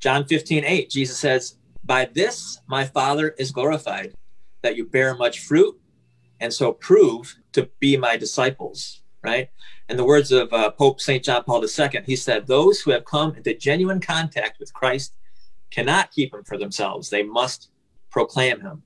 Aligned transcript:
John 0.00 0.24
15, 0.24 0.64
8, 0.64 0.90
Jesus 0.90 1.18
says, 1.18 1.56
By 1.84 2.06
this 2.06 2.58
my 2.66 2.84
Father 2.84 3.34
is 3.38 3.50
glorified, 3.50 4.14
that 4.62 4.76
you 4.76 4.86
bear 4.86 5.14
much 5.14 5.40
fruit 5.40 5.78
and 6.40 6.52
so 6.52 6.72
prove 6.72 7.36
to 7.52 7.68
be 7.80 7.96
my 7.98 8.16
disciples, 8.16 9.02
right? 9.22 9.50
In 9.90 9.98
the 9.98 10.04
words 10.04 10.32
of 10.32 10.52
uh, 10.52 10.70
Pope 10.70 11.00
St. 11.00 11.22
John 11.22 11.44
Paul 11.44 11.62
II, 11.62 12.02
he 12.06 12.16
said, 12.16 12.46
Those 12.46 12.80
who 12.80 12.92
have 12.92 13.04
come 13.04 13.34
into 13.34 13.54
genuine 13.54 14.00
contact 14.00 14.58
with 14.58 14.72
Christ 14.72 15.14
cannot 15.70 16.12
keep 16.12 16.32
him 16.32 16.44
for 16.44 16.56
themselves. 16.56 17.10
They 17.10 17.22
must 17.22 17.70
proclaim 18.10 18.60
him. 18.60 18.82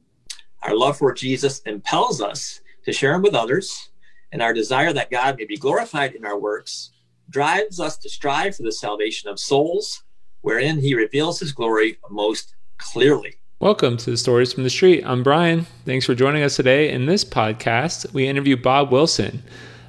Our 0.62 0.76
love 0.76 0.98
for 0.98 1.12
Jesus 1.12 1.60
impels 1.60 2.20
us 2.20 2.60
to 2.84 2.92
share 2.92 3.14
him 3.14 3.22
with 3.22 3.34
others, 3.34 3.90
and 4.32 4.42
our 4.42 4.52
desire 4.52 4.92
that 4.92 5.10
God 5.10 5.36
may 5.38 5.44
be 5.44 5.56
glorified 5.56 6.14
in 6.14 6.24
our 6.24 6.38
works 6.38 6.90
drives 7.30 7.80
us 7.80 7.96
to 7.98 8.08
strive 8.08 8.56
for 8.56 8.64
the 8.64 8.72
salvation 8.72 9.30
of 9.30 9.38
souls, 9.40 10.03
wherein 10.44 10.78
he 10.78 10.94
reveals 10.94 11.40
his 11.40 11.52
glory 11.52 11.96
most 12.10 12.54
clearly. 12.76 13.34
Welcome 13.60 13.96
to 13.96 14.10
the 14.10 14.16
Stories 14.18 14.52
from 14.52 14.62
the 14.62 14.68
Street. 14.68 15.02
I'm 15.06 15.22
Brian. 15.22 15.66
Thanks 15.86 16.04
for 16.04 16.14
joining 16.14 16.42
us 16.42 16.56
today. 16.56 16.90
In 16.90 17.06
this 17.06 17.24
podcast, 17.24 18.12
we 18.12 18.28
interview 18.28 18.54
Bob 18.54 18.92
Wilson. 18.92 19.42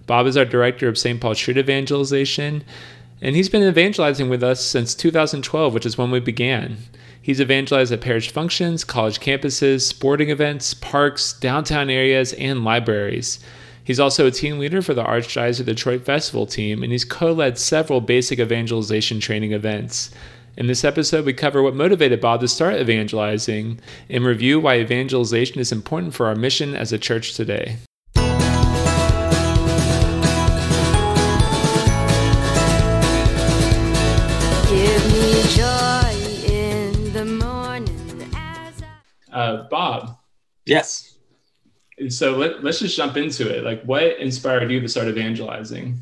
Bob 0.08 0.28
is 0.28 0.38
our 0.38 0.46
director 0.46 0.88
of 0.88 0.98
St. 0.98 1.20
Paul 1.20 1.36
Street 1.36 1.58
Evangelization, 1.58 2.64
and 3.22 3.36
he's 3.36 3.50
been 3.50 3.68
evangelizing 3.68 4.30
with 4.30 4.42
us 4.44 4.64
since 4.64 4.96
2012, 4.96 5.74
which 5.74 5.86
is 5.86 5.98
when 5.98 6.10
we 6.10 6.22
began. 6.22 6.78
He's 7.22 7.42
evangelized 7.42 7.92
at 7.92 8.00
parish 8.00 8.32
functions, 8.32 8.86
college 8.86 9.20
campuses, 9.20 9.82
sporting 9.82 10.30
events, 10.30 10.74
parks, 10.74 11.34
downtown 11.34 11.90
areas, 11.90 12.32
and 12.32 12.64
libraries. 12.64 13.42
He's 13.84 14.00
also 14.00 14.26
a 14.26 14.32
team 14.32 14.58
leader 14.60 14.82
for 14.82 14.94
the 14.94 15.04
Archdiocese 15.04 15.60
of 15.60 15.66
Detroit 15.66 16.06
Festival 16.06 16.46
team, 16.46 16.82
and 16.82 16.94
he's 16.94 17.04
co 17.04 17.34
led 17.34 17.58
several 17.58 18.00
basic 18.00 18.40
evangelization 18.40 19.20
training 19.20 19.52
events. 19.52 20.12
In 20.58 20.68
this 20.68 20.86
episode, 20.86 21.26
we 21.26 21.34
cover 21.34 21.62
what 21.62 21.76
motivated 21.76 22.22
Bob 22.22 22.40
to 22.40 22.48
start 22.48 22.76
evangelizing 22.76 23.78
and 24.10 24.24
review 24.24 24.58
why 24.58 24.80
evangelization 24.80 25.60
is 25.60 25.74
important 25.74 26.14
for 26.14 26.28
our 26.28 26.36
mission 26.36 26.76
as 26.76 26.94
a 26.94 26.98
church 26.98 27.34
today. 27.34 27.78
Uh, 39.34 39.68
Bob. 39.70 40.18
Yes. 40.66 41.18
So 42.08 42.38
let, 42.38 42.64
let's 42.64 42.80
just 42.80 42.96
jump 42.96 43.18
into 43.18 43.54
it. 43.54 43.66
Like, 43.66 43.84
what 43.84 44.18
inspired 44.20 44.72
you 44.72 44.80
to 44.80 44.88
start 44.88 45.10
evangelizing? 45.10 46.00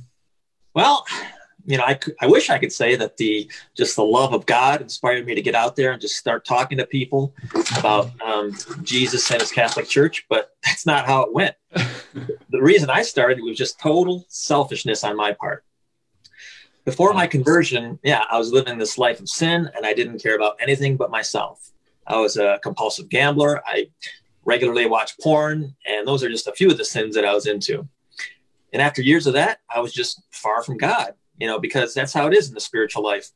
Well, 0.75 1.03
you 1.65 1.77
know, 1.77 1.83
I, 1.83 1.97
I 2.19 2.27
wish 2.27 2.49
I 2.49 2.57
could 2.57 2.71
say 2.71 2.95
that 2.95 3.17
the 3.17 3.49
just 3.75 3.95
the 3.95 4.03
love 4.03 4.33
of 4.33 4.45
God 4.45 4.81
inspired 4.81 5.25
me 5.25 5.35
to 5.35 5.41
get 5.41 5.55
out 5.55 5.75
there 5.75 5.91
and 5.91 6.01
just 6.01 6.15
start 6.15 6.45
talking 6.45 6.77
to 6.77 6.85
people 6.85 7.33
about 7.77 8.11
um, 8.21 8.53
Jesus 8.81 9.29
and 9.31 9.41
His 9.41 9.51
Catholic 9.51 9.87
Church, 9.87 10.25
but 10.29 10.51
that's 10.65 10.85
not 10.85 11.05
how 11.05 11.23
it 11.23 11.33
went. 11.33 11.55
the 11.73 12.61
reason 12.61 12.89
I 12.89 13.01
started 13.01 13.41
was 13.41 13.57
just 13.57 13.79
total 13.79 14.25
selfishness 14.27 15.03
on 15.03 15.15
my 15.15 15.33
part. 15.33 15.63
Before 16.85 17.13
my 17.13 17.27
conversion, 17.27 17.97
yeah, 18.03 18.23
I 18.29 18.37
was 18.37 18.51
living 18.51 18.77
this 18.77 18.97
life 18.97 19.21
of 19.21 19.29
sin, 19.29 19.69
and 19.73 19.85
I 19.85 19.93
didn't 19.93 20.21
care 20.21 20.35
about 20.35 20.57
anything 20.59 20.97
but 20.97 21.09
myself. 21.09 21.71
I 22.05 22.17
was 22.17 22.35
a 22.35 22.59
compulsive 22.61 23.07
gambler. 23.07 23.61
I 23.65 23.87
regularly 24.43 24.85
watched 24.85 25.21
porn, 25.21 25.73
and 25.87 26.05
those 26.05 26.23
are 26.23 26.29
just 26.29 26.47
a 26.47 26.51
few 26.51 26.69
of 26.69 26.77
the 26.77 26.83
sins 26.83 27.15
that 27.15 27.23
I 27.23 27.33
was 27.33 27.47
into. 27.47 27.87
And 28.73 28.81
after 28.81 29.01
years 29.01 29.27
of 29.27 29.33
that, 29.33 29.59
I 29.73 29.79
was 29.79 29.93
just 29.93 30.23
far 30.31 30.61
from 30.61 30.77
God 30.77 31.13
you 31.43 31.49
know, 31.49 31.59
because 31.59 31.93
that's 31.93 32.13
how 32.13 32.25
it 32.27 32.33
is 32.33 32.47
in 32.47 32.53
the 32.53 32.61
spiritual 32.61 33.03
life. 33.03 33.29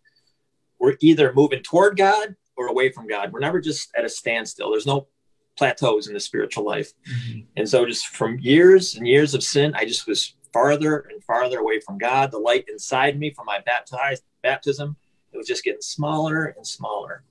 We're 0.79 0.95
either 1.01 1.33
moving 1.33 1.61
toward 1.61 1.97
God 1.97 2.37
or 2.55 2.67
away 2.67 2.89
from 2.89 3.05
God. 3.05 3.33
We're 3.33 3.41
never 3.41 3.59
just 3.59 3.93
at 3.97 4.05
a 4.05 4.09
standstill. 4.09 4.71
There's 4.71 4.85
no 4.85 5.09
plateaus 5.57 6.07
in 6.07 6.13
the 6.13 6.21
spiritual 6.21 6.63
life. 6.63 6.93
Mm-hmm. 7.05 7.39
And 7.57 7.67
so, 7.67 7.85
just 7.85 8.07
from 8.07 8.39
years 8.39 8.95
and 8.95 9.05
years 9.05 9.33
of 9.33 9.43
sin, 9.43 9.73
I 9.75 9.83
just 9.83 10.07
was 10.07 10.35
farther 10.53 10.99
and 11.11 11.21
farther 11.21 11.59
away 11.59 11.81
from 11.81 11.97
God. 11.97 12.31
The 12.31 12.37
light 12.37 12.63
inside 12.69 13.19
me 13.19 13.33
from 13.33 13.45
my 13.45 13.59
baptized 13.65 14.23
baptism, 14.41 14.95
it 15.33 15.37
was 15.37 15.45
just 15.45 15.65
getting 15.65 15.81
smaller 15.81 16.55
and 16.55 16.65
smaller. 16.65 17.25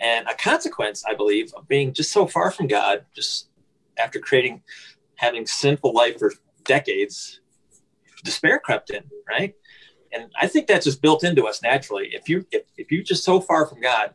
And 0.00 0.26
a 0.26 0.34
consequence, 0.34 1.04
I 1.04 1.12
believe, 1.12 1.52
of 1.52 1.68
being 1.68 1.92
just 1.92 2.12
so 2.12 2.26
far 2.26 2.50
from 2.50 2.66
God, 2.66 3.04
just 3.14 3.50
after 3.98 4.20
creating, 4.20 4.62
having 5.16 5.46
sinful 5.46 5.92
life 5.92 6.18
for 6.18 6.32
decades, 6.64 7.40
despair 8.24 8.58
crept 8.58 8.90
in, 8.90 9.04
right? 9.28 9.54
And 10.12 10.30
I 10.40 10.46
think 10.46 10.66
that's 10.66 10.84
just 10.84 11.02
built 11.02 11.24
into 11.24 11.46
us 11.46 11.62
naturally. 11.62 12.10
If 12.12 12.28
you 12.28 12.46
if, 12.50 12.62
if 12.76 12.90
you're 12.90 13.02
just 13.02 13.24
so 13.24 13.40
far 13.40 13.66
from 13.66 13.80
God, 13.80 14.14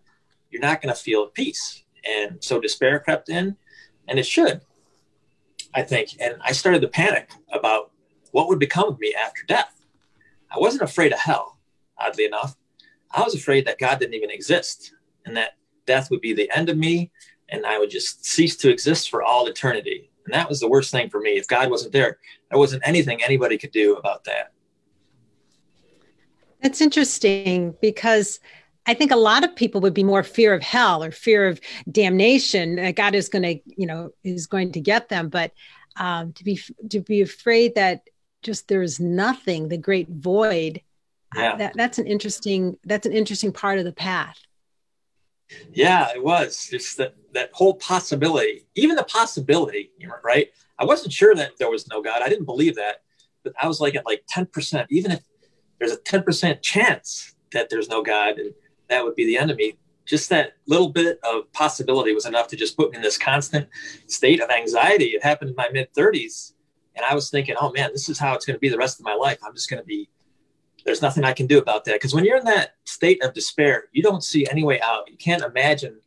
you're 0.49 0.61
not 0.61 0.81
going 0.81 0.93
to 0.93 0.99
feel 0.99 1.27
peace. 1.27 1.83
And 2.05 2.43
so 2.43 2.59
despair 2.59 2.99
crept 2.99 3.29
in, 3.29 3.55
and 4.07 4.19
it 4.19 4.25
should, 4.25 4.61
I 5.73 5.83
think. 5.83 6.09
And 6.19 6.35
I 6.43 6.51
started 6.51 6.81
to 6.81 6.87
panic 6.87 7.31
about 7.51 7.91
what 8.31 8.49
would 8.49 8.59
become 8.59 8.89
of 8.89 8.99
me 8.99 9.13
after 9.13 9.43
death. 9.47 9.85
I 10.51 10.59
wasn't 10.59 10.83
afraid 10.83 11.13
of 11.13 11.19
hell, 11.19 11.59
oddly 11.97 12.25
enough. 12.25 12.55
I 13.11 13.21
was 13.21 13.35
afraid 13.35 13.65
that 13.67 13.79
God 13.79 13.99
didn't 13.99 14.15
even 14.15 14.31
exist 14.31 14.93
and 15.25 15.37
that 15.37 15.51
death 15.85 16.09
would 16.11 16.21
be 16.21 16.33
the 16.33 16.49
end 16.55 16.69
of 16.69 16.77
me 16.77 17.11
and 17.49 17.65
I 17.65 17.77
would 17.77 17.89
just 17.89 18.25
cease 18.25 18.55
to 18.57 18.69
exist 18.69 19.09
for 19.09 19.23
all 19.23 19.47
eternity. 19.47 20.09
And 20.25 20.33
that 20.33 20.49
was 20.49 20.59
the 20.59 20.67
worst 20.67 20.91
thing 20.91 21.09
for 21.09 21.19
me. 21.19 21.31
If 21.31 21.47
God 21.47 21.69
wasn't 21.69 21.93
there, 21.93 22.17
there 22.49 22.59
wasn't 22.59 22.83
anything 22.85 23.21
anybody 23.21 23.57
could 23.57 23.71
do 23.71 23.95
about 23.95 24.23
that. 24.23 24.52
That's 26.63 26.79
interesting 26.79 27.75
because 27.81 28.39
I 28.85 28.93
think 28.93 29.11
a 29.11 29.17
lot 29.17 29.43
of 29.43 29.55
people 29.55 29.81
would 29.81 29.93
be 29.93 30.03
more 30.03 30.23
fear 30.23 30.53
of 30.53 30.63
hell 30.63 31.03
or 31.03 31.11
fear 31.11 31.47
of 31.47 31.59
damnation. 31.91 32.77
That 32.77 32.95
God 32.95 33.15
is 33.15 33.27
going 33.27 33.43
to, 33.43 33.59
you 33.65 33.85
know, 33.85 34.11
is 34.23 34.47
going 34.47 34.71
to 34.71 34.79
get 34.79 35.09
them. 35.09 35.27
But 35.27 35.51
um, 35.97 36.31
to 36.33 36.43
be 36.43 36.59
to 36.89 37.01
be 37.01 37.21
afraid 37.21 37.75
that 37.75 38.09
just 38.41 38.69
there's 38.69 38.99
nothing, 38.99 39.67
the 39.67 39.77
great 39.77 40.09
void. 40.09 40.81
Yeah. 41.35 41.57
That, 41.57 41.73
that's 41.75 41.99
an 41.99 42.07
interesting. 42.07 42.77
That's 42.85 43.05
an 43.05 43.13
interesting 43.13 43.51
part 43.51 43.77
of 43.77 43.85
the 43.85 43.91
path. 43.91 44.39
Yeah, 45.73 46.09
it 46.15 46.23
was 46.23 46.67
just 46.69 46.97
that 46.97 47.15
that 47.33 47.49
whole 47.51 47.75
possibility, 47.75 48.67
even 48.75 48.95
the 48.95 49.03
possibility, 49.03 49.91
right? 50.23 50.47
I 50.79 50.85
wasn't 50.85 51.13
sure 51.13 51.35
that 51.35 51.57
there 51.57 51.69
was 51.69 51.87
no 51.89 52.01
God. 52.01 52.21
I 52.21 52.29
didn't 52.29 52.45
believe 52.45 52.75
that, 52.75 53.01
but 53.43 53.53
I 53.61 53.67
was 53.67 53.81
like 53.81 53.95
at 53.95 54.05
like 54.05 54.23
ten 54.29 54.45
percent. 54.45 54.87
Even 54.89 55.11
if 55.11 55.21
there's 55.83 55.97
a 55.97 56.01
10% 56.01 56.61
chance 56.61 57.35
that 57.51 57.69
there's 57.69 57.89
no 57.89 58.01
God 58.01 58.37
and 58.39 58.53
that 58.89 59.03
would 59.03 59.15
be 59.15 59.25
the 59.25 59.37
enemy. 59.37 59.77
Just 60.05 60.29
that 60.29 60.53
little 60.65 60.89
bit 60.89 61.19
of 61.23 61.51
possibility 61.53 62.13
was 62.13 62.25
enough 62.25 62.47
to 62.49 62.55
just 62.55 62.77
put 62.77 62.91
me 62.91 62.97
in 62.97 63.01
this 63.01 63.17
constant 63.17 63.67
state 64.07 64.41
of 64.41 64.49
anxiety. 64.49 65.07
It 65.07 65.23
happened 65.23 65.51
in 65.51 65.55
my 65.55 65.69
mid 65.71 65.93
30s. 65.93 66.53
And 66.95 67.05
I 67.05 67.15
was 67.15 67.29
thinking, 67.29 67.55
oh 67.59 67.71
man, 67.71 67.89
this 67.91 68.07
is 68.07 68.19
how 68.19 68.33
it's 68.35 68.45
going 68.45 68.55
to 68.55 68.59
be 68.59 68.69
the 68.69 68.77
rest 68.77 68.99
of 68.99 69.05
my 69.05 69.15
life. 69.15 69.39
I'm 69.45 69.53
just 69.53 69.69
going 69.69 69.81
to 69.81 69.85
be, 69.85 70.09
there's 70.85 71.01
nothing 71.01 71.23
I 71.23 71.33
can 71.33 71.47
do 71.47 71.57
about 71.57 71.85
that. 71.85 71.95
Because 71.95 72.13
when 72.13 72.23
you're 72.23 72.37
in 72.37 72.45
that 72.45 72.75
state 72.85 73.23
of 73.23 73.33
despair, 73.33 73.85
you 73.91 74.03
don't 74.03 74.23
see 74.23 74.47
any 74.49 74.63
way 74.63 74.79
out. 74.81 75.09
You 75.09 75.17
can't 75.17 75.43
imagine 75.43 75.99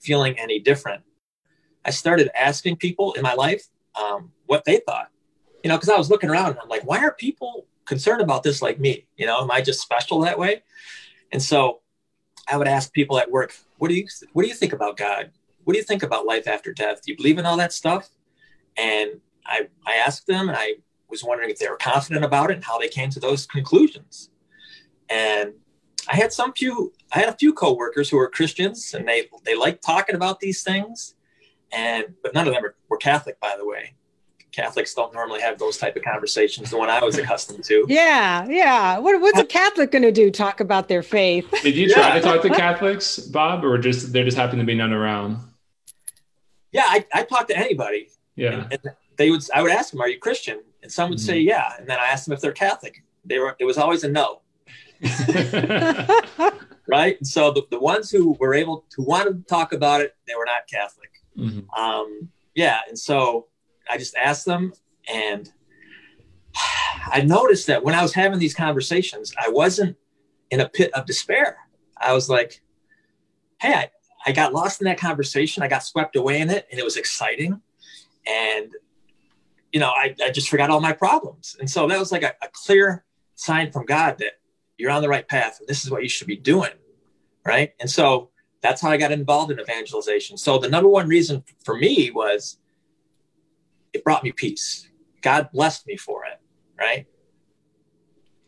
feeling 0.00 0.38
any 0.38 0.58
different. 0.58 1.02
I 1.84 1.90
started 1.90 2.30
asking 2.36 2.76
people 2.76 3.12
in 3.12 3.22
my 3.22 3.34
life 3.34 3.66
um, 4.00 4.32
what 4.46 4.64
they 4.64 4.80
thought, 4.86 5.08
you 5.62 5.68
know, 5.68 5.76
because 5.76 5.88
I 5.88 5.98
was 5.98 6.10
looking 6.10 6.30
around 6.30 6.50
and 6.50 6.58
I'm 6.60 6.68
like, 6.68 6.86
why 6.86 6.98
are 6.98 7.12
people 7.12 7.66
concerned 7.84 8.20
about 8.20 8.42
this 8.42 8.62
like 8.62 8.78
me? 8.78 9.06
You 9.16 9.26
know, 9.26 9.40
am 9.40 9.50
I 9.50 9.60
just 9.60 9.80
special 9.80 10.20
that 10.20 10.38
way? 10.38 10.62
And 11.32 11.42
so 11.42 11.80
I 12.48 12.56
would 12.56 12.68
ask 12.68 12.92
people 12.92 13.18
at 13.18 13.30
work, 13.30 13.54
what 13.78 13.88
do 13.88 13.94
you 13.94 14.06
what 14.32 14.42
do 14.42 14.48
you 14.48 14.54
think 14.54 14.72
about 14.72 14.96
God? 14.96 15.30
What 15.64 15.74
do 15.74 15.78
you 15.78 15.84
think 15.84 16.02
about 16.02 16.26
life 16.26 16.48
after 16.48 16.72
death? 16.72 17.02
Do 17.04 17.12
you 17.12 17.16
believe 17.16 17.38
in 17.38 17.46
all 17.46 17.56
that 17.56 17.72
stuff? 17.72 18.08
And 18.76 19.20
I 19.46 19.68
I 19.86 19.94
asked 19.94 20.26
them 20.26 20.48
and 20.48 20.56
I 20.56 20.74
was 21.08 21.24
wondering 21.24 21.50
if 21.50 21.58
they 21.58 21.68
were 21.68 21.76
confident 21.76 22.24
about 22.24 22.50
it 22.50 22.54
and 22.54 22.64
how 22.64 22.78
they 22.78 22.88
came 22.88 23.10
to 23.10 23.20
those 23.20 23.46
conclusions. 23.46 24.30
And 25.08 25.54
I 26.08 26.16
had 26.16 26.32
some 26.32 26.52
few 26.52 26.92
I 27.12 27.18
had 27.20 27.28
a 27.28 27.36
few 27.36 27.52
coworkers 27.52 28.08
who 28.08 28.16
were 28.16 28.28
Christians 28.28 28.94
and 28.94 29.06
they 29.06 29.28
they 29.44 29.56
liked 29.56 29.82
talking 29.84 30.16
about 30.16 30.40
these 30.40 30.62
things. 30.62 31.14
And 31.72 32.14
but 32.22 32.34
none 32.34 32.48
of 32.48 32.54
them 32.54 32.62
were, 32.62 32.74
were 32.88 32.96
Catholic, 32.96 33.38
by 33.40 33.54
the 33.56 33.66
way. 33.66 33.94
Catholics 34.52 34.94
don't 34.94 35.12
normally 35.12 35.40
have 35.40 35.58
those 35.58 35.76
type 35.76 35.96
of 35.96 36.02
conversations. 36.02 36.70
The 36.70 36.78
one 36.78 36.90
I 36.90 37.02
was 37.04 37.18
accustomed 37.18 37.64
to. 37.64 37.86
Yeah, 37.88 38.46
yeah. 38.48 38.98
What, 38.98 39.20
what's 39.20 39.38
a 39.38 39.44
Catholic 39.44 39.90
going 39.90 40.02
to 40.02 40.12
do? 40.12 40.30
Talk 40.30 40.60
about 40.60 40.88
their 40.88 41.02
faith? 41.02 41.48
Did 41.62 41.76
you 41.76 41.92
try 41.92 42.08
yeah. 42.08 42.14
to 42.14 42.20
talk 42.20 42.42
to 42.42 42.50
Catholics, 42.50 43.18
Bob, 43.18 43.64
or 43.64 43.78
just 43.78 44.12
there 44.12 44.24
just 44.24 44.36
happened 44.36 44.60
to 44.60 44.66
be 44.66 44.74
none 44.74 44.92
around? 44.92 45.38
Yeah, 46.72 46.84
I, 46.86 47.04
I 47.12 47.22
talked 47.24 47.48
to 47.48 47.56
anybody. 47.56 48.10
Yeah, 48.36 48.64
and, 48.70 48.72
and, 48.72 48.94
they 49.16 49.30
would. 49.30 49.42
I 49.54 49.62
would 49.62 49.72
ask 49.72 49.90
them, 49.90 50.00
"Are 50.00 50.08
you 50.08 50.18
Christian?" 50.18 50.62
And 50.82 50.90
some 50.90 51.10
would 51.10 51.18
mm-hmm. 51.18 51.26
say, 51.26 51.40
"Yeah," 51.40 51.72
and 51.78 51.88
then 51.88 51.98
I 51.98 52.06
asked 52.06 52.26
them 52.26 52.34
if 52.34 52.40
they're 52.40 52.52
Catholic. 52.52 53.02
They 53.24 53.38
were. 53.38 53.56
It 53.58 53.64
was 53.64 53.76
always 53.76 54.04
a 54.04 54.08
no. 54.08 54.40
right. 56.86 57.16
And 57.18 57.26
so 57.26 57.50
the, 57.50 57.62
the 57.70 57.78
ones 57.78 58.10
who 58.10 58.32
were 58.34 58.54
able 58.54 58.84
to 58.90 59.02
want 59.02 59.28
to 59.28 59.42
talk 59.48 59.72
about 59.72 60.00
it, 60.00 60.14
they 60.26 60.34
were 60.34 60.44
not 60.44 60.66
Catholic. 60.68 61.10
Mm-hmm. 61.36 61.70
Um, 61.78 62.28
yeah, 62.54 62.80
and 62.88 62.98
so 62.98 63.46
I 63.90 63.98
just 63.98 64.14
asked 64.14 64.46
them, 64.46 64.72
and 65.12 65.50
I 67.12 67.22
noticed 67.22 67.66
that 67.66 67.82
when 67.82 67.94
I 67.94 68.02
was 68.02 68.14
having 68.14 68.38
these 68.38 68.54
conversations, 68.54 69.32
I 69.38 69.48
wasn't 69.50 69.96
in 70.50 70.60
a 70.60 70.68
pit 70.68 70.92
of 70.94 71.06
despair. 71.06 71.58
I 71.96 72.12
was 72.12 72.28
like, 72.28 72.60
hey, 73.60 73.74
I, 73.74 73.90
I 74.26 74.32
got 74.32 74.52
lost 74.52 74.80
in 74.80 74.86
that 74.86 74.98
conversation. 74.98 75.62
I 75.62 75.68
got 75.68 75.84
swept 75.84 76.16
away 76.16 76.40
in 76.40 76.50
it 76.50 76.66
and 76.70 76.78
it 76.78 76.84
was 76.84 76.96
exciting. 76.96 77.60
And, 78.26 78.70
you 79.72 79.80
know, 79.80 79.90
I, 79.90 80.14
I 80.22 80.30
just 80.30 80.48
forgot 80.48 80.70
all 80.70 80.80
my 80.80 80.92
problems. 80.92 81.56
And 81.60 81.70
so 81.70 81.86
that 81.88 81.98
was 81.98 82.12
like 82.12 82.22
a, 82.22 82.34
a 82.42 82.48
clear 82.52 83.04
sign 83.34 83.72
from 83.72 83.86
God 83.86 84.18
that 84.18 84.40
you're 84.76 84.90
on 84.90 85.02
the 85.02 85.08
right 85.08 85.26
path 85.26 85.58
and 85.60 85.68
this 85.68 85.84
is 85.84 85.90
what 85.90 86.02
you 86.02 86.08
should 86.08 86.26
be 86.26 86.36
doing. 86.36 86.72
Right. 87.44 87.72
And 87.80 87.90
so 87.90 88.30
that's 88.60 88.82
how 88.82 88.90
I 88.90 88.98
got 88.98 89.12
involved 89.12 89.50
in 89.50 89.58
evangelization. 89.58 90.36
So 90.36 90.58
the 90.58 90.68
number 90.68 90.88
one 90.88 91.08
reason 91.08 91.42
for 91.64 91.76
me 91.76 92.10
was 92.10 92.58
it 93.92 94.04
brought 94.04 94.22
me 94.22 94.32
peace. 94.32 94.88
God 95.20 95.50
blessed 95.52 95.86
me 95.86 95.96
for 95.96 96.24
it. 96.24 96.40
Right. 96.78 97.06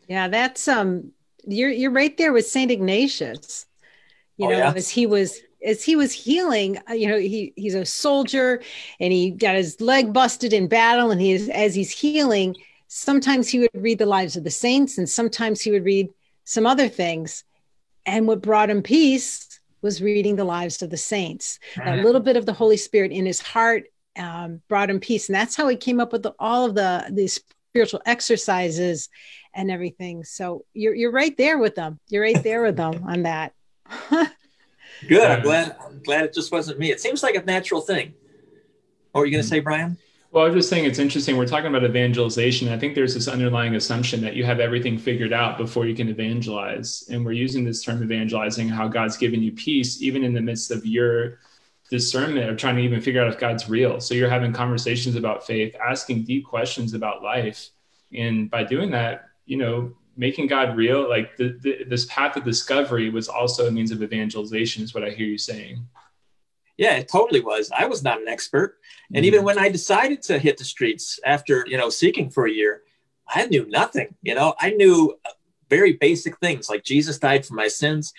Yeah, 0.07 0.27
that's 0.27 0.67
um 0.67 1.11
you're 1.45 1.69
you're 1.69 1.91
right 1.91 2.17
there 2.17 2.33
with 2.33 2.47
Saint 2.47 2.71
Ignatius. 2.71 3.65
You 4.37 4.47
oh, 4.47 4.49
know, 4.49 4.57
yeah? 4.57 4.73
as 4.75 4.89
he 4.89 5.05
was 5.05 5.39
as 5.65 5.83
he 5.83 5.95
was 5.95 6.11
healing, 6.11 6.79
uh, 6.89 6.93
you 6.93 7.07
know, 7.07 7.17
he 7.17 7.53
he's 7.55 7.75
a 7.75 7.85
soldier 7.85 8.61
and 8.99 9.13
he 9.13 9.31
got 9.31 9.55
his 9.55 9.79
leg 9.79 10.13
busted 10.13 10.53
in 10.53 10.67
battle 10.67 11.11
and 11.11 11.21
he 11.21 11.31
is 11.31 11.49
as 11.49 11.75
he's 11.75 11.91
healing, 11.91 12.55
sometimes 12.87 13.49
he 13.49 13.59
would 13.59 13.69
read 13.73 13.99
the 13.99 14.05
lives 14.05 14.35
of 14.35 14.43
the 14.43 14.51
saints 14.51 14.97
and 14.97 15.09
sometimes 15.09 15.61
he 15.61 15.71
would 15.71 15.85
read 15.85 16.09
some 16.43 16.65
other 16.65 16.89
things. 16.89 17.43
And 18.05 18.27
what 18.27 18.41
brought 18.41 18.69
him 18.69 18.81
peace 18.81 19.59
was 19.81 20.01
reading 20.01 20.35
the 20.35 20.43
lives 20.43 20.81
of 20.81 20.89
the 20.89 20.97
saints. 20.97 21.59
A 21.81 21.97
little 21.97 22.21
bit 22.21 22.37
of 22.37 22.45
the 22.45 22.53
Holy 22.53 22.77
Spirit 22.77 23.11
in 23.11 23.25
his 23.25 23.41
heart 23.41 23.85
um, 24.17 24.61
brought 24.67 24.89
him 24.89 24.99
peace, 24.99 25.29
and 25.29 25.35
that's 25.35 25.55
how 25.55 25.67
he 25.67 25.75
came 25.75 25.99
up 25.99 26.11
with 26.11 26.23
the, 26.23 26.33
all 26.39 26.65
of 26.65 26.75
the 26.75 27.07
these 27.11 27.39
spiritual 27.69 28.01
exercises 28.05 29.09
and 29.53 29.71
everything. 29.71 30.23
So 30.23 30.65
you're 30.73 30.95
you're 30.95 31.11
right 31.11 31.35
there 31.37 31.57
with 31.57 31.75
them. 31.75 31.99
You're 32.09 32.23
right 32.23 32.43
there 32.43 32.63
with 32.63 32.77
them 32.77 33.03
on 33.07 33.23
that. 33.23 33.53
Good. 35.07 35.29
I'm 35.29 35.41
glad. 35.41 35.75
I'm 35.83 36.01
glad 36.03 36.25
it 36.25 36.33
just 36.33 36.51
wasn't 36.51 36.79
me. 36.79 36.91
It 36.91 37.01
seems 37.01 37.23
like 37.23 37.35
a 37.35 37.43
natural 37.43 37.81
thing. 37.81 38.13
What 39.11 39.21
were 39.21 39.25
you 39.25 39.31
going 39.31 39.43
to 39.43 39.47
say, 39.47 39.59
Brian? 39.59 39.97
Well, 40.31 40.43
I 40.43 40.47
was 40.47 40.55
just 40.55 40.69
saying 40.69 40.85
it's 40.85 40.97
interesting. 40.97 41.37
We're 41.37 41.45
talking 41.45 41.67
about 41.67 41.83
evangelization. 41.83 42.69
I 42.69 42.77
think 42.79 42.95
there's 42.95 43.13
this 43.13 43.27
underlying 43.27 43.75
assumption 43.75 44.19
that 44.21 44.35
you 44.35 44.43
have 44.43 44.59
everything 44.59 44.97
figured 44.97 45.31
out 45.31 45.59
before 45.59 45.85
you 45.85 45.95
can 45.95 46.09
evangelize. 46.09 47.07
And 47.11 47.23
we're 47.23 47.33
using 47.33 47.63
this 47.63 47.83
term 47.83 48.01
evangelizing, 48.01 48.67
how 48.67 48.87
God's 48.87 49.15
given 49.15 49.43
you 49.43 49.51
peace, 49.51 50.01
even 50.01 50.23
in 50.23 50.33
the 50.33 50.41
midst 50.41 50.71
of 50.71 50.87
your 50.87 51.37
discernment 51.89 52.49
of 52.49 52.57
trying 52.57 52.75
to 52.77 52.81
even 52.81 53.01
figure 53.01 53.21
out 53.21 53.27
if 53.27 53.39
God's 53.39 53.69
real. 53.69 53.99
So 53.99 54.13
you're 54.13 54.29
having 54.29 54.53
conversations 54.53 55.15
about 55.15 55.45
faith, 55.45 55.75
asking 55.75 56.23
deep 56.23 56.45
questions 56.45 56.93
about 56.93 57.23
life. 57.23 57.69
And 58.13 58.49
by 58.49 58.63
doing 58.63 58.91
that, 58.91 59.25
you 59.45 59.57
know, 59.57 59.93
making 60.15 60.47
God 60.47 60.77
real, 60.77 61.09
like 61.09 61.35
the, 61.37 61.57
the, 61.61 61.83
this 61.85 62.05
path 62.05 62.37
of 62.37 62.43
discovery 62.43 63.09
was 63.09 63.27
also 63.27 63.67
a 63.67 63.71
means 63.71 63.91
of 63.91 64.01
evangelization, 64.01 64.83
is 64.83 64.93
what 64.93 65.03
I 65.03 65.09
hear 65.09 65.27
you 65.27 65.37
saying. 65.37 65.85
Yeah, 66.77 66.95
it 66.95 67.07
totally 67.07 67.41
was. 67.41 67.71
I 67.71 67.85
was 67.85 68.03
not 68.03 68.21
an 68.21 68.27
expert. 68.27 68.77
And 69.09 69.17
mm-hmm. 69.17 69.25
even 69.25 69.43
when 69.43 69.59
I 69.59 69.69
decided 69.69 70.21
to 70.23 70.39
hit 70.39 70.57
the 70.57 70.63
streets 70.63 71.19
after, 71.25 71.65
you 71.67 71.77
know, 71.77 71.89
seeking 71.89 72.29
for 72.29 72.47
a 72.47 72.51
year, 72.51 72.81
I 73.27 73.45
knew 73.45 73.67
nothing. 73.67 74.15
You 74.21 74.35
know, 74.35 74.55
I 74.59 74.71
knew 74.71 75.17
very 75.69 75.93
basic 75.93 76.37
things 76.39 76.69
like 76.69 76.83
Jesus 76.83 77.17
died 77.19 77.45
for 77.45 77.53
my 77.53 77.67
sins. 77.67 78.13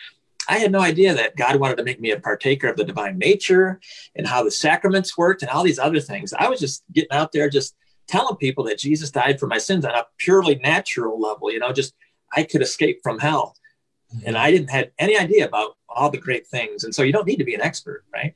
I 0.49 0.59
had 0.59 0.73
no 0.73 0.81
idea 0.81 1.15
that 1.15 1.37
God 1.37 1.57
wanted 1.57 1.77
to 1.77 1.85
make 1.85 2.01
me 2.01 2.11
a 2.11 2.21
partaker 2.21 2.69
of 2.69 2.77
the 2.77 2.85
divine 2.85 3.19
nature 3.19 3.81
and 4.15 4.27
how 4.27 4.43
the 4.43 4.51
sacraments 4.51 5.17
worked 5.17 5.43
and 5.43 5.51
all 5.51 5.65
these 5.65 5.79
other 5.79 6.01
things. 6.01 6.33
I 6.33 6.49
was 6.49 6.61
just 6.61 6.85
getting 6.93 7.13
out 7.13 7.33
there, 7.33 7.49
just 7.49 7.75
telling 8.09 8.37
people 8.37 8.65
that 8.65 8.79
Jesus 8.79 9.11
died 9.11 9.41
for 9.41 9.47
my 9.47 9.59
sins 9.59 9.85
on 9.85 9.95
a 9.95 10.07
purely 10.19 10.57
natural 10.57 11.21
level, 11.21 11.51
you 11.51 11.59
know, 11.59 11.73
just 11.73 11.95
I 12.33 12.43
could 12.43 12.63
escape 12.63 13.01
from 13.03 13.19
hell. 13.19 13.57
Mm-hmm. 14.15 14.27
And 14.27 14.39
I 14.39 14.51
didn't 14.51 14.71
have 14.71 14.91
any 14.99 15.17
idea 15.17 15.47
about 15.47 15.77
all 15.89 16.11
the 16.11 16.19
great 16.19 16.47
things. 16.47 16.85
And 16.85 16.95
so 16.95 17.03
you 17.03 17.13
don't 17.13 17.27
need 17.27 17.39
to 17.39 17.45
be 17.45 17.55
an 17.55 17.63
expert, 17.63 18.05
right? 18.13 18.35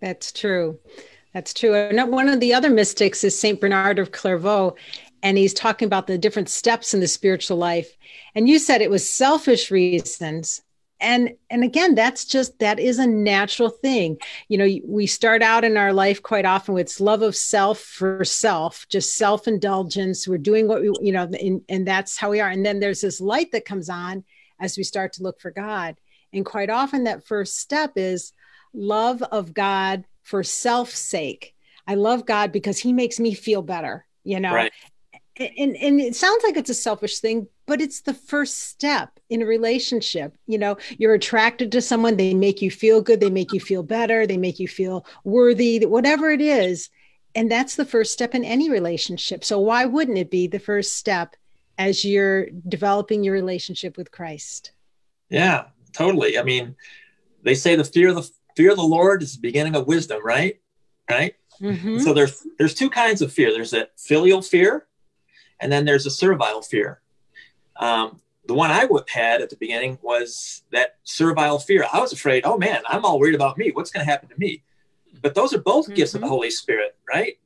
That's 0.00 0.32
true. 0.32 0.78
That's 1.34 1.52
true. 1.52 1.74
And 1.74 2.10
one 2.10 2.30
of 2.30 2.40
the 2.40 2.54
other 2.54 2.70
mystics 2.70 3.22
is 3.22 3.38
Saint 3.38 3.60
Bernard 3.60 3.98
of 3.98 4.10
Clairvaux, 4.10 4.74
and 5.22 5.36
he's 5.36 5.52
talking 5.52 5.84
about 5.84 6.06
the 6.06 6.16
different 6.16 6.48
steps 6.48 6.94
in 6.94 7.00
the 7.00 7.06
spiritual 7.06 7.58
life. 7.58 7.94
And 8.34 8.48
you 8.48 8.58
said 8.58 8.80
it 8.80 8.90
was 8.90 9.10
selfish 9.10 9.70
reasons 9.70 10.62
and 11.00 11.34
and 11.50 11.62
again 11.62 11.94
that's 11.94 12.24
just 12.24 12.58
that 12.58 12.78
is 12.78 12.98
a 12.98 13.06
natural 13.06 13.70
thing. 13.70 14.18
You 14.48 14.58
know 14.58 14.68
we 14.84 15.06
start 15.06 15.42
out 15.42 15.64
in 15.64 15.76
our 15.76 15.92
life 15.92 16.22
quite 16.22 16.44
often 16.44 16.74
with 16.74 17.00
love 17.00 17.22
of 17.22 17.36
self 17.36 17.80
for 17.80 18.24
self 18.24 18.86
just 18.88 19.14
self-indulgence. 19.16 20.26
We're 20.26 20.38
doing 20.38 20.68
what 20.68 20.80
we 20.80 20.92
you 21.00 21.12
know 21.12 21.24
and, 21.24 21.62
and 21.68 21.86
that's 21.86 22.16
how 22.16 22.30
we 22.30 22.40
are. 22.40 22.48
And 22.48 22.64
then 22.64 22.80
there's 22.80 23.00
this 23.00 23.20
light 23.20 23.52
that 23.52 23.64
comes 23.64 23.88
on 23.88 24.24
as 24.60 24.76
we 24.76 24.84
start 24.84 25.14
to 25.14 25.22
look 25.22 25.40
for 25.40 25.50
god. 25.50 25.96
And 26.32 26.44
quite 26.44 26.70
often 26.70 27.04
that 27.04 27.26
first 27.26 27.58
step 27.58 27.92
is 27.96 28.32
love 28.72 29.22
of 29.22 29.54
god 29.54 30.04
for 30.22 30.42
self's 30.42 30.98
sake. 30.98 31.54
I 31.86 31.94
love 31.94 32.26
god 32.26 32.52
because 32.52 32.78
he 32.78 32.92
makes 32.92 33.20
me 33.20 33.34
feel 33.34 33.62
better 33.62 34.06
you 34.26 34.40
know? 34.40 34.52
Right. 34.52 34.72
and 35.38 35.76
and 35.76 36.00
it 36.00 36.16
sounds 36.16 36.42
like 36.42 36.56
it's 36.56 36.70
a 36.70 36.74
selfish 36.74 37.20
thing 37.20 37.46
but 37.66 37.80
it's 37.80 38.02
the 38.02 38.14
first 38.14 38.58
step 38.60 39.18
in 39.28 39.42
a 39.42 39.46
relationship. 39.46 40.36
You 40.46 40.58
know 40.58 40.76
you're 40.98 41.14
attracted 41.14 41.72
to 41.72 41.82
someone 41.82 42.16
they 42.16 42.34
make 42.34 42.62
you 42.62 42.70
feel 42.70 43.00
good 43.02 43.20
they 43.20 43.30
make 43.30 43.52
you 43.52 43.60
feel 43.60 43.82
better 43.82 44.26
they 44.26 44.36
make 44.36 44.58
you 44.58 44.68
feel 44.68 45.04
worthy 45.24 45.84
whatever 45.84 46.30
it 46.30 46.40
is 46.40 46.88
and 47.34 47.50
that's 47.50 47.76
the 47.76 47.84
first 47.84 48.12
step 48.12 48.34
in 48.34 48.44
any 48.44 48.70
relationship. 48.70 49.44
So 49.44 49.60
why 49.60 49.84
wouldn't 49.84 50.16
it 50.16 50.30
be 50.30 50.46
the 50.46 50.58
first 50.58 50.96
step 50.96 51.36
as 51.76 52.02
you're 52.02 52.46
developing 52.66 53.22
your 53.22 53.34
relationship 53.34 53.96
with 53.96 54.10
christ? 54.10 54.72
Yeah 55.28 55.64
totally. 55.92 56.38
I 56.38 56.42
mean 56.42 56.76
they 57.42 57.54
say 57.54 57.76
the 57.76 57.84
fear 57.84 58.08
of 58.08 58.16
the 58.16 58.30
fear 58.56 58.70
of 58.70 58.76
the 58.76 58.82
lord 58.82 59.22
is 59.22 59.34
the 59.34 59.40
beginning 59.40 59.76
of 59.76 59.86
wisdom 59.86 60.24
right? 60.24 60.60
Right? 61.10 61.34
Mm-hmm. 61.60 62.00
so 62.00 62.12
there's 62.12 62.46
there's 62.58 62.74
two 62.74 62.90
kinds 62.90 63.22
of 63.22 63.32
fear. 63.32 63.50
There's 63.50 63.72
a 63.72 63.88
filial 63.96 64.42
fear 64.42 64.86
and 65.60 65.72
then 65.72 65.84
there's 65.84 66.06
a 66.06 66.10
servile 66.10 66.62
fear 66.62 67.00
um, 67.78 68.20
the 68.46 68.54
one 68.54 68.70
I 68.70 68.88
had 69.08 69.42
at 69.42 69.50
the 69.50 69.56
beginning 69.56 69.98
was 70.02 70.62
that 70.72 70.96
servile 71.04 71.58
fear. 71.58 71.86
I 71.92 72.00
was 72.00 72.12
afraid, 72.12 72.44
oh 72.44 72.56
man, 72.56 72.82
I'm 72.86 73.04
all 73.04 73.18
worried 73.18 73.34
about 73.34 73.58
me. 73.58 73.70
What's 73.72 73.90
going 73.90 74.04
to 74.04 74.10
happen 74.10 74.28
to 74.28 74.38
me? 74.38 74.62
But 75.20 75.34
those 75.34 75.52
are 75.52 75.60
both 75.60 75.86
mm-hmm. 75.86 75.94
gifts 75.94 76.14
of 76.14 76.20
the 76.20 76.26
mm-hmm. 76.26 76.34
Holy 76.34 76.50
Spirit, 76.50 76.96
right? 77.08 77.38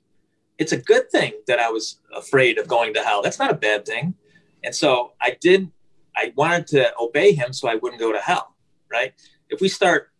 It's 0.58 0.72
a 0.72 0.76
good 0.76 1.10
thing 1.10 1.32
that 1.46 1.58
I 1.58 1.70
was 1.70 2.00
afraid 2.14 2.58
of 2.58 2.68
going 2.68 2.94
to 2.94 3.02
hell. 3.02 3.22
That's 3.22 3.38
not 3.38 3.50
a 3.50 3.54
bad 3.54 3.86
thing. 3.86 4.14
And 4.62 4.74
so 4.74 5.12
I 5.20 5.36
did, 5.40 5.70
I 6.14 6.32
wanted 6.36 6.66
to 6.68 6.92
obey 6.98 7.32
him 7.32 7.52
so 7.52 7.68
I 7.68 7.76
wouldn't 7.76 8.00
go 8.00 8.12
to 8.12 8.18
hell, 8.18 8.54
right? 8.90 9.14
If 9.48 9.60
we 9.60 9.68
start 9.68 10.10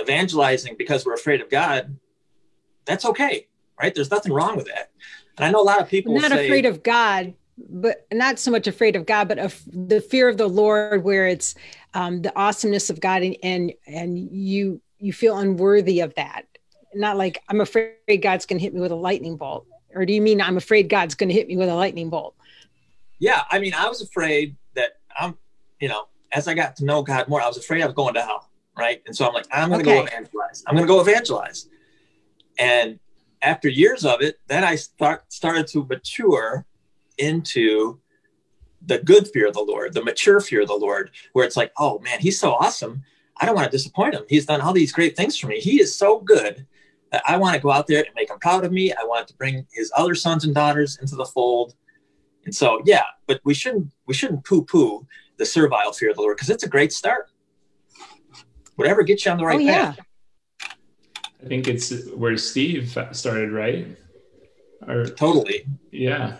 evangelizing 0.00 0.74
because 0.76 1.06
we're 1.06 1.14
afraid 1.14 1.40
of 1.40 1.48
God, 1.48 1.96
that's 2.86 3.04
okay, 3.04 3.46
right? 3.80 3.94
There's 3.94 4.10
nothing 4.10 4.32
wrong 4.32 4.56
with 4.56 4.66
that. 4.66 4.90
And 5.36 5.44
I 5.44 5.50
know 5.50 5.60
a 5.60 5.62
lot 5.62 5.80
of 5.80 5.88
people 5.88 6.14
I'm 6.16 6.22
not 6.22 6.32
say, 6.32 6.46
afraid 6.46 6.66
of 6.66 6.82
God, 6.82 7.34
but 7.56 8.06
not 8.12 8.38
so 8.38 8.50
much 8.50 8.66
afraid 8.66 8.96
of 8.96 9.06
God, 9.06 9.28
but 9.28 9.38
of 9.38 9.60
the 9.66 10.00
fear 10.00 10.28
of 10.28 10.36
the 10.36 10.48
Lord, 10.48 11.04
where 11.04 11.26
it's 11.26 11.54
um, 11.94 12.22
the 12.22 12.36
awesomeness 12.36 12.90
of 12.90 13.00
God, 13.00 13.22
and, 13.22 13.36
and 13.42 13.72
and 13.86 14.18
you 14.18 14.80
you 14.98 15.12
feel 15.12 15.38
unworthy 15.38 16.00
of 16.00 16.14
that. 16.14 16.46
Not 16.94 17.16
like 17.16 17.42
I'm 17.48 17.60
afraid 17.60 18.22
God's 18.22 18.46
going 18.46 18.58
to 18.58 18.62
hit 18.62 18.74
me 18.74 18.80
with 18.80 18.92
a 18.92 18.96
lightning 18.96 19.36
bolt, 19.36 19.66
or 19.94 20.04
do 20.04 20.12
you 20.12 20.22
mean 20.22 20.40
I'm 20.40 20.56
afraid 20.56 20.88
God's 20.88 21.14
going 21.14 21.28
to 21.28 21.34
hit 21.34 21.48
me 21.48 21.56
with 21.56 21.68
a 21.68 21.74
lightning 21.74 22.10
bolt? 22.10 22.34
Yeah, 23.18 23.42
I 23.50 23.58
mean, 23.58 23.74
I 23.74 23.88
was 23.88 24.02
afraid 24.02 24.56
that 24.74 24.98
I'm, 25.18 25.38
you 25.80 25.88
know, 25.88 26.08
as 26.32 26.48
I 26.48 26.54
got 26.54 26.76
to 26.76 26.84
know 26.84 27.02
God 27.02 27.28
more, 27.28 27.40
I 27.40 27.46
was 27.46 27.56
afraid 27.56 27.82
I 27.82 27.86
was 27.86 27.94
going 27.94 28.14
to 28.14 28.22
hell, 28.22 28.50
right? 28.76 29.02
And 29.06 29.16
so 29.16 29.26
I'm 29.26 29.32
like, 29.32 29.46
I'm 29.52 29.70
going 29.70 29.84
to 29.84 29.90
okay. 29.90 30.00
go 30.00 30.06
evangelize. 30.06 30.64
I'm 30.66 30.74
going 30.74 30.86
to 30.86 30.92
go 30.92 31.00
evangelize. 31.00 31.68
And 32.58 32.98
after 33.40 33.68
years 33.68 34.04
of 34.04 34.20
it, 34.20 34.38
then 34.48 34.64
I 34.64 34.74
start 34.74 35.32
started 35.32 35.66
to 35.68 35.84
mature 35.84 36.66
into 37.18 38.00
the 38.86 38.98
good 38.98 39.28
fear 39.28 39.48
of 39.48 39.54
the 39.54 39.62
Lord, 39.62 39.94
the 39.94 40.04
mature 40.04 40.40
fear 40.40 40.62
of 40.62 40.68
the 40.68 40.74
Lord, 40.74 41.10
where 41.32 41.44
it's 41.44 41.56
like, 41.56 41.72
oh 41.78 41.98
man, 42.00 42.20
he's 42.20 42.38
so 42.38 42.52
awesome. 42.52 43.02
I 43.38 43.46
don't 43.46 43.54
want 43.54 43.70
to 43.70 43.76
disappoint 43.76 44.14
him. 44.14 44.24
He's 44.28 44.46
done 44.46 44.60
all 44.60 44.72
these 44.72 44.92
great 44.92 45.16
things 45.16 45.36
for 45.36 45.46
me. 45.46 45.58
He 45.58 45.80
is 45.80 45.96
so 45.96 46.20
good 46.20 46.66
that 47.10 47.22
I 47.26 47.36
want 47.36 47.54
to 47.54 47.60
go 47.60 47.70
out 47.70 47.86
there 47.86 47.98
and 48.04 48.14
make 48.14 48.30
him 48.30 48.38
proud 48.38 48.64
of 48.64 48.72
me. 48.72 48.92
I 48.92 49.04
want 49.04 49.26
to 49.28 49.34
bring 49.34 49.66
his 49.72 49.92
other 49.96 50.14
sons 50.14 50.44
and 50.44 50.54
daughters 50.54 50.98
into 51.00 51.16
the 51.16 51.24
fold. 51.24 51.74
And 52.44 52.54
so, 52.54 52.80
yeah, 52.84 53.04
but 53.26 53.40
we 53.44 53.54
shouldn't 53.54 53.90
we 54.06 54.14
shouldn't 54.14 54.44
poo-poo 54.44 55.06
the 55.38 55.46
servile 55.46 55.92
fear 55.92 56.10
of 56.10 56.16
the 56.16 56.22
Lord 56.22 56.36
because 56.36 56.50
it's 56.50 56.64
a 56.64 56.68
great 56.68 56.92
start. 56.92 57.30
Whatever 58.76 59.02
gets 59.02 59.24
you 59.24 59.32
on 59.32 59.38
the 59.38 59.44
right 59.44 59.56
oh, 59.56 59.60
yeah. 59.60 59.92
path. 59.92 60.00
I 61.42 61.46
think 61.46 61.68
it's 61.68 62.10
where 62.10 62.36
Steve 62.36 62.96
started, 63.12 63.52
right? 63.52 63.86
Or 64.86 65.06
totally. 65.06 65.66
Yeah. 65.90 66.36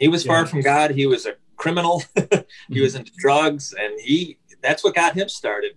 He 0.00 0.08
was 0.08 0.24
far 0.24 0.46
from 0.46 0.62
God. 0.62 0.92
He 0.92 1.06
was 1.06 1.26
a 1.26 1.34
criminal. 1.56 2.02
he 2.70 2.80
was 2.80 2.94
into 2.94 3.12
drugs, 3.18 3.74
and 3.78 4.00
he 4.00 4.38
that's 4.62 4.82
what 4.82 4.94
got 4.94 5.14
him 5.14 5.28
started. 5.28 5.76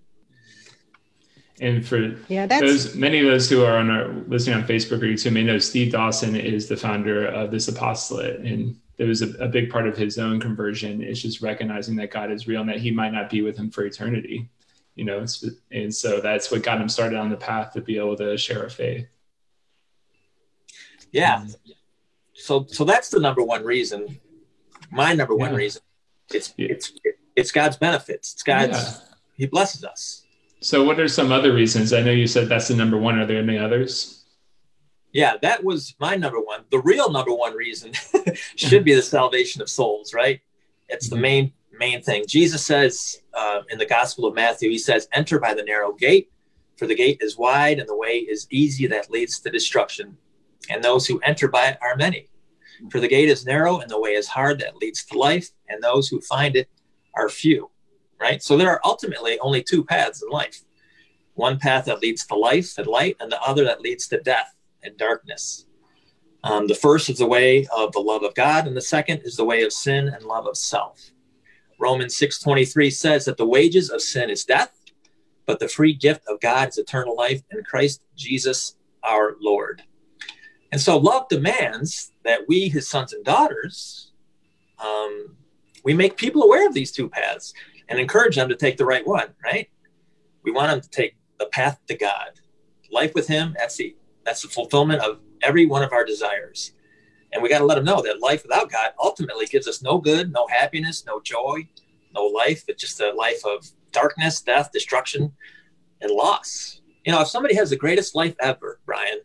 And 1.60 1.86
for 1.86 2.16
yeah, 2.30 2.48
those 2.48 2.96
many 2.96 3.20
of 3.20 3.26
those 3.26 3.50
who 3.50 3.64
are 3.64 3.78
on 3.78 3.92
our 3.92 4.08
listening 4.28 4.56
on 4.56 4.64
Facebook 4.64 5.04
or 5.04 5.08
YouTube 5.08 5.34
may 5.34 5.44
know 5.44 5.60
Steve 5.60 5.92
Dawson 5.92 6.36
is 6.38 6.68
the 6.68 6.78
founder 6.78 7.28
of 7.28 7.52
this 7.52 7.68
apostolate, 7.68 8.40
and 8.40 8.78
there 8.98 9.08
was 9.08 9.22
a, 9.22 9.32
a 9.44 9.48
big 9.48 9.70
part 9.70 9.88
of 9.88 9.98
his 9.98 10.18
own 10.18 10.40
conversion 10.40 11.04
is 11.04 11.22
just 11.22 11.42
recognizing 11.42 11.96
that 11.98 12.12
God 12.12 12.32
is 12.32 12.48
real 12.48 12.62
and 12.62 12.70
that 12.70 12.80
He 12.80 12.92
might 12.92 13.12
not 13.12 13.30
be 13.30 13.42
with 13.42 13.58
him 13.58 13.70
for 13.70 13.84
eternity. 13.84 14.50
you 14.96 15.04
know, 15.04 15.26
and 15.72 15.94
so 15.94 16.22
that's 16.22 16.50
what 16.50 16.64
got 16.64 16.80
him 16.80 16.88
started 16.88 17.18
on 17.18 17.30
the 17.30 17.36
path 17.36 17.74
to 17.74 17.82
be 17.82 17.98
able 17.98 18.16
to 18.16 18.38
share 18.38 18.64
a 18.64 18.70
faith. 18.70 19.08
Yeah. 21.12 21.38
Um, 21.38 21.54
So, 22.34 22.66
so 22.68 22.84
that's 22.84 23.10
the 23.10 23.20
number 23.20 23.44
one 23.44 23.64
reason. 23.64 24.20
My 24.92 25.14
number 25.14 25.36
one 25.36 25.52
yeah. 25.52 25.58
reason. 25.58 25.82
It's 26.34 26.54
yeah. 26.58 26.68
it's 26.70 26.94
it's 27.36 27.52
God's 27.52 27.78
benefits. 27.78 28.34
It's 28.34 28.44
God's. 28.44 28.72
Yeah. 28.72 28.96
He 29.36 29.48
blesses 29.48 29.84
us. 29.84 30.26
So, 30.62 30.84
what 30.84 31.00
are 31.00 31.08
some 31.08 31.32
other 31.32 31.54
reasons? 31.54 31.94
I 31.94 32.02
know 32.02 32.12
you 32.12 32.28
said 32.28 32.48
that's 32.48 32.68
the 32.68 32.76
number 32.76 32.98
one. 32.98 33.20
Are 33.20 33.26
there 33.26 33.40
any 33.40 33.58
others? 33.58 34.24
Yeah, 35.12 35.36
that 35.42 35.64
was 35.64 35.96
my 36.00 36.16
number 36.16 36.40
one. 36.40 36.64
The 36.72 36.80
real 36.80 37.12
number 37.12 37.34
one 37.34 37.54
reason 37.54 37.92
should 38.56 38.84
be 38.84 38.96
the 38.96 39.02
salvation 39.02 39.62
of 39.62 39.70
souls, 39.70 40.14
right? 40.14 40.42
It's 40.90 41.10
the 41.10 41.16
mm-hmm. 41.16 41.22
main 41.22 41.54
main 41.72 42.02
thing. 42.02 42.26
Jesus 42.28 42.66
says 42.66 43.22
uh, 43.34 43.62
in 43.70 43.78
the 43.78 43.86
Gospel 43.86 44.26
of 44.26 44.34
Matthew, 44.36 44.70
he 44.70 44.78
says, 44.78 45.08
"Enter 45.14 45.40
by 45.40 45.54
the 45.54 45.64
narrow 45.64 45.92
gate, 45.92 46.32
for 46.78 46.88
the 46.88 46.96
gate 46.96 47.20
is 47.22 47.38
wide 47.38 47.80
and 47.80 47.88
the 47.88 47.98
way 47.98 48.18
is 48.18 48.48
easy 48.50 48.88
that 48.88 49.12
leads 49.12 49.40
to 49.40 49.50
destruction, 49.50 50.18
and 50.70 50.84
those 50.84 51.08
who 51.08 51.20
enter 51.20 51.48
by 51.48 51.68
it 51.68 51.78
are 51.82 51.96
many. 51.96 52.30
For 52.90 53.00
the 53.00 53.08
gate 53.08 53.30
is 53.30 53.46
narrow 53.46 53.80
and 53.80 53.90
the 53.90 54.00
way 54.00 54.12
is 54.12 54.28
hard 54.28 54.60
that 54.60 54.78
leads 54.78 55.06
to 55.06 55.18
life, 55.18 55.50
and 55.70 55.82
those 55.82 56.08
who 56.08 56.22
find 56.22 56.56
it 56.56 56.70
are 57.16 57.30
few." 57.30 57.70
Right. 58.20 58.42
So 58.42 58.58
there 58.58 58.70
are 58.70 58.82
ultimately 58.86 59.38
only 59.40 59.62
two 59.64 59.84
paths 59.84 60.22
in 60.22 60.30
life: 60.30 60.64
one 61.34 61.60
path 61.60 61.86
that 61.86 62.02
leads 62.02 62.26
to 62.28 62.36
life 62.36 62.78
and 62.78 62.88
light, 62.88 63.18
and 63.20 63.32
the 63.32 63.42
other 63.42 63.64
that 63.66 63.82
leads 63.82 64.08
to 64.10 64.22
death 64.22 64.56
and 64.82 64.98
darkness. 64.98 65.66
Um, 66.44 66.68
the 66.68 66.76
first 66.76 67.10
is 67.10 67.20
the 67.20 67.26
way 67.26 67.66
of 67.76 67.94
the 67.94 68.00
love 68.00 68.24
of 68.24 68.36
God, 68.36 68.68
and 68.68 68.76
the 68.76 68.82
second 68.82 69.22
is 69.24 69.38
the 69.38 69.46
way 69.46 69.64
of 69.64 69.72
sin 69.72 70.10
and 70.10 70.24
love 70.26 70.46
of 70.46 70.58
self. 70.58 71.12
Romans 71.80 72.16
6:23 72.16 72.90
says 72.90 73.26
that 73.26 73.38
the 73.38 73.46
wages 73.46 73.90
of 73.90 74.02
sin 74.02 74.30
is 74.30 74.44
death, 74.44 74.74
but 75.46 75.60
the 75.60 75.68
free 75.68 75.94
gift 75.94 76.24
of 76.28 76.40
God 76.42 76.70
is 76.70 76.78
eternal 76.78 77.16
life 77.16 77.42
in 77.52 77.64
Christ 77.64 78.04
Jesus 78.16 78.76
our 79.04 79.36
Lord. 79.40 79.84
And 80.74 80.82
so 80.82 80.98
love 80.98 81.28
demands 81.30 82.14
that 82.24 82.48
we, 82.48 82.68
his 82.68 82.90
sons 82.90 83.14
and 83.14 83.24
daughters, 83.24 84.12
um, 84.80 85.38
we 85.84 85.94
make 85.94 86.18
people 86.18 86.42
aware 86.42 86.68
of 86.68 86.74
these 86.74 86.92
two 86.92 87.08
paths 87.08 87.54
and 87.90 88.00
encourage 88.00 88.38
them 88.38 88.50
to 88.50 88.56
take 88.56 88.78
the 88.78 88.86
right 88.86 89.06
one, 89.06 89.28
right? 89.44 89.70
We 90.42 90.52
want 90.52 90.72
them 90.72 90.82
to 90.82 90.90
take 90.90 91.16
the 91.38 91.46
path 91.46 91.80
to 91.90 91.96
God. 91.96 92.40
Life 92.92 93.14
with 93.14 93.28
him, 93.28 93.56
that's 93.56 93.76
the 93.76 93.96
that's 94.26 94.42
the 94.42 94.48
fulfillment 94.48 95.04
of 95.04 95.20
every 95.44 95.68
one 95.68 95.84
of 95.84 95.94
our 95.94 96.04
desires. 96.04 96.72
And 97.32 97.44
we 97.44 97.50
got 97.50 97.60
to 97.60 97.66
let 97.66 97.76
them 97.76 97.86
know 97.86 98.02
that 98.02 98.20
life 98.20 98.42
without 98.42 98.72
God 98.72 98.94
ultimately 99.00 99.46
gives 99.46 99.68
us 99.68 99.84
no 99.84 100.00
good, 100.00 100.34
no 100.34 100.48
happiness, 100.48 101.06
no 101.06 101.22
joy, 101.22 101.68
no 102.16 102.26
life. 102.26 102.64
It's 102.68 102.82
just 102.82 103.00
a 103.00 103.14
life 103.14 103.46
of 103.46 103.70
darkness, 103.92 104.42
death, 104.42 104.72
destruction, 104.72 105.34
and 106.02 106.10
loss. 106.10 106.82
You 107.06 107.12
know, 107.12 107.22
if 107.22 107.28
somebody 107.28 107.54
has 107.58 107.70
the 107.70 107.76
greatest 107.76 108.16
life 108.16 108.36
ever, 108.40 108.80
Brian, 108.88 109.20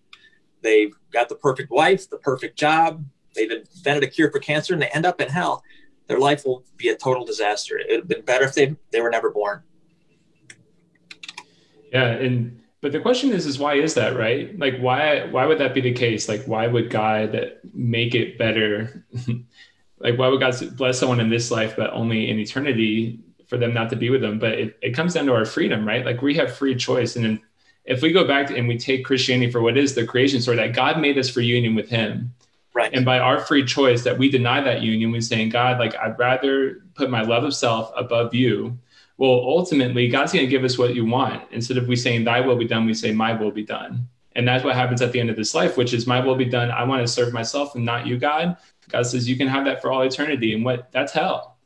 they've 0.63 0.95
got 1.13 1.29
the 1.29 1.35
perfect 1.35 1.71
wife, 1.71 2.09
the 2.09 2.19
perfect 2.19 2.59
job, 2.59 3.05
they've 3.35 3.51
invented 3.51 4.05
a 4.05 4.07
cure 4.07 4.31
for 4.31 4.39
cancer, 4.39 4.73
and 4.73 4.83
they 4.83 4.89
end 4.89 5.07
up 5.07 5.21
in 5.21 5.29
hell, 5.29 5.63
their 6.07 6.19
life 6.19 6.45
will 6.45 6.65
be 6.77 6.89
a 6.89 6.97
total 6.97 7.25
disaster. 7.25 7.79
It 7.79 7.87
would 7.91 8.01
have 8.01 8.09
been 8.09 8.25
better 8.25 8.45
if 8.45 8.55
they, 8.55 8.77
they 8.91 9.01
were 9.01 9.11
never 9.11 9.31
born. 9.31 9.63
Yeah. 11.93 12.09
And 12.09 12.61
but 12.81 12.93
the 12.93 13.01
question 13.01 13.31
is 13.31 13.47
is 13.47 13.59
why 13.59 13.75
is 13.75 13.95
that 13.95 14.17
right 14.17 14.59
like 14.59 14.79
why 14.79 15.27
why 15.31 15.47
would 15.47 15.59
that 15.59 15.75
be 15.75 15.81
the 15.81 15.93
case 15.93 16.29
like 16.29 16.45
why 16.45 16.67
would 16.67 16.91
god 16.91 17.53
make 17.75 18.15
it 18.15 18.39
better 18.39 19.05
like 19.99 20.19
why 20.19 20.29
would 20.29 20.41
god 20.41 20.55
bless 20.77 20.99
someone 20.99 21.21
in 21.21 21.31
this 21.31 21.51
life 21.51 21.75
but 21.77 21.93
only 21.93 22.31
in 22.31 22.39
eternity 22.39 23.21
for 23.47 23.59
them 23.59 23.75
not 23.75 23.91
to 23.91 23.97
be 23.97 24.11
with 24.11 24.21
them 24.21 24.39
but 24.39 24.53
it, 24.53 24.79
it 24.83 24.91
comes 24.93 25.15
down 25.15 25.27
to 25.27 25.35
our 25.35 25.45
freedom 25.45 25.87
right 25.87 26.05
like 26.05 26.23
we 26.23 26.35
have 26.35 26.55
free 26.55 26.75
choice 26.75 27.17
and 27.17 27.25
then 27.25 27.41
if 27.89 28.03
we 28.03 28.13
go 28.13 28.27
back 28.27 28.51
and 28.51 28.69
we 28.69 28.79
take 28.79 29.05
christianity 29.05 29.51
for 29.51 29.61
what 29.61 29.77
is 29.77 29.95
the 29.95 30.07
creation 30.07 30.41
story 30.41 30.57
that 30.57 30.75
god 30.75 31.01
made 31.01 31.19
us 31.19 31.29
for 31.29 31.41
union 31.41 31.75
with 31.75 31.89
him 31.89 32.33
right 32.75 32.93
and 32.95 33.05
by 33.05 33.19
our 33.19 33.41
free 33.41 33.65
choice 33.65 34.05
that 34.05 34.19
we 34.19 34.31
deny 34.31 34.61
that 34.61 34.83
union 34.83 35.11
we're 35.11 35.21
saying 35.21 35.49
god 35.49 35.79
like 35.79 35.97
i'd 35.97 36.19
rather 36.19 36.83
put 36.95 37.11
my 37.11 37.23
love 37.23 37.45
of 37.45 37.55
self 37.55 37.93
above 37.97 38.35
you 38.35 38.79
well, 39.19 39.31
ultimately, 39.31 40.07
God's 40.07 40.33
going 40.33 40.47
to 40.47 40.51
give 40.51 40.63
us 40.63 40.79
what 40.79 40.95
you 40.95 41.05
want. 41.05 41.43
Instead 41.51 41.77
of 41.77 41.89
we 41.89 41.97
saying, 41.97 42.23
Thy 42.23 42.41
will 42.41 42.57
be 42.57 42.65
done, 42.65 42.87
we 42.87 42.95
say, 42.95 43.11
My 43.11 43.33
will 43.33 43.51
be 43.51 43.65
done. 43.65 44.09
And 44.37 44.47
that's 44.47 44.63
what 44.63 44.77
happens 44.77 45.03
at 45.03 45.11
the 45.11 45.19
end 45.19 45.29
of 45.29 45.35
this 45.35 45.57
life, 45.57 45.77
which 45.77 45.93
is, 45.93 46.07
My 46.07 46.21
will 46.21 46.37
be 46.37 46.45
done. 46.45 46.71
I 46.71 46.85
want 46.85 47.03
to 47.03 47.13
serve 47.13 47.33
myself 47.33 47.75
and 47.75 47.85
not 47.85 48.07
you, 48.07 48.17
God. 48.17 48.57
God 48.89 49.03
says, 49.03 49.29
You 49.29 49.37
can 49.37 49.49
have 49.49 49.65
that 49.65 49.83
for 49.83 49.91
all 49.91 50.03
eternity. 50.03 50.55
And 50.55 50.65
what 50.65 50.93
that's 50.93 51.13
hell. 51.13 51.57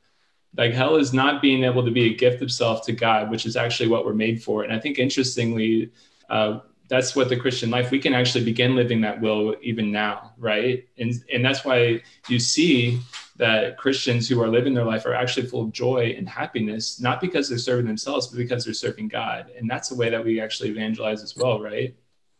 Like 0.56 0.72
hell 0.72 0.96
is 0.96 1.12
not 1.12 1.42
being 1.42 1.64
able 1.64 1.84
to 1.84 1.90
be 1.90 2.10
a 2.10 2.16
gift 2.16 2.42
of 2.42 2.50
self 2.50 2.86
to 2.86 2.92
God, 2.92 3.30
which 3.30 3.44
is 3.44 3.54
actually 3.54 3.90
what 3.90 4.06
we're 4.06 4.14
made 4.14 4.42
for. 4.42 4.64
And 4.64 4.72
I 4.72 4.78
think 4.78 4.98
interestingly, 4.98 5.90
uh, 6.32 6.60
that's 6.88 7.14
what 7.14 7.28
the 7.28 7.36
Christian 7.36 7.70
life 7.70 7.90
we 7.90 7.98
can 7.98 8.14
actually 8.14 8.44
begin 8.44 8.74
living 8.74 9.00
that 9.02 9.20
will 9.20 9.54
even 9.62 9.92
now, 9.92 10.32
right? 10.38 10.88
And 10.98 11.12
and 11.32 11.44
that's 11.44 11.64
why 11.64 12.02
you 12.28 12.38
see 12.38 13.00
that 13.36 13.76
Christians 13.78 14.28
who 14.28 14.40
are 14.42 14.48
living 14.48 14.74
their 14.74 14.84
life 14.84 15.06
are 15.06 15.14
actually 15.14 15.46
full 15.46 15.62
of 15.62 15.72
joy 15.72 16.14
and 16.16 16.28
happiness, 16.28 17.00
not 17.00 17.20
because 17.20 17.48
they're 17.48 17.58
serving 17.58 17.86
themselves, 17.86 18.26
but 18.26 18.36
because 18.36 18.64
they're 18.64 18.74
serving 18.74 19.08
God. 19.08 19.50
And 19.56 19.68
that's 19.70 19.88
the 19.88 19.94
way 19.94 20.10
that 20.10 20.24
we 20.24 20.40
actually 20.40 20.70
evangelize 20.70 21.22
as 21.22 21.36
well, 21.36 21.60
right? 21.60 21.94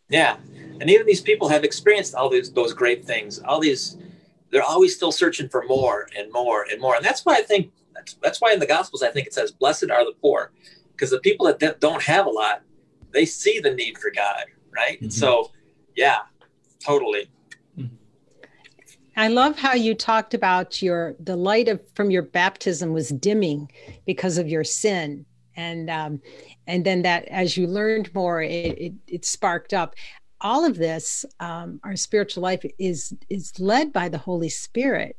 Yeah. 0.09 0.37
And 0.81 0.91
even 0.91 1.07
these 1.07 1.21
people 1.21 1.49
have 1.49 1.65
experienced 1.65 2.15
all 2.15 2.29
these 2.29 2.51
those 2.53 2.73
great 2.73 3.05
things, 3.05 3.41
all 3.41 3.61
these 3.61 3.97
they're 4.51 4.63
always 4.63 4.95
still 4.95 5.13
searching 5.13 5.49
for 5.49 5.65
more 5.65 6.09
and 6.17 6.33
more 6.33 6.67
and 6.71 6.81
more. 6.81 6.95
And 6.97 7.05
that's 7.05 7.25
why 7.25 7.37
I 7.37 7.43
think 7.43 7.73
that's, 7.95 8.15
that's 8.23 8.41
why 8.41 8.53
in 8.53 8.59
the 8.59 8.67
gospels 8.67 9.03
I 9.03 9.11
think 9.11 9.27
it 9.27 9.35
says 9.35 9.51
blessed 9.51 9.91
are 9.91 10.05
the 10.05 10.15
poor 10.21 10.53
because 10.93 11.11
the 11.11 11.21
people 11.21 11.47
that 11.47 11.81
don't 11.81 12.03
have 12.03 12.27
a 12.27 12.31
lot, 12.31 12.63
they 13.13 13.25
see 13.25 13.61
the 13.61 13.73
need 13.73 13.99
for 13.99 14.11
God, 14.11 14.45
right? 14.75 14.99
Mm-hmm. 14.99 15.11
So, 15.11 15.51
yeah, 15.97 16.19
totally. 16.85 17.29
I 19.17 19.29
love 19.29 19.59
how 19.59 19.75
you 19.75 19.95
talked 19.95 20.33
about 20.33 20.81
your 20.81 21.15
the 21.21 21.37
light 21.37 21.69
of 21.69 21.81
from 21.95 22.11
your 22.11 22.23
baptism 22.23 22.93
was 22.93 23.11
dimming 23.11 23.71
because 24.07 24.39
of 24.39 24.49
your 24.49 24.65
sin, 24.65 25.27
and 25.55 25.91
um, 25.91 26.23
and 26.67 26.85
then 26.85 27.03
that 27.03 27.27
as 27.27 27.57
you 27.57 27.67
learned 27.67 28.15
more, 28.15 28.43
it 28.43 28.79
it, 28.79 28.93
it 29.07 29.25
sparked 29.25 29.75
up. 29.75 29.95
All 30.41 30.65
of 30.65 30.77
this, 30.77 31.25
um, 31.41 31.79
our 31.85 31.95
spiritual 31.95 32.43
life 32.43 32.65
is 32.79 33.15
is 33.29 33.53
led 33.61 33.93
by 33.93 34.09
the 34.09 34.19
Holy 34.19 34.49
Spirit. 34.49 35.17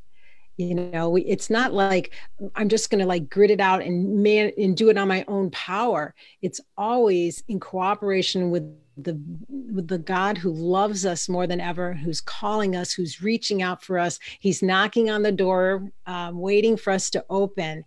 You 0.57 0.75
know, 0.75 1.15
it's 1.15 1.49
not 1.49 1.73
like 1.73 2.11
I'm 2.55 2.69
just 2.69 2.91
going 2.91 2.99
to 2.99 3.07
like 3.07 3.29
grit 3.29 3.49
it 3.49 3.59
out 3.59 3.81
and 3.81 4.21
man 4.21 4.51
and 4.57 4.77
do 4.77 4.89
it 4.89 4.97
on 4.97 5.07
my 5.07 5.25
own 5.27 5.49
power. 5.49 6.13
It's 6.41 6.61
always 6.77 7.43
in 7.47 7.59
cooperation 7.59 8.51
with 8.51 8.71
the 8.97 9.19
with 9.49 9.87
the 9.87 9.97
God 9.97 10.37
who 10.37 10.51
loves 10.51 11.05
us 11.05 11.27
more 11.27 11.47
than 11.47 11.59
ever, 11.59 11.93
who's 11.93 12.21
calling 12.21 12.75
us, 12.75 12.93
who's 12.93 13.23
reaching 13.23 13.63
out 13.63 13.83
for 13.83 13.97
us. 13.97 14.19
He's 14.39 14.61
knocking 14.61 15.09
on 15.09 15.23
the 15.23 15.31
door, 15.31 15.91
um, 16.05 16.37
waiting 16.37 16.77
for 16.77 16.93
us 16.93 17.09
to 17.11 17.25
open. 17.29 17.83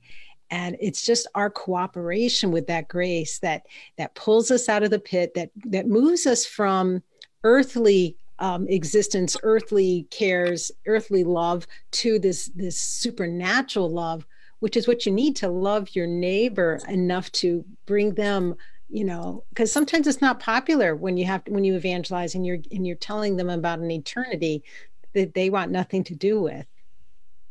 And 0.51 0.77
it's 0.81 1.05
just 1.05 1.29
our 1.35 1.51
cooperation 1.51 2.51
with 2.51 2.67
that 2.67 2.89
grace 2.89 3.39
that 3.41 3.67
that 3.97 4.15
pulls 4.17 4.51
us 4.51 4.69
out 4.69 4.83
of 4.83 4.91
the 4.91 4.99
pit, 4.99 5.35
that 5.35 5.51
that 5.67 5.87
moves 5.87 6.27
us 6.27 6.45
from 6.45 7.03
earthly 7.45 8.17
um, 8.39 8.67
existence, 8.69 9.37
earthly 9.43 10.07
cares, 10.11 10.71
earthly 10.87 11.25
love 11.25 11.67
to 11.93 12.19
this 12.19 12.51
this 12.55 12.81
supernatural 12.81 13.91
love, 13.91 14.27
which 14.61 14.77
is 14.77 14.87
what 14.87 15.07
you 15.07 15.13
need 15.13 15.37
to 15.37 15.49
love 15.49 15.95
your 15.95 16.07
neighbor 16.07 16.79
enough 16.89 17.31
to 17.33 17.65
bring 17.87 18.15
them 18.15 18.55
you 18.89 19.05
know 19.05 19.43
because 19.49 19.73
sometimes 19.73 20.07
it's 20.07 20.21
not 20.21 20.39
popular 20.39 20.95
when 20.95 21.17
you 21.17 21.25
have 21.25 21.45
to, 21.45 21.53
when 21.53 21.65
you 21.65 21.75
evangelize 21.75 22.35
and 22.35 22.47
you're 22.47 22.59
and 22.71 22.87
you're 22.87 22.97
telling 22.97 23.37
them 23.37 23.51
about 23.51 23.79
an 23.81 23.91
eternity 23.91 24.63
that 25.13 25.35
they 25.35 25.51
want 25.51 25.71
nothing 25.71 26.05
to 26.05 26.15
do 26.15 26.41
with. 26.41 26.67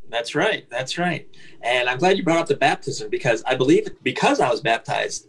That's 0.08 0.36
right. 0.36 0.70
That's 0.70 0.98
right. 0.98 1.27
And 1.62 1.89
i'm 1.89 1.98
glad 1.98 2.18
you 2.18 2.24
brought 2.24 2.39
up 2.39 2.48
the 2.48 2.56
baptism 2.56 3.10
because 3.10 3.44
i 3.46 3.56
believe 3.56 3.89
because 4.04 4.39
i 4.39 4.50
was 4.50 4.62
baptized 4.62 5.27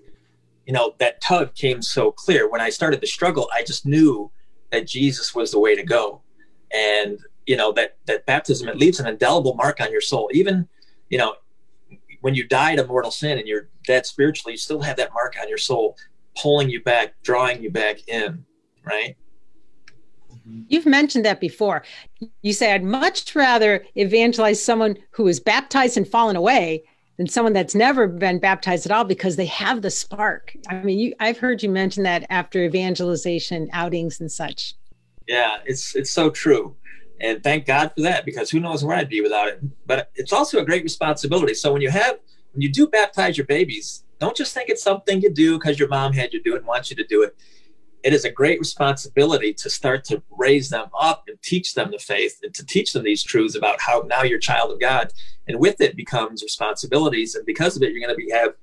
you 0.66 0.72
know 0.72 0.94
that 0.98 1.20
tug 1.20 1.54
came 1.54 1.82
so 1.82 2.12
clear. 2.12 2.48
When 2.48 2.60
i 2.60 2.70
started 2.70 3.00
the 3.00 3.06
struggle 3.06 3.48
i 3.54 3.62
just 3.62 3.86
knew 3.86 4.30
that 4.70 4.86
jesus 4.86 5.34
was 5.34 5.50
the 5.50 5.58
way 5.58 5.74
to 5.74 5.82
go 5.82 6.20
and 6.72 7.18
you 7.46 7.56
know 7.56 7.72
that 7.72 7.96
that 8.06 8.26
baptism 8.26 8.68
it 8.68 8.76
leaves 8.76 9.00
an 9.00 9.06
indelible 9.06 9.54
mark 9.54 9.80
on 9.80 9.90
your 9.90 10.00
soul 10.00 10.28
even 10.32 10.68
you 11.08 11.18
know 11.18 11.34
when 12.26 12.34
you 12.34 12.44
die 12.44 12.74
to 12.74 12.84
mortal 12.84 13.12
sin 13.12 13.38
and 13.38 13.46
you're 13.46 13.68
dead 13.86 14.04
spiritually, 14.04 14.54
you 14.54 14.58
still 14.58 14.80
have 14.80 14.96
that 14.96 15.12
mark 15.14 15.36
on 15.40 15.48
your 15.48 15.58
soul, 15.58 15.96
pulling 16.36 16.68
you 16.68 16.82
back, 16.82 17.14
drawing 17.22 17.62
you 17.62 17.70
back 17.70 18.08
in, 18.08 18.44
right? 18.84 19.16
You've 20.68 20.86
mentioned 20.86 21.24
that 21.24 21.40
before. 21.40 21.84
You 22.42 22.52
say, 22.52 22.72
I'd 22.72 22.82
much 22.82 23.34
rather 23.34 23.84
evangelize 23.96 24.62
someone 24.62 24.96
who 25.10 25.28
is 25.28 25.40
baptized 25.40 25.96
and 25.96 26.06
fallen 26.06 26.36
away 26.36 26.84
than 27.16 27.28
someone 27.28 27.52
that's 27.52 27.74
never 27.74 28.06
been 28.06 28.38
baptized 28.38 28.86
at 28.86 28.92
all 28.92 29.04
because 29.04 29.36
they 29.36 29.46
have 29.46 29.82
the 29.82 29.90
spark. 29.90 30.54
I 30.68 30.82
mean, 30.82 30.98
you, 30.98 31.14
I've 31.20 31.38
heard 31.38 31.62
you 31.62 31.70
mention 31.70 32.02
that 32.02 32.26
after 32.30 32.62
evangelization 32.64 33.68
outings 33.72 34.20
and 34.20 34.30
such. 34.30 34.74
Yeah, 35.26 35.58
it's 35.64 35.96
it's 35.96 36.10
so 36.10 36.30
true 36.30 36.76
and 37.20 37.42
thank 37.42 37.66
God 37.66 37.92
for 37.96 38.02
that 38.02 38.24
because 38.24 38.50
who 38.50 38.60
knows 38.60 38.84
where 38.84 38.96
I'd 38.96 39.08
be 39.08 39.20
without 39.20 39.48
it. 39.48 39.60
But 39.86 40.10
it's 40.14 40.32
also 40.32 40.58
a 40.58 40.64
great 40.64 40.82
responsibility. 40.82 41.54
So 41.54 41.72
when 41.72 41.82
you 41.82 41.90
have 41.90 42.18
when 42.52 42.62
you 42.62 42.72
do 42.72 42.86
baptize 42.86 43.36
your 43.36 43.46
babies, 43.46 44.04
Don't 44.18 44.36
just 44.36 44.54
think 44.54 44.70
it's 44.70 44.82
something 44.82 45.20
you 45.20 45.30
do 45.30 45.58
because 45.58 45.78
your 45.78 45.88
mom 45.88 46.12
had 46.14 46.32
you 46.32 46.42
do 46.42 46.54
it 46.54 46.58
and 46.58 46.66
wants 46.66 46.90
you 46.90 46.96
to 46.96 47.04
do 47.04 47.22
it. 47.22 47.36
It 48.06 48.14
is 48.14 48.24
a 48.24 48.30
great 48.30 48.60
responsibility 48.60 49.52
to 49.54 49.68
start 49.68 50.04
to 50.04 50.22
raise 50.30 50.70
them 50.70 50.90
up 50.96 51.24
and 51.26 51.42
teach 51.42 51.74
them 51.74 51.90
the 51.90 51.98
faith 51.98 52.38
and 52.40 52.54
to 52.54 52.64
teach 52.64 52.92
them 52.92 53.02
these 53.02 53.24
truths 53.24 53.56
about 53.56 53.80
how 53.80 54.04
now 54.06 54.22
you're 54.22 54.38
a 54.38 54.40
child 54.40 54.70
of 54.70 54.78
God. 54.78 55.12
And 55.48 55.58
with 55.58 55.80
it 55.80 55.96
becomes 55.96 56.40
responsibilities. 56.40 57.34
And 57.34 57.44
because 57.44 57.76
of 57.76 57.82
it, 57.82 57.90
you're 57.90 58.06
going 58.06 58.16
to 58.16 58.24
be 58.24 58.30
have 58.30 58.54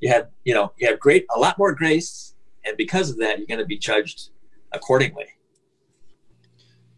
you 0.00 0.10
have 0.10 0.28
you 0.44 0.52
know 0.52 0.74
you 0.76 0.86
have 0.86 1.00
great 1.00 1.24
a 1.34 1.38
lot 1.38 1.56
more 1.56 1.74
grace, 1.74 2.34
and 2.66 2.76
because 2.76 3.08
of 3.08 3.16
that, 3.20 3.38
you're 3.38 3.46
going 3.46 3.58
to 3.60 3.64
be 3.64 3.78
judged 3.78 4.28
accordingly. 4.70 5.28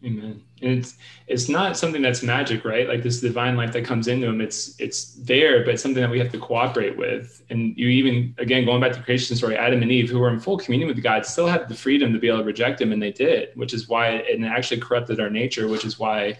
Amen. 0.03 0.41
It's 0.63 0.95
it's 1.27 1.49
not 1.49 1.77
something 1.77 2.01
that's 2.01 2.23
magic, 2.23 2.65
right? 2.65 2.87
Like 2.87 3.03
this 3.03 3.21
divine 3.21 3.55
life 3.55 3.73
that 3.73 3.85
comes 3.85 4.07
into 4.07 4.27
them, 4.27 4.41
It's 4.41 4.79
it's 4.79 5.13
there, 5.15 5.63
but 5.63 5.75
it's 5.75 5.83
something 5.83 6.01
that 6.01 6.09
we 6.09 6.19
have 6.19 6.31
to 6.31 6.39
cooperate 6.39 6.97
with. 6.97 7.43
And 7.49 7.77
you 7.77 7.87
even 7.87 8.33
again 8.37 8.65
going 8.65 8.81
back 8.81 8.93
to 8.93 9.01
creation 9.01 9.35
story, 9.35 9.57
Adam 9.57 9.81
and 9.81 9.91
Eve, 9.91 10.09
who 10.09 10.19
were 10.19 10.29
in 10.29 10.39
full 10.39 10.57
communion 10.57 10.87
with 10.87 11.01
God, 11.03 11.25
still 11.25 11.47
had 11.47 11.67
the 11.67 11.75
freedom 11.75 12.13
to 12.13 12.19
be 12.19 12.27
able 12.27 12.39
to 12.39 12.43
reject 12.45 12.81
him, 12.81 12.91
and 12.91 13.01
they 13.01 13.11
did, 13.11 13.49
which 13.55 13.73
is 13.73 13.87
why 13.87 14.09
it 14.09 14.41
actually 14.43 14.81
corrupted 14.81 15.19
our 15.19 15.29
nature, 15.29 15.67
which 15.67 15.85
is 15.85 15.99
why 15.99 16.37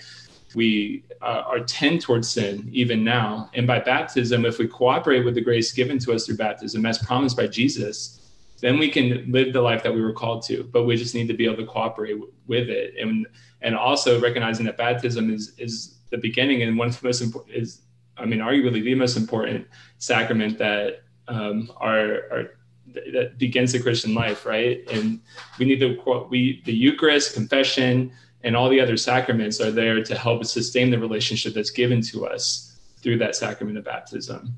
we 0.55 1.03
uh, 1.21 1.43
are 1.47 1.59
tend 1.59 2.01
towards 2.01 2.29
sin 2.29 2.69
even 2.71 3.03
now. 3.03 3.49
And 3.53 3.65
by 3.65 3.79
baptism, 3.79 4.45
if 4.45 4.59
we 4.59 4.67
cooperate 4.67 5.25
with 5.25 5.35
the 5.35 5.41
grace 5.41 5.71
given 5.71 5.99
to 5.99 6.13
us 6.13 6.25
through 6.25 6.37
baptism, 6.37 6.85
as 6.85 6.97
promised 6.99 7.35
by 7.35 7.47
Jesus, 7.47 8.19
then 8.61 8.79
we 8.79 8.89
can 8.89 9.29
live 9.31 9.51
the 9.51 9.61
life 9.61 9.83
that 9.83 9.93
we 9.93 10.01
were 10.01 10.13
called 10.13 10.43
to. 10.43 10.63
But 10.63 10.83
we 10.83 10.95
just 10.95 11.15
need 11.15 11.27
to 11.27 11.33
be 11.33 11.45
able 11.45 11.57
to 11.57 11.65
cooperate 11.65 12.13
w- 12.13 12.31
with 12.47 12.69
it, 12.69 12.93
and 12.99 13.27
and 13.63 13.75
also 13.75 14.19
recognizing 14.19 14.65
that 14.67 14.77
baptism 14.77 15.33
is 15.33 15.53
is 15.57 15.95
the 16.11 16.17
beginning 16.17 16.61
and 16.61 16.77
one 16.77 16.89
of 16.89 17.01
the 17.01 17.07
most 17.07 17.21
important 17.21 17.55
is, 17.55 17.81
I 18.17 18.25
mean, 18.25 18.39
arguably 18.39 18.83
the 18.83 18.93
most 18.93 19.17
important 19.17 19.67
sacrament 19.97 20.59
that 20.59 21.01
um, 21.27 21.71
are 21.77 22.11
are 22.31 22.57
that 22.93 23.39
begins 23.39 23.71
the 23.71 23.79
Christian 23.79 24.13
life, 24.13 24.45
right? 24.45 24.83
And 24.91 25.19
we 25.57 25.65
need 25.65 25.79
to 25.79 26.27
we 26.29 26.61
the 26.65 26.73
Eucharist, 26.73 27.33
confession, 27.33 28.11
and 28.43 28.55
all 28.55 28.69
the 28.69 28.79
other 28.79 28.97
sacraments 28.97 29.59
are 29.61 29.71
there 29.71 30.03
to 30.03 30.15
help 30.15 30.45
sustain 30.45 30.91
the 30.91 30.99
relationship 30.99 31.53
that's 31.53 31.71
given 31.71 32.01
to 32.01 32.27
us 32.27 32.77
through 33.01 33.17
that 33.17 33.35
sacrament 33.35 33.77
of 33.77 33.85
baptism. 33.85 34.57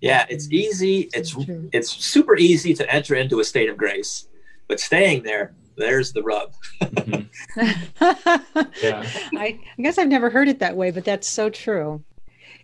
Yeah, 0.00 0.24
it's 0.28 0.50
easy. 0.50 1.10
It's 1.12 1.34
it's 1.72 1.90
super 1.90 2.36
easy 2.36 2.74
to 2.74 2.90
enter 2.90 3.14
into 3.14 3.40
a 3.40 3.44
state 3.44 3.68
of 3.68 3.76
grace, 3.76 4.28
but 4.68 4.80
staying 4.80 5.24
there, 5.24 5.52
there's 5.80 6.12
the 6.12 6.22
rub. 6.22 6.52
mm-hmm. 6.80 7.22
yeah. 8.82 9.04
I, 9.36 9.58
I 9.78 9.82
guess 9.82 9.98
I've 9.98 10.08
never 10.08 10.30
heard 10.30 10.48
it 10.48 10.58
that 10.60 10.76
way, 10.76 10.90
but 10.90 11.04
that's 11.04 11.28
so 11.28 11.50
true. 11.50 12.02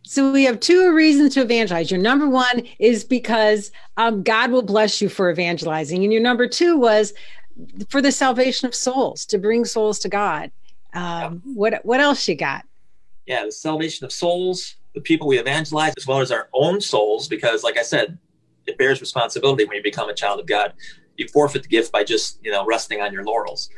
So 0.02 0.30
we 0.30 0.44
have 0.44 0.60
two 0.60 0.94
reasons 0.94 1.34
to 1.34 1.42
evangelize. 1.42 1.90
Your 1.90 2.00
number 2.00 2.28
one 2.28 2.62
is 2.78 3.02
because 3.02 3.72
um, 3.96 4.22
God 4.22 4.52
will 4.52 4.62
bless 4.62 5.00
you 5.02 5.08
for 5.08 5.30
evangelizing, 5.30 6.04
and 6.04 6.12
your 6.12 6.22
number 6.22 6.46
two 6.46 6.78
was 6.78 7.12
for 7.88 8.00
the 8.00 8.12
salvation 8.12 8.68
of 8.68 8.74
souls, 8.74 9.26
to 9.26 9.38
bring 9.38 9.64
souls 9.64 9.98
to 10.00 10.08
God. 10.08 10.52
Um, 10.94 11.02
yeah. 11.44 11.52
What 11.54 11.80
what 11.84 12.00
else 12.00 12.28
you 12.28 12.36
got? 12.36 12.64
Yeah, 13.26 13.46
the 13.46 13.50
salvation 13.50 14.04
of 14.04 14.12
souls, 14.12 14.76
the 14.96 15.00
people 15.02 15.28
we 15.28 15.38
evangelize 15.38 15.92
as 15.96 16.06
well 16.06 16.20
as 16.20 16.32
our 16.32 16.48
own 16.52 16.80
souls 16.80 17.28
because 17.28 17.62
like 17.62 17.76
i 17.78 17.82
said 17.82 18.18
it 18.66 18.76
bears 18.78 19.00
responsibility 19.00 19.64
when 19.64 19.76
you 19.76 19.82
become 19.82 20.08
a 20.08 20.14
child 20.14 20.40
of 20.40 20.46
god 20.46 20.72
you 21.18 21.28
forfeit 21.28 21.62
the 21.62 21.68
gift 21.68 21.92
by 21.92 22.04
just 22.04 22.38
you 22.42 22.50
know 22.50 22.64
resting 22.64 23.00
on 23.00 23.12
your 23.12 23.24
laurels. 23.24 23.70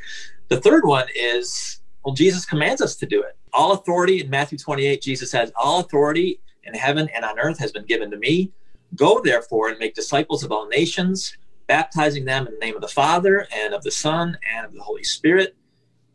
The 0.48 0.60
third 0.60 0.84
one 0.84 1.06
is 1.14 1.80
well 2.04 2.14
jesus 2.14 2.44
commands 2.44 2.80
us 2.80 2.96
to 2.96 3.06
do 3.06 3.22
it. 3.22 3.36
All 3.52 3.72
authority 3.72 4.20
in 4.20 4.30
matthew 4.30 4.58
28 4.58 5.02
jesus 5.02 5.30
says 5.30 5.52
all 5.56 5.80
authority 5.80 6.40
in 6.64 6.74
heaven 6.74 7.08
and 7.14 7.24
on 7.24 7.38
earth 7.38 7.58
has 7.58 7.72
been 7.72 7.84
given 7.84 8.10
to 8.10 8.16
me. 8.16 8.52
Go 8.94 9.20
therefore 9.20 9.68
and 9.68 9.78
make 9.78 9.94
disciples 9.94 10.42
of 10.44 10.52
all 10.52 10.66
nations 10.68 11.36
baptizing 11.66 12.24
them 12.24 12.46
in 12.46 12.54
the 12.54 12.58
name 12.58 12.74
of 12.74 12.80
the 12.80 12.88
father 12.88 13.46
and 13.54 13.74
of 13.74 13.82
the 13.82 13.90
son 13.90 14.38
and 14.54 14.64
of 14.64 14.72
the 14.72 14.80
holy 14.80 15.04
spirit 15.04 15.54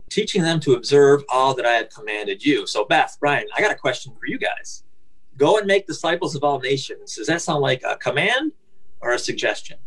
teaching 0.10 0.42
them 0.42 0.60
to 0.60 0.74
observe 0.74 1.24
all 1.30 1.54
that 1.56 1.66
i 1.66 1.74
have 1.74 1.90
commanded 1.90 2.44
you. 2.44 2.68
So 2.68 2.86
beth 2.86 3.18
brian 3.20 3.48
i 3.56 3.62
got 3.62 3.72
a 3.72 3.76
question 3.76 4.14
for 4.20 4.26
you 4.28 4.38
guys. 4.38 4.84
Go 5.38 5.58
and 5.58 5.66
make 5.66 5.88
disciples 5.88 6.36
of 6.36 6.44
all 6.44 6.60
nations. 6.60 7.16
Does 7.16 7.28
that 7.28 7.42
sound 7.42 7.62
like 7.62 7.82
a 7.84 7.96
command 7.98 8.52
or 9.02 9.14
a 9.14 9.20
suggestion? 9.20 9.78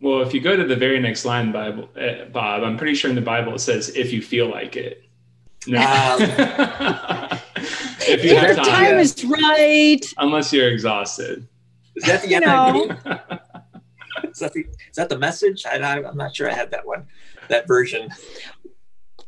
Well, 0.00 0.20
if 0.22 0.34
you 0.34 0.40
go 0.40 0.56
to 0.56 0.64
the 0.64 0.76
very 0.76 1.00
next 1.00 1.24
line, 1.24 1.52
Bible, 1.52 1.88
uh, 1.98 2.26
Bob, 2.26 2.62
I'm 2.62 2.76
pretty 2.76 2.94
sure 2.94 3.08
in 3.08 3.16
the 3.16 3.22
Bible 3.22 3.54
it 3.54 3.60
says, 3.60 3.88
if 3.90 4.12
you 4.12 4.20
feel 4.20 4.50
like 4.50 4.76
it. 4.76 5.02
No. 5.66 5.80
Um, 5.80 6.20
if 8.06 8.24
you 8.24 8.36
have 8.36 8.56
time, 8.56 8.64
time 8.64 8.98
is 8.98 9.24
right. 9.24 10.00
Unless 10.18 10.52
you're 10.52 10.68
exhausted. 10.68 11.48
Is 11.96 12.04
that 12.04 12.22
the 12.22 12.28
NIV? 12.28 12.90
is, 14.30 14.38
that 14.38 14.52
the, 14.52 14.60
is 14.60 14.96
that 14.96 15.08
the 15.08 15.18
message? 15.18 15.64
I, 15.64 15.78
I'm 15.78 16.16
not 16.16 16.36
sure 16.36 16.48
I 16.50 16.52
had 16.52 16.70
that 16.72 16.86
one, 16.86 17.06
that 17.48 17.66
version. 17.66 18.10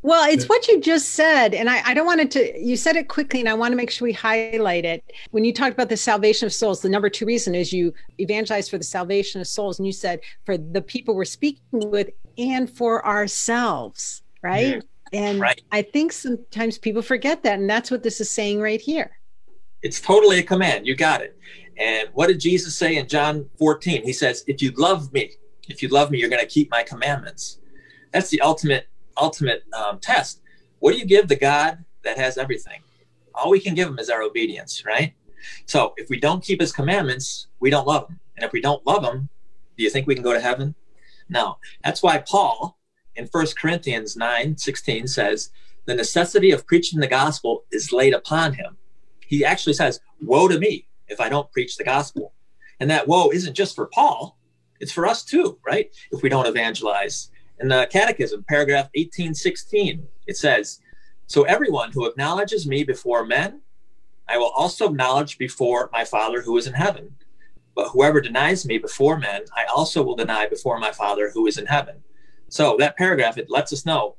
Well, 0.03 0.31
it's 0.31 0.49
what 0.49 0.69
you 0.69 0.81
just 0.81 1.11
said. 1.11 1.55
And 1.55 1.69
I, 1.69 1.83
I 1.85 1.95
don't 1.95 2.07
want 2.07 2.21
it 2.21 2.31
to, 2.33 2.59
you 2.59 2.77
said 2.77 2.95
it 2.95 3.09
quickly, 3.09 3.41
and 3.41 3.49
I 3.49 3.55
want 3.55 3.73
to 3.73 3.77
make 3.77 3.91
sure 3.91 4.07
we 4.07 4.13
highlight 4.13 4.85
it. 4.85 5.03
When 5.33 5.45
you 5.45 5.53
talked 5.53 5.73
about 5.73 5.89
the 5.89 5.97
salvation 5.97 6.47
of 6.47 6.53
souls, 6.53 6.81
the 6.81 6.89
number 6.89 7.11
two 7.11 7.27
reason 7.27 7.55
is 7.55 7.73
you 7.73 7.93
evangelize 8.19 8.69
for 8.69 8.79
the 8.79 8.85
salvation 8.85 9.41
of 9.41 9.49
souls. 9.49 9.79
And 9.79 9.87
you 9.87 9.93
said 9.93 10.21
for 10.47 10.57
the 10.57 10.83
people 10.83 11.15
we're 11.17 11.25
speaking 11.25 11.63
with 11.73 12.11
and 12.37 12.71
for 12.71 13.05
ourselves, 13.05 14.23
right? 14.43 14.77
Yeah. 14.77 14.81
And 15.13 15.41
right. 15.41 15.61
I 15.73 15.83
think 15.83 16.13
sometimes 16.13 16.79
people 16.79 17.03
forget 17.03 17.43
that. 17.43 17.59
And 17.59 17.69
that's 17.69 17.91
what 17.91 18.03
this 18.03 18.21
is 18.21 18.31
saying 18.31 18.61
right 18.61 18.81
here. 18.81 19.11
It's 19.83 20.01
totally 20.01 20.39
a 20.39 20.43
command. 20.43 20.87
You 20.87 20.95
got 20.95 21.23
it. 21.23 21.37
And 21.77 22.09
what 22.13 22.29
did 22.29 22.41
Jesus 22.41 22.77
say 22.77 22.97
in 22.97 23.09
John 23.09 23.49
14? 23.59 24.05
He 24.05 24.13
says, 24.13 24.45
If 24.47 24.61
you 24.63 24.71
love 24.73 25.13
me, 25.13 25.33
if 25.69 25.83
you 25.83 25.89
love 25.89 26.11
me, 26.11 26.19
you're 26.19 26.31
going 26.31 26.41
to 26.41 26.47
keep 26.47 26.71
my 26.71 26.83
commandments. 26.83 27.59
That's 28.13 28.31
the 28.31 28.41
ultimate 28.41 28.89
ultimate 29.19 29.65
um, 29.73 29.99
test. 29.99 30.41
What 30.79 30.93
do 30.93 30.99
you 30.99 31.05
give 31.05 31.29
the 31.29 31.37
God 31.37 31.85
that 32.05 32.19
has 32.19 32.39
everything? 32.39 32.81
All 33.35 33.51
we 33.51 33.61
can 33.61 33.75
give 33.75 33.89
him 33.89 33.99
is 33.99 34.11
our 34.11 34.23
obedience, 34.23 34.85
right? 34.85 35.15
So 35.67 35.95
if 35.97 36.09
we 36.09 36.19
don't 36.19 36.43
keep 36.43 36.61
his 36.61 36.73
commandments, 36.73 37.49
we 37.61 37.71
don't 37.71 37.87
love 37.87 38.09
him. 38.09 38.21
And 38.37 38.45
if 38.45 38.53
we 38.53 38.61
don't 38.61 38.87
love 38.87 39.05
him, 39.05 39.29
do 39.77 39.85
you 39.85 39.91
think 39.91 40.07
we 40.07 40.15
can 40.15 40.25
go 40.25 40.33
to 40.33 40.41
heaven? 40.41 40.75
No. 41.29 41.59
That's 41.85 42.03
why 42.03 42.19
Paul 42.19 42.79
in 43.17 43.27
1 43.27 43.47
Corinthians 43.61 44.17
9 44.17 44.57
16 44.57 45.07
says, 45.07 45.51
The 45.87 45.95
necessity 45.95 46.51
of 46.51 46.67
preaching 46.67 47.01
the 47.01 47.07
gospel 47.07 47.65
is 47.71 47.93
laid 47.93 48.15
upon 48.15 48.55
him. 48.55 48.77
He 49.27 49.45
actually 49.45 49.75
says, 49.75 50.01
Woe 50.21 50.49
to 50.49 50.59
me 50.59 50.89
if 51.09 51.21
I 51.21 51.29
don't 51.29 51.51
preach 51.53 51.77
the 51.77 51.85
gospel. 51.85 52.33
And 52.81 52.91
that 52.91 53.09
woe 53.09 53.31
isn't 53.31 53.55
just 53.55 53.75
for 53.75 53.87
Paul, 53.87 54.39
it's 54.81 54.93
for 54.93 55.07
us 55.07 55.25
too, 55.25 55.59
right? 55.67 55.91
If 56.13 56.23
we 56.23 56.29
don't 56.29 56.47
evangelize 56.47 57.31
in 57.61 57.68
the 57.68 57.88
Catechism, 57.90 58.44
paragraph 58.49 58.90
1816, 58.94 60.07
it 60.27 60.37
says, 60.37 60.81
So 61.27 61.42
everyone 61.44 61.92
who 61.92 62.07
acknowledges 62.07 62.66
me 62.66 62.85
before 62.85 63.25
men, 63.25 63.62
I 64.29 64.38
will 64.38 64.53
also 64.57 64.90
acknowledge 64.90 65.38
before 65.38 65.90
my 65.92 66.05
Father 66.05 66.42
who 66.42 66.57
is 66.57 66.66
in 66.66 66.75
heaven. 66.75 67.16
But 67.75 67.90
whoever 67.90 68.21
denies 68.21 68.66
me 68.66 68.79
before 68.79 69.18
men, 69.18 69.42
I 69.57 69.64
also 69.64 70.03
will 70.03 70.16
deny 70.16 70.47
before 70.47 70.79
my 70.79 70.92
Father 70.92 71.31
who 71.33 71.47
is 71.47 71.59
in 71.59 71.66
heaven. 71.66 72.03
So 72.49 72.77
that 72.79 72.97
paragraph, 72.97 73.38
it 73.38 73.51
lets 73.51 73.73
us 73.73 73.87
know 73.87 74.16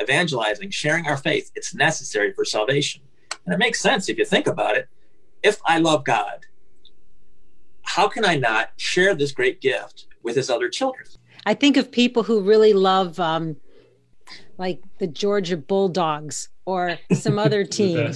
evangelizing, 0.00 0.70
sharing 0.70 1.06
our 1.06 1.16
faith, 1.16 1.50
it's 1.54 1.74
necessary 1.74 2.32
for 2.32 2.44
salvation. 2.44 3.02
And 3.44 3.54
it 3.54 3.58
makes 3.58 3.80
sense 3.80 4.08
if 4.08 4.18
you 4.18 4.24
think 4.24 4.46
about 4.46 4.76
it. 4.76 4.88
If 5.42 5.60
I 5.64 5.78
love 5.78 6.04
God, 6.04 6.46
how 7.82 8.08
can 8.08 8.24
I 8.24 8.36
not 8.36 8.70
share 8.76 9.14
this 9.14 9.32
great 9.32 9.60
gift 9.60 10.06
with 10.22 10.36
his 10.36 10.50
other 10.50 10.68
children? 10.68 11.06
I 11.46 11.54
think 11.54 11.76
of 11.76 11.90
people 11.90 12.22
who 12.22 12.40
really 12.42 12.72
love 12.74 13.18
um, 13.18 13.56
like 14.58 14.82
the 14.98 15.06
Georgia 15.06 15.56
Bulldogs 15.56 16.48
or 16.66 16.98
some 17.12 17.38
other 17.38 17.64
team. 17.78 18.12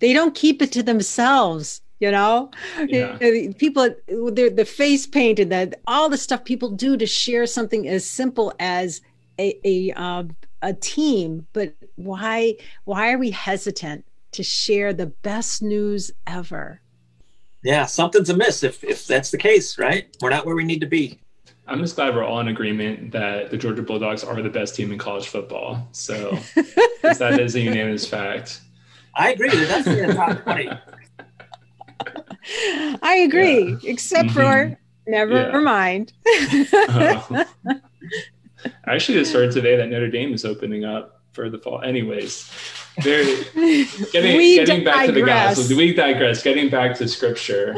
they 0.00 0.12
don't 0.12 0.34
keep 0.34 0.62
it 0.62 0.72
to 0.72 0.82
themselves 0.82 1.82
you 2.00 2.10
know? 2.10 2.50
Yeah. 2.86 3.16
people 3.58 3.88
they're 4.32 4.50
the 4.50 4.64
face 4.64 5.06
paint 5.06 5.38
and 5.38 5.50
that 5.52 5.80
all 5.86 6.08
the 6.08 6.18
stuff 6.18 6.44
people 6.44 6.70
do 6.70 6.96
to 6.96 7.06
share 7.06 7.46
something 7.46 7.88
as 7.88 8.04
simple 8.04 8.52
as 8.58 9.00
a 9.38 9.58
a, 9.64 9.92
uh, 9.92 10.24
a 10.62 10.74
team. 10.74 11.46
But 11.52 11.74
why 11.96 12.56
why 12.84 13.12
are 13.12 13.18
we 13.18 13.30
hesitant 13.30 14.04
to 14.32 14.42
share 14.42 14.92
the 14.92 15.06
best 15.06 15.62
news 15.62 16.10
ever? 16.26 16.80
Yeah 17.62 17.86
something's 17.86 18.28
amiss 18.28 18.62
if 18.62 18.84
if 18.84 19.06
that's 19.06 19.30
the 19.30 19.38
case 19.38 19.78
right? 19.78 20.14
We're 20.20 20.30
not 20.30 20.44
where 20.44 20.56
we 20.56 20.64
need 20.64 20.80
to 20.80 20.86
be 20.86 21.20
I'm 21.66 21.80
just 21.80 21.96
glad 21.96 22.14
we're 22.14 22.24
all 22.24 22.40
in 22.40 22.48
agreement 22.48 23.12
that 23.12 23.50
the 23.50 23.56
Georgia 23.56 23.82
Bulldogs 23.82 24.22
are 24.22 24.40
the 24.42 24.50
best 24.50 24.74
team 24.74 24.92
in 24.92 24.98
college 24.98 25.28
football. 25.28 25.88
So 25.92 26.38
that 27.02 27.40
is 27.40 27.54
a 27.54 27.60
unanimous 27.60 28.06
fact. 28.06 28.60
I 29.14 29.32
agree. 29.32 29.48
They're 29.48 29.66
definitely 29.66 30.02
in 30.02 30.08
the 30.08 30.14
top 30.14 30.42
20. 30.42 30.70
I 33.02 33.14
agree, 33.16 33.70
yeah. 33.70 33.90
except 33.90 34.30
mm-hmm. 34.30 34.70
for 34.70 34.78
never 35.06 35.50
yeah. 35.50 35.60
mind. 35.60 36.12
uh, 36.88 37.44
actually, 38.86 39.18
just 39.18 39.32
heard 39.32 39.52
today 39.52 39.76
that 39.76 39.88
Notre 39.88 40.10
Dame 40.10 40.34
is 40.34 40.44
opening 40.44 40.84
up 40.84 41.22
for 41.32 41.48
the 41.48 41.58
fall. 41.58 41.80
Anyways, 41.82 42.50
Very, 43.02 43.44
getting, 44.12 44.36
we 44.36 44.56
getting 44.56 44.84
back 44.84 45.06
to 45.06 45.12
the 45.12 45.22
gospel, 45.22 45.66
Do 45.66 45.76
we 45.76 45.92
digress. 45.92 46.42
Getting 46.42 46.70
back 46.70 46.96
to 46.98 47.08
scripture, 47.08 47.74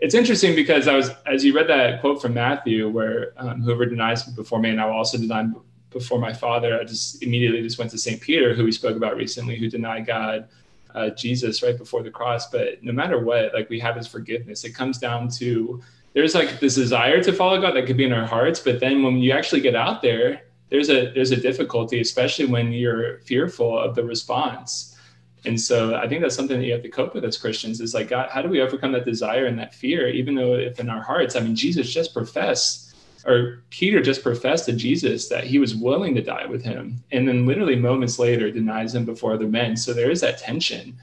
it's 0.00 0.14
interesting 0.14 0.54
because 0.54 0.88
I 0.88 0.94
was, 0.94 1.10
as 1.26 1.44
you 1.44 1.54
read 1.54 1.68
that 1.68 2.00
quote 2.00 2.20
from 2.20 2.34
Matthew, 2.34 2.88
where 2.88 3.32
um, 3.38 3.62
whoever 3.62 3.86
denies 3.86 4.26
me 4.26 4.34
before 4.34 4.58
me, 4.58 4.70
and 4.70 4.80
I 4.80 4.86
will 4.86 4.94
also 4.94 5.16
deny 5.16 5.48
before 5.90 6.18
my 6.18 6.32
Father. 6.32 6.78
I 6.78 6.84
just 6.84 7.22
immediately 7.22 7.62
just 7.62 7.78
went 7.78 7.90
to 7.92 7.98
Saint 7.98 8.20
Peter, 8.20 8.54
who 8.54 8.64
we 8.64 8.72
spoke 8.72 8.96
about 8.96 9.16
recently, 9.16 9.56
who 9.56 9.70
denied 9.70 10.06
God, 10.06 10.48
uh, 10.94 11.10
Jesus, 11.10 11.62
right 11.62 11.76
before 11.76 12.02
the 12.02 12.10
cross. 12.10 12.50
But 12.50 12.82
no 12.82 12.92
matter 12.92 13.18
what, 13.18 13.54
like 13.54 13.70
we 13.70 13.80
have 13.80 13.96
His 13.96 14.06
forgiveness. 14.06 14.64
It 14.64 14.74
comes 14.74 14.98
down 14.98 15.28
to 15.30 15.82
there's 16.14 16.34
like 16.34 16.60
this 16.60 16.74
desire 16.74 17.22
to 17.22 17.32
follow 17.32 17.60
God 17.60 17.74
that 17.74 17.86
could 17.86 17.96
be 17.96 18.04
in 18.04 18.12
our 18.12 18.26
hearts, 18.26 18.60
but 18.60 18.80
then 18.80 19.02
when 19.02 19.18
you 19.18 19.32
actually 19.32 19.60
get 19.60 19.74
out 19.74 20.02
there, 20.02 20.42
there's 20.70 20.90
a 20.90 21.10
there's 21.12 21.30
a 21.30 21.36
difficulty, 21.36 22.00
especially 22.00 22.46
when 22.46 22.72
you're 22.72 23.18
fearful 23.20 23.78
of 23.78 23.94
the 23.94 24.04
response. 24.04 24.96
And 25.44 25.60
so 25.60 25.94
I 25.94 26.08
think 26.08 26.20
that's 26.20 26.34
something 26.34 26.58
that 26.58 26.66
you 26.66 26.72
have 26.72 26.82
to 26.82 26.88
cope 26.88 27.14
with 27.14 27.24
as 27.24 27.38
Christians 27.38 27.80
is 27.80 27.94
like, 27.94 28.08
God, 28.08 28.28
how 28.30 28.42
do 28.42 28.48
we 28.48 28.60
overcome 28.60 28.92
that 28.92 29.04
desire 29.04 29.46
and 29.46 29.58
that 29.58 29.74
fear, 29.74 30.08
even 30.08 30.34
though 30.34 30.54
if 30.54 30.80
in 30.80 30.90
our 30.90 31.02
hearts, 31.02 31.36
I 31.36 31.40
mean, 31.40 31.54
Jesus 31.54 31.92
just 31.92 32.12
professed, 32.12 32.96
or 33.24 33.62
Peter 33.70 34.02
just 34.02 34.22
professed 34.22 34.66
to 34.66 34.72
Jesus 34.72 35.28
that 35.28 35.44
he 35.44 35.58
was 35.58 35.76
willing 35.76 36.14
to 36.16 36.22
die 36.22 36.46
with 36.46 36.62
him. 36.64 37.02
And 37.12 37.26
then 37.26 37.46
literally 37.46 37.76
moments 37.76 38.18
later 38.18 38.50
denies 38.50 38.94
him 38.94 39.04
before 39.04 39.34
other 39.34 39.46
men. 39.46 39.76
So 39.76 39.92
there 39.92 40.10
is 40.10 40.20
that 40.22 40.38
tension 40.38 40.96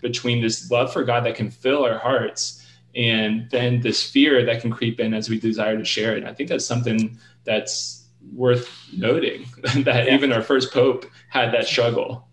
between 0.00 0.40
this 0.40 0.70
love 0.70 0.92
for 0.92 1.04
God 1.04 1.24
that 1.26 1.34
can 1.34 1.50
fill 1.50 1.84
our 1.84 1.98
hearts 1.98 2.66
and 2.94 3.48
then 3.50 3.80
this 3.80 4.02
fear 4.08 4.44
that 4.44 4.60
can 4.60 4.70
creep 4.70 5.00
in 5.00 5.14
as 5.14 5.30
we 5.30 5.38
desire 5.38 5.76
to 5.78 5.84
share 5.84 6.14
it. 6.14 6.18
And 6.18 6.28
I 6.28 6.34
think 6.34 6.48
that's 6.48 6.66
something 6.66 7.18
that's 7.44 8.01
worth 8.34 8.70
noting 8.92 9.46
that 9.84 10.06
yeah. 10.06 10.14
even 10.14 10.32
our 10.32 10.42
first 10.42 10.72
pope 10.72 11.06
had 11.28 11.52
that 11.52 11.66
struggle. 11.66 12.28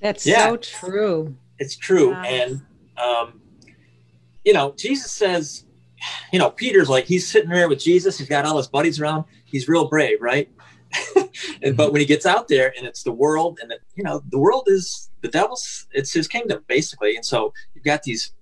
That's 0.00 0.26
yeah. 0.26 0.48
so 0.48 0.56
true. 0.56 1.36
It's 1.58 1.76
true. 1.76 2.12
And, 2.12 2.60
um, 2.96 3.40
you 4.44 4.52
know, 4.52 4.74
Jesus 4.76 5.12
says, 5.12 5.64
you 6.32 6.38
know, 6.38 6.50
Peter's 6.50 6.88
like, 6.88 7.06
he's 7.06 7.30
sitting 7.30 7.50
there 7.50 7.68
with 7.68 7.78
Jesus. 7.78 8.18
He's 8.18 8.28
got 8.28 8.44
all 8.44 8.56
his 8.56 8.66
buddies 8.66 9.00
around. 9.00 9.24
He's 9.44 9.68
real 9.68 9.88
brave, 9.88 10.20
right? 10.20 10.50
and, 11.16 11.24
mm-hmm. 11.24 11.76
But 11.76 11.92
when 11.92 12.00
he 12.00 12.06
gets 12.06 12.26
out 12.26 12.48
there 12.48 12.72
and 12.76 12.86
it's 12.86 13.02
the 13.02 13.12
world 13.12 13.58
and, 13.62 13.70
the, 13.70 13.78
you 13.94 14.04
know, 14.04 14.22
the 14.30 14.38
world 14.38 14.64
is 14.66 15.10
the 15.22 15.28
devil's, 15.28 15.86
it's 15.92 16.12
his 16.12 16.28
kingdom, 16.28 16.62
basically. 16.68 17.16
And 17.16 17.24
so 17.24 17.52
you've 17.74 17.84
got 17.84 18.02
these 18.02 18.32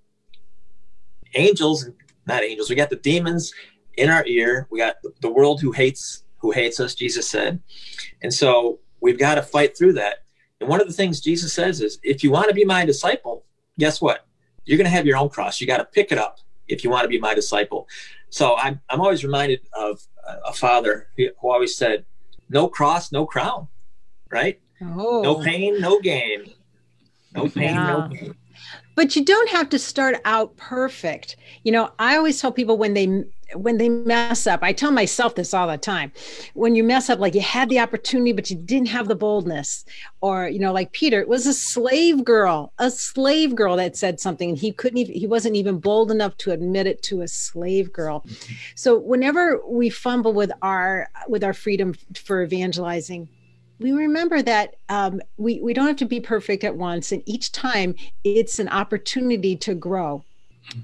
angels, 1.35 1.88
not 2.26 2.42
angels, 2.42 2.68
we 2.68 2.76
got 2.76 2.90
the 2.90 2.96
demons 2.96 3.52
in 3.96 4.11
our 4.11 4.26
ear. 4.26 4.66
We 4.70 4.78
got 4.78 4.96
the 5.20 5.30
world 5.30 5.61
who 5.61 5.72
hates 5.72 6.24
who 6.42 6.50
hates 6.50 6.81
us, 6.81 6.94
Jesus 6.94 7.31
said. 7.31 7.61
And 8.20 8.35
so 8.35 8.81
we've 9.00 9.18
got 9.18 9.37
to 9.37 9.42
fight 9.42 9.78
through 9.78 9.94
that. 9.94 10.24
And 10.61 10.68
one 10.68 10.81
of 10.81 10.87
the 10.88 10.92
things 10.92 11.20
Jesus 11.20 11.52
says 11.52 11.81
is 11.81 11.98
if 12.02 12.22
you 12.22 12.31
want 12.31 12.48
to 12.48 12.55
be 12.55 12.64
my 12.64 12.85
disciple, 12.85 13.44
guess 13.78 14.02
what? 14.02 14.26
You're 14.64 14.76
going 14.76 14.85
to 14.85 14.90
have 14.90 15.07
your 15.07 15.16
own 15.16 15.28
cross. 15.28 15.61
You 15.61 15.66
got 15.66 15.78
to 15.78 15.85
pick 15.85 16.12
it 16.12 16.18
up 16.18 16.38
if 16.68 16.85
you 16.85 16.90
want 16.90 17.05
to 17.05 17.09
be 17.09 17.18
my 17.18 17.35
disciple. 17.35 17.88
So 18.28 18.57
I'm, 18.57 18.81
I'm 18.90 19.00
always 19.00 19.24
reminded 19.24 19.61
of 19.72 20.00
a 20.44 20.52
father 20.52 21.09
who 21.16 21.28
always 21.42 21.76
said, 21.76 22.05
no 22.48 22.68
cross, 22.68 23.12
no 23.12 23.24
crown, 23.24 23.68
right? 24.31 24.61
Oh. 24.83 25.22
No 25.22 25.37
pain, 25.37 25.81
no 25.81 26.00
gain. 26.00 26.52
No 27.35 27.48
pain, 27.48 27.74
yeah. 27.74 27.87
no 27.87 28.09
gain. 28.09 28.35
But 28.94 29.16
you 29.16 29.24
don't 29.24 29.48
have 29.48 29.68
to 29.70 29.78
start 29.78 30.16
out 30.24 30.57
perfect. 30.57 31.37
You 31.64 31.72
know, 31.72 31.92
I 31.98 32.16
always 32.16 32.40
tell 32.40 32.52
people 32.52 32.76
when 32.76 32.94
they 32.94 33.24
when 33.54 33.78
they 33.78 33.88
mess 33.88 34.46
up, 34.46 34.60
I 34.62 34.72
tell 34.72 34.90
myself 34.90 35.34
this 35.34 35.54
all 35.54 35.68
the 35.68 35.78
time. 35.78 36.12
When 36.54 36.74
you 36.74 36.84
mess 36.84 37.10
up, 37.10 37.18
like 37.18 37.34
you 37.34 37.40
had 37.40 37.68
the 37.68 37.80
opportunity, 37.80 38.32
but 38.32 38.50
you 38.50 38.56
didn't 38.56 38.88
have 38.88 39.08
the 39.08 39.14
boldness, 39.14 39.84
or 40.20 40.48
you 40.48 40.58
know, 40.58 40.72
like 40.72 40.92
Peter, 40.92 41.20
it 41.20 41.28
was 41.28 41.46
a 41.46 41.54
slave 41.54 42.24
girl, 42.24 42.72
a 42.78 42.90
slave 42.90 43.54
girl 43.54 43.76
that 43.76 43.96
said 43.96 44.20
something, 44.20 44.50
and 44.50 44.58
he 44.58 44.72
couldn't 44.72 44.98
even, 44.98 45.14
he 45.14 45.26
wasn't 45.26 45.56
even 45.56 45.78
bold 45.78 46.10
enough 46.10 46.36
to 46.38 46.52
admit 46.52 46.86
it 46.86 47.02
to 47.02 47.22
a 47.22 47.28
slave 47.28 47.92
girl. 47.92 48.24
So 48.74 48.98
whenever 48.98 49.60
we 49.66 49.90
fumble 49.90 50.32
with 50.32 50.52
our 50.62 51.08
with 51.28 51.44
our 51.44 51.54
freedom 51.54 51.94
for 52.14 52.42
evangelizing, 52.42 53.28
we 53.78 53.92
remember 53.92 54.42
that 54.42 54.76
um, 54.88 55.20
we 55.36 55.60
we 55.60 55.74
don't 55.74 55.86
have 55.86 55.96
to 55.96 56.04
be 56.04 56.20
perfect 56.20 56.64
at 56.64 56.76
once, 56.76 57.12
and 57.12 57.22
each 57.26 57.52
time 57.52 57.94
it's 58.24 58.58
an 58.58 58.68
opportunity 58.68 59.56
to 59.56 59.74
grow 59.74 60.24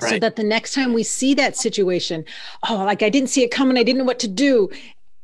Right. 0.00 0.10
so 0.10 0.18
that 0.18 0.36
the 0.36 0.44
next 0.44 0.74
time 0.74 0.92
we 0.92 1.02
see 1.02 1.34
that 1.34 1.56
situation 1.56 2.24
oh 2.68 2.76
like 2.76 3.02
i 3.02 3.08
didn't 3.08 3.30
see 3.30 3.42
it 3.42 3.50
coming 3.50 3.78
i 3.78 3.82
didn't 3.82 3.98
know 3.98 4.04
what 4.04 4.18
to 4.18 4.28
do 4.28 4.68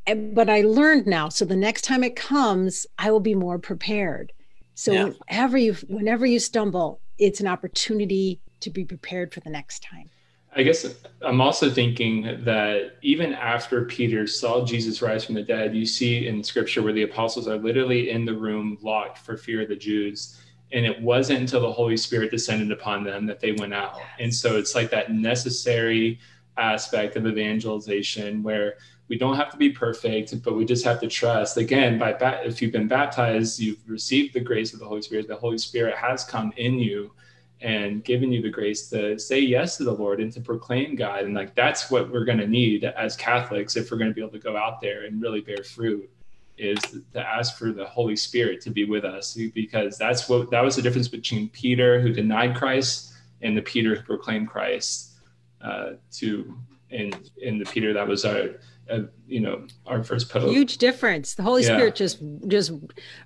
eh, 0.07 0.14
but 0.14 0.49
i 0.49 0.62
learned 0.62 1.07
now 1.07 1.29
so 1.29 1.45
the 1.45 1.57
next 1.57 1.83
time 1.83 2.03
it 2.03 2.17
comes 2.17 2.87
i 2.99 3.11
will 3.11 3.21
be 3.21 3.35
more 3.35 3.59
prepared 3.59 4.33
so 4.75 4.93
yeah. 4.93 5.11
whenever 5.29 5.59
you 5.59 5.75
whenever 5.88 6.25
you 6.25 6.38
stumble 6.38 7.01
it's 7.19 7.40
an 7.40 7.47
opportunity 7.47 8.40
to 8.61 8.71
be 8.71 8.85
prepared 8.85 9.35
for 9.35 9.40
the 9.40 9.51
next 9.51 9.83
time 9.83 10.09
i 10.57 10.62
guess 10.62 10.87
i'm 11.23 11.40
also 11.40 11.69
thinking 11.69 12.23
that 12.45 12.97
even 13.03 13.35
after 13.35 13.85
peter 13.85 14.27
saw 14.27 14.64
jesus 14.64 15.03
rise 15.03 15.25
from 15.25 15.35
the 15.35 15.43
dead 15.43 15.75
you 15.75 15.85
see 15.85 16.27
in 16.27 16.43
scripture 16.43 16.83
where 16.83 16.93
the 16.93 17.03
apostles 17.03 17.47
are 17.47 17.59
literally 17.59 18.11
in 18.11 18.25
the 18.25 18.35
room 18.35 18.79
locked 18.83 19.19
for 19.19 19.37
fear 19.37 19.62
of 19.62 19.69
the 19.69 19.77
jews 19.77 20.40
and 20.75 20.85
it 20.85 21.01
wasn't 21.01 21.39
until 21.39 21.61
the 21.61 21.73
holy 21.73 21.97
spirit 21.97 22.33
descended 22.33 22.73
upon 22.73 23.05
them 23.05 23.27
that 23.27 23.39
they 23.39 23.53
went 23.53 23.73
out. 23.73 24.01
And 24.19 24.35
so 24.35 24.57
it's 24.57 24.75
like 24.75 24.91
that 24.91 25.13
necessary 25.13 26.19
aspect 26.59 27.17
of 27.17 27.27
evangelization 27.27 28.43
where 28.43 28.75
we 29.09 29.17
don't 29.17 29.37
have 29.37 29.51
to 29.51 29.57
be 29.57 29.71
perfect 29.71 30.43
but 30.43 30.57
we 30.57 30.65
just 30.65 30.85
have 30.85 31.01
to 31.01 31.09
trust. 31.09 31.57
Again 31.57 31.99
by 31.99 32.13
if 32.45 32.61
you've 32.61 32.73
been 32.73 32.89
baptized 32.89 33.61
you've 33.61 33.89
received 33.89 34.35
the 34.35 34.41
grace 34.41 34.73
of 34.73 34.81
the 34.81 34.87
holy 34.87 35.03
spirit 35.03 35.29
the 35.29 35.37
holy 35.37 35.59
spirit 35.59 35.97
has 35.97 36.25
come 36.25 36.53
in 36.57 36.79
you 36.79 37.13
and 37.61 38.05
given 38.05 38.33
you 38.33 38.43
the 38.43 38.51
grace 38.51 38.89
to 38.91 39.19
say 39.19 39.39
yes 39.39 39.77
to 39.77 39.85
the 39.85 39.93
lord 39.93 40.21
and 40.21 40.33
to 40.33 40.41
proclaim 40.41 40.97
god. 40.97 41.25
And 41.25 41.35
like 41.35 41.55
that's 41.55 41.91
what 41.91 42.11
we're 42.11 42.25
going 42.25 42.39
to 42.39 42.49
need 42.49 42.85
as 42.85 43.17
catholics 43.17 43.77
if 43.77 43.91
we're 43.91 43.99
going 43.99 44.11
to 44.11 44.15
be 44.15 44.21
able 44.21 44.33
to 44.33 44.39
go 44.39 44.57
out 44.57 44.81
there 44.81 45.05
and 45.05 45.23
really 45.23 45.41
bear 45.41 45.63
fruit 45.63 46.09
is 46.57 46.79
to 47.12 47.21
ask 47.21 47.59
for 47.59 47.73
the 47.73 47.85
Holy 47.85 48.17
Spirit 48.17 48.61
to 48.62 48.71
be 48.71 48.85
with 48.85 49.05
us 49.05 49.37
because 49.55 49.99
that's 49.99 50.29
what 50.29 50.51
that 50.51 50.62
was 50.62 50.77
the 50.77 50.83
difference 50.83 51.09
between 51.09 51.49
Peter 51.51 52.01
who 52.01 52.12
denied 52.12 52.57
Christ 52.57 53.12
and 53.43 53.57
the 53.57 53.62
Peter 53.62 53.97
who 53.97 54.03
proclaimed 54.03 54.49
Christ 54.49 55.14
uh, 55.61 55.93
to 56.12 56.57
in 56.90 57.12
in 57.38 57.59
the 57.59 57.64
Peter 57.64 57.93
that 57.93 58.07
was 58.07 58.25
our 58.25 58.51
uh, 58.90 59.01
you 59.27 59.40
know 59.40 59.67
our 59.87 60.05
first 60.05 60.29
pope. 60.29 60.51
Huge 60.51 60.79
difference. 60.79 61.35
The 61.35 61.43
holy 61.43 61.62
yeah. 61.62 61.77
spirit 61.77 61.95
just 61.97 62.23
just 62.47 62.73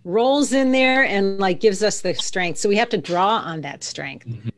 rolls 0.05 0.53
in 0.53 0.73
there 0.73 1.05
and 1.05 1.39
like 1.39 1.61
gives 1.61 1.83
us 1.83 2.01
the 2.01 2.15
strength. 2.15 2.59
So 2.59 2.69
we 2.69 2.77
have 2.77 2.89
to 2.91 2.99
draw 2.99 3.39
on 3.39 3.61
that 3.63 3.85
strength. 3.85 4.27
Mm-hmm. 4.27 4.49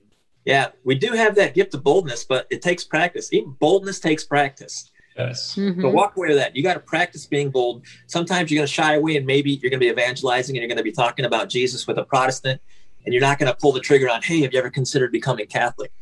yeah 0.44 0.68
we 0.84 0.94
do 0.94 1.12
have 1.12 1.34
that 1.34 1.54
gift 1.54 1.74
of 1.74 1.82
boldness 1.82 2.24
but 2.24 2.46
it 2.50 2.62
takes 2.62 2.84
practice. 2.84 3.32
Even 3.32 3.50
boldness 3.58 3.98
takes 3.98 4.24
practice 4.24 4.90
Yes. 5.26 5.56
Mm-hmm. 5.56 5.82
But 5.82 5.92
walk 5.92 6.16
away 6.16 6.28
with 6.28 6.38
that. 6.38 6.56
You 6.56 6.62
got 6.62 6.74
to 6.74 6.80
practice 6.80 7.26
being 7.26 7.50
bold. 7.50 7.84
Sometimes 8.06 8.50
you're 8.50 8.58
going 8.58 8.66
to 8.66 8.72
shy 8.72 8.94
away 8.94 9.16
and 9.16 9.26
maybe 9.26 9.52
you're 9.52 9.70
going 9.70 9.80
to 9.80 9.84
be 9.84 9.90
evangelizing 9.90 10.56
and 10.56 10.62
you're 10.62 10.68
going 10.68 10.78
to 10.78 10.84
be 10.84 10.92
talking 10.92 11.24
about 11.24 11.48
Jesus 11.48 11.86
with 11.86 11.98
a 11.98 12.04
Protestant 12.04 12.60
and 13.04 13.12
you're 13.12 13.22
not 13.22 13.38
going 13.38 13.50
to 13.50 13.56
pull 13.56 13.72
the 13.72 13.80
trigger 13.80 14.08
on, 14.08 14.22
hey, 14.22 14.40
have 14.42 14.52
you 14.52 14.58
ever 14.58 14.70
considered 14.70 15.12
becoming 15.12 15.46
Catholic? 15.46 15.92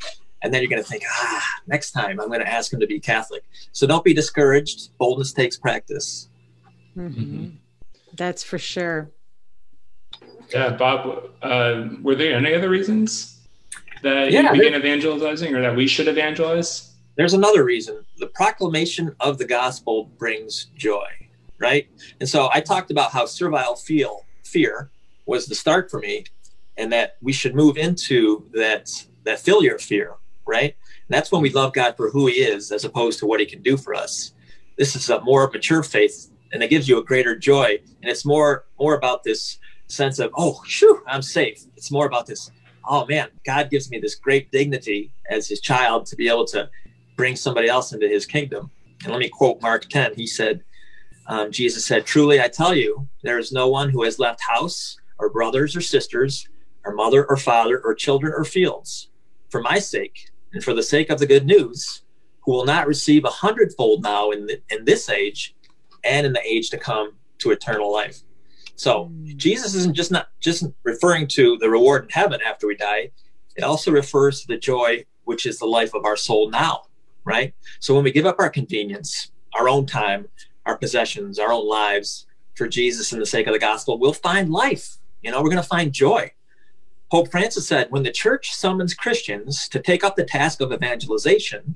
And 0.42 0.54
then 0.54 0.62
you're 0.62 0.70
going 0.70 0.83
to 0.83 0.88
think, 0.88 1.02
ah, 1.11 1.46
next 1.66 1.92
time 1.92 2.20
I'm 2.20 2.28
going 2.28 2.40
to 2.40 2.48
ask 2.48 2.72
him 2.72 2.81
to 2.81 2.87
be 2.87 3.00
Catholic. 3.00 3.44
So 3.72 3.87
don't 3.87 4.04
be 4.04 4.14
discouraged. 4.14 4.96
Boldness 4.98 5.33
takes 5.33 5.57
practice. 5.57 6.28
Mm-hmm. 6.96 7.22
Mm-hmm. 7.22 7.48
That's 8.14 8.42
for 8.42 8.59
sure. 8.59 9.11
Yeah, 10.52 10.70
Bob, 10.70 11.31
uh, 11.42 11.88
were 12.02 12.14
there 12.14 12.37
any 12.37 12.54
other 12.54 12.70
reasons 12.70 13.40
that 14.02 14.31
yeah, 14.31 14.52
you 14.52 14.61
began 14.61 14.74
evangelizing 14.74 15.54
or 15.54 15.61
that 15.61 15.76
we 15.76 15.87
should 15.87 16.09
evangelize? 16.09 16.88
There's 17.18 17.35
another 17.35 17.64
reason. 17.64 18.07
The 18.18 18.28
proclamation 18.28 19.12
of 19.18 19.38
the 19.38 19.44
gospel 19.44 20.04
brings 20.18 20.66
joy, 20.76 21.09
right? 21.59 21.88
And 22.20 22.28
so 22.28 22.48
I 22.54 22.61
talked 22.61 22.92
about 22.92 23.11
how 23.11 23.26
servile 23.26 23.74
feel 23.74 24.24
fear 24.44 24.92
was 25.26 25.46
the 25.46 25.57
start 25.57 25.90
for 25.90 25.98
me, 25.98 26.26
and 26.76 26.92
that 26.92 27.16
we 27.20 27.33
should 27.33 27.57
move 27.57 27.76
into 27.76 28.48
that 28.54 28.88
that 29.24 29.40
filial 29.40 29.78
fear, 29.78 30.14
right? 30.46 30.76
And 31.09 31.09
that's 31.09 31.33
when 31.33 31.42
we 31.42 31.50
love 31.50 31.72
God 31.72 31.96
for 31.96 32.09
who 32.09 32.28
He 32.28 32.35
is, 32.35 32.70
as 32.70 32.85
opposed 32.85 33.18
to 33.18 33.26
what 33.26 33.40
He 33.40 33.46
can 33.46 33.62
do 33.62 33.76
for 33.76 33.96
us. 33.96 34.33
This 34.76 34.94
is 34.94 35.11
a 35.11 35.20
more 35.22 35.50
mature 35.52 35.83
faith, 35.83 36.31
and 36.52 36.62
it 36.62 36.70
gives 36.70 36.88
you 36.88 36.98
a 36.98 37.04
greater 37.04 37.37
joy. 37.37 37.81
And 38.00 38.09
it's 38.12 38.24
more 38.24 38.64
more 38.78 38.94
about 38.94 39.24
this 39.24 39.59
sense 39.88 40.20
of 40.20 40.31
oh, 40.38 40.62
shoo, 40.64 41.02
I'm 41.09 41.22
safe. 41.22 41.64
It's 41.76 41.90
more 41.90 42.07
about 42.07 42.26
this. 42.26 42.52
Oh 42.88 43.07
man, 43.07 43.31
God 43.44 43.70
gives 43.70 43.90
me 43.90 43.98
this 43.98 44.14
great 44.14 44.52
dignity 44.52 45.11
as 45.28 45.48
His 45.48 45.61
child 45.61 46.07
to 46.07 46.14
be 46.14 46.28
able 46.28 46.46
to 46.46 46.70
bring 47.18 47.37
somebody 47.37 47.68
else 47.68 47.92
into 47.92 48.09
his 48.09 48.24
kingdom. 48.24 48.70
And 49.02 49.12
let 49.12 49.18
me 49.18 49.28
quote 49.28 49.61
Mark 49.61 49.88
10. 49.90 50.14
He 50.14 50.26
said, 50.26 50.62
um, 51.26 51.50
Jesus 51.50 51.85
said, 51.85 52.07
Truly 52.07 52.40
I 52.40 52.48
tell 52.48 52.74
you, 52.74 53.07
there 53.22 53.38
is 53.38 53.52
no 53.52 53.68
one 53.68 53.90
who 53.90 54.04
has 54.04 54.18
left 54.18 54.40
house 54.40 54.96
or 55.18 55.28
brothers 55.28 55.76
or 55.76 55.83
sisters 55.83 56.48
or 56.85 56.94
mother 56.94 57.26
or 57.26 57.37
father 57.37 57.83
or 57.85 57.94
children 57.94 58.33
or 58.35 58.44
fields 58.44 59.11
for 59.50 59.61
my 59.61 59.78
sake 59.78 60.31
and 60.52 60.62
for 60.64 60.72
the 60.72 60.83
sake 60.83 61.11
of 61.11 61.18
the 61.18 61.26
good 61.26 61.44
news 61.44 62.02
who 62.44 62.52
will 62.52 62.64
not 62.64 62.87
receive 62.87 63.24
a 63.24 63.31
hundredfold 63.31 64.02
now 64.02 64.31
in, 64.31 64.46
the, 64.46 64.62
in 64.70 64.85
this 64.85 65.11
age 65.11 65.54
and 66.04 66.24
in 66.24 66.33
the 66.33 66.46
age 66.46 66.70
to 66.70 66.78
come 66.78 67.12
to 67.38 67.50
eternal 67.50 67.92
life. 67.92 68.20
So 68.76 69.07
mm. 69.07 69.37
Jesus 69.37 69.74
isn't 69.74 69.94
just 69.94 70.12
not 70.12 70.28
just 70.40 70.64
referring 70.85 71.26
to 71.28 71.59
the 71.59 71.68
reward 71.68 72.04
in 72.04 72.11
heaven 72.11 72.40
after 72.46 72.68
we 72.68 72.76
die. 72.76 73.11
It 73.57 73.64
also 73.64 73.90
refers 73.90 74.40
to 74.42 74.46
the 74.46 74.57
joy 74.57 75.04
which 75.24 75.44
is 75.44 75.59
the 75.59 75.66
life 75.66 75.94
of 75.94 76.07
our 76.07 76.16
soul 76.16 76.48
now, 76.48 76.85
right? 77.28 77.54
So 77.78 77.94
when 77.94 78.04
we 78.04 78.10
give 78.10 78.26
up 78.26 78.36
our 78.38 78.48
convenience, 78.48 79.30
our 79.54 79.68
own 79.68 79.84
time, 79.84 80.28
our 80.64 80.78
possessions, 80.78 81.38
our 81.38 81.52
own 81.52 81.68
lives 81.68 82.26
for 82.54 82.66
Jesus 82.66 83.12
and 83.12 83.20
the 83.20 83.26
sake 83.26 83.46
of 83.46 83.52
the 83.52 83.58
gospel, 83.58 83.98
we'll 83.98 84.14
find 84.14 84.50
life. 84.50 84.96
You 85.22 85.30
know, 85.30 85.42
we're 85.42 85.50
going 85.50 85.62
to 85.62 85.68
find 85.68 85.92
joy. 85.92 86.32
Pope 87.10 87.30
Francis 87.30 87.68
said, 87.68 87.88
when 87.90 88.02
the 88.02 88.10
church 88.10 88.52
summons 88.54 88.94
Christians 88.94 89.68
to 89.68 89.80
take 89.80 90.02
up 90.02 90.16
the 90.16 90.24
task 90.24 90.60
of 90.62 90.72
evangelization, 90.72 91.74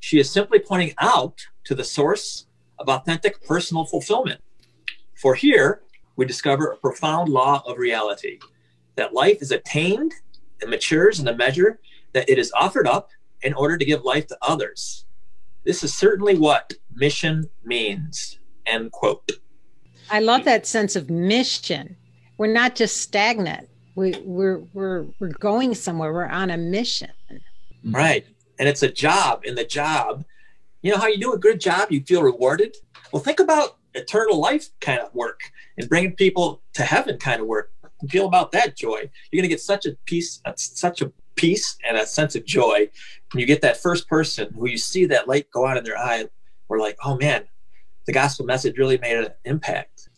she 0.00 0.18
is 0.18 0.30
simply 0.30 0.58
pointing 0.58 0.92
out 0.98 1.46
to 1.64 1.74
the 1.74 1.84
source 1.84 2.46
of 2.78 2.88
authentic 2.88 3.42
personal 3.44 3.86
fulfillment. 3.86 4.40
For 5.14 5.34
here, 5.34 5.82
we 6.16 6.26
discover 6.26 6.66
a 6.66 6.76
profound 6.76 7.30
law 7.30 7.62
of 7.66 7.78
reality 7.78 8.38
that 8.96 9.14
life 9.14 9.40
is 9.40 9.50
attained 9.50 10.12
and 10.60 10.70
matures 10.70 11.18
in 11.18 11.24
the 11.24 11.34
measure 11.34 11.80
that 12.12 12.28
it 12.28 12.38
is 12.38 12.52
offered 12.52 12.86
up 12.86 13.10
in 13.44 13.54
order 13.54 13.76
to 13.76 13.84
give 13.84 14.02
life 14.04 14.26
to 14.26 14.38
others. 14.42 15.04
This 15.64 15.84
is 15.84 15.94
certainly 15.94 16.36
what 16.36 16.72
mission 16.94 17.48
means. 17.64 18.38
End 18.66 18.90
quote. 18.90 19.30
I 20.10 20.20
love 20.20 20.44
that 20.44 20.66
sense 20.66 20.96
of 20.96 21.08
mission. 21.08 21.96
We're 22.36 22.52
not 22.52 22.74
just 22.74 22.96
stagnant. 22.96 23.68
We, 23.94 24.14
we're 24.24 24.58
we're 24.72 25.06
we're 25.20 25.28
going 25.38 25.74
somewhere. 25.74 26.12
We're 26.12 26.26
on 26.26 26.50
a 26.50 26.56
mission. 26.56 27.10
Right. 27.84 28.26
And 28.58 28.68
it's 28.68 28.82
a 28.82 28.90
job. 28.90 29.44
And 29.46 29.56
the 29.56 29.64
job, 29.64 30.24
you 30.82 30.90
know 30.90 30.98
how 30.98 31.06
you 31.06 31.18
do 31.18 31.32
a 31.32 31.38
good 31.38 31.60
job, 31.60 31.92
you 31.92 32.02
feel 32.02 32.22
rewarded. 32.22 32.76
Well, 33.12 33.22
think 33.22 33.40
about 33.40 33.76
eternal 33.94 34.40
life 34.40 34.68
kind 34.80 35.00
of 35.00 35.14
work 35.14 35.40
and 35.78 35.88
bringing 35.88 36.12
people 36.16 36.60
to 36.74 36.82
heaven 36.82 37.18
kind 37.18 37.40
of 37.40 37.46
work. 37.46 37.70
Feel 38.10 38.26
about 38.26 38.52
that 38.52 38.76
joy. 38.76 39.08
You're 39.30 39.40
going 39.40 39.44
to 39.44 39.48
get 39.48 39.60
such 39.60 39.86
a 39.86 39.96
peace, 40.04 40.40
such 40.56 41.00
a 41.00 41.12
peace 41.36 41.76
and 41.86 41.96
a 41.96 42.06
sense 42.06 42.34
of 42.34 42.44
joy. 42.44 42.88
And 43.32 43.40
you 43.40 43.46
get 43.46 43.62
that 43.62 43.76
first 43.76 44.08
person 44.08 44.52
who 44.54 44.68
you 44.68 44.78
see 44.78 45.06
that 45.06 45.28
light 45.28 45.50
go 45.50 45.66
out 45.66 45.76
in 45.76 45.84
their 45.84 45.98
eye, 45.98 46.26
we're 46.68 46.80
like, 46.80 46.96
oh 47.04 47.16
man, 47.16 47.44
the 48.06 48.12
gospel 48.12 48.46
message 48.46 48.78
really 48.78 48.98
made 48.98 49.16
an 49.16 49.28
impact. 49.44 50.08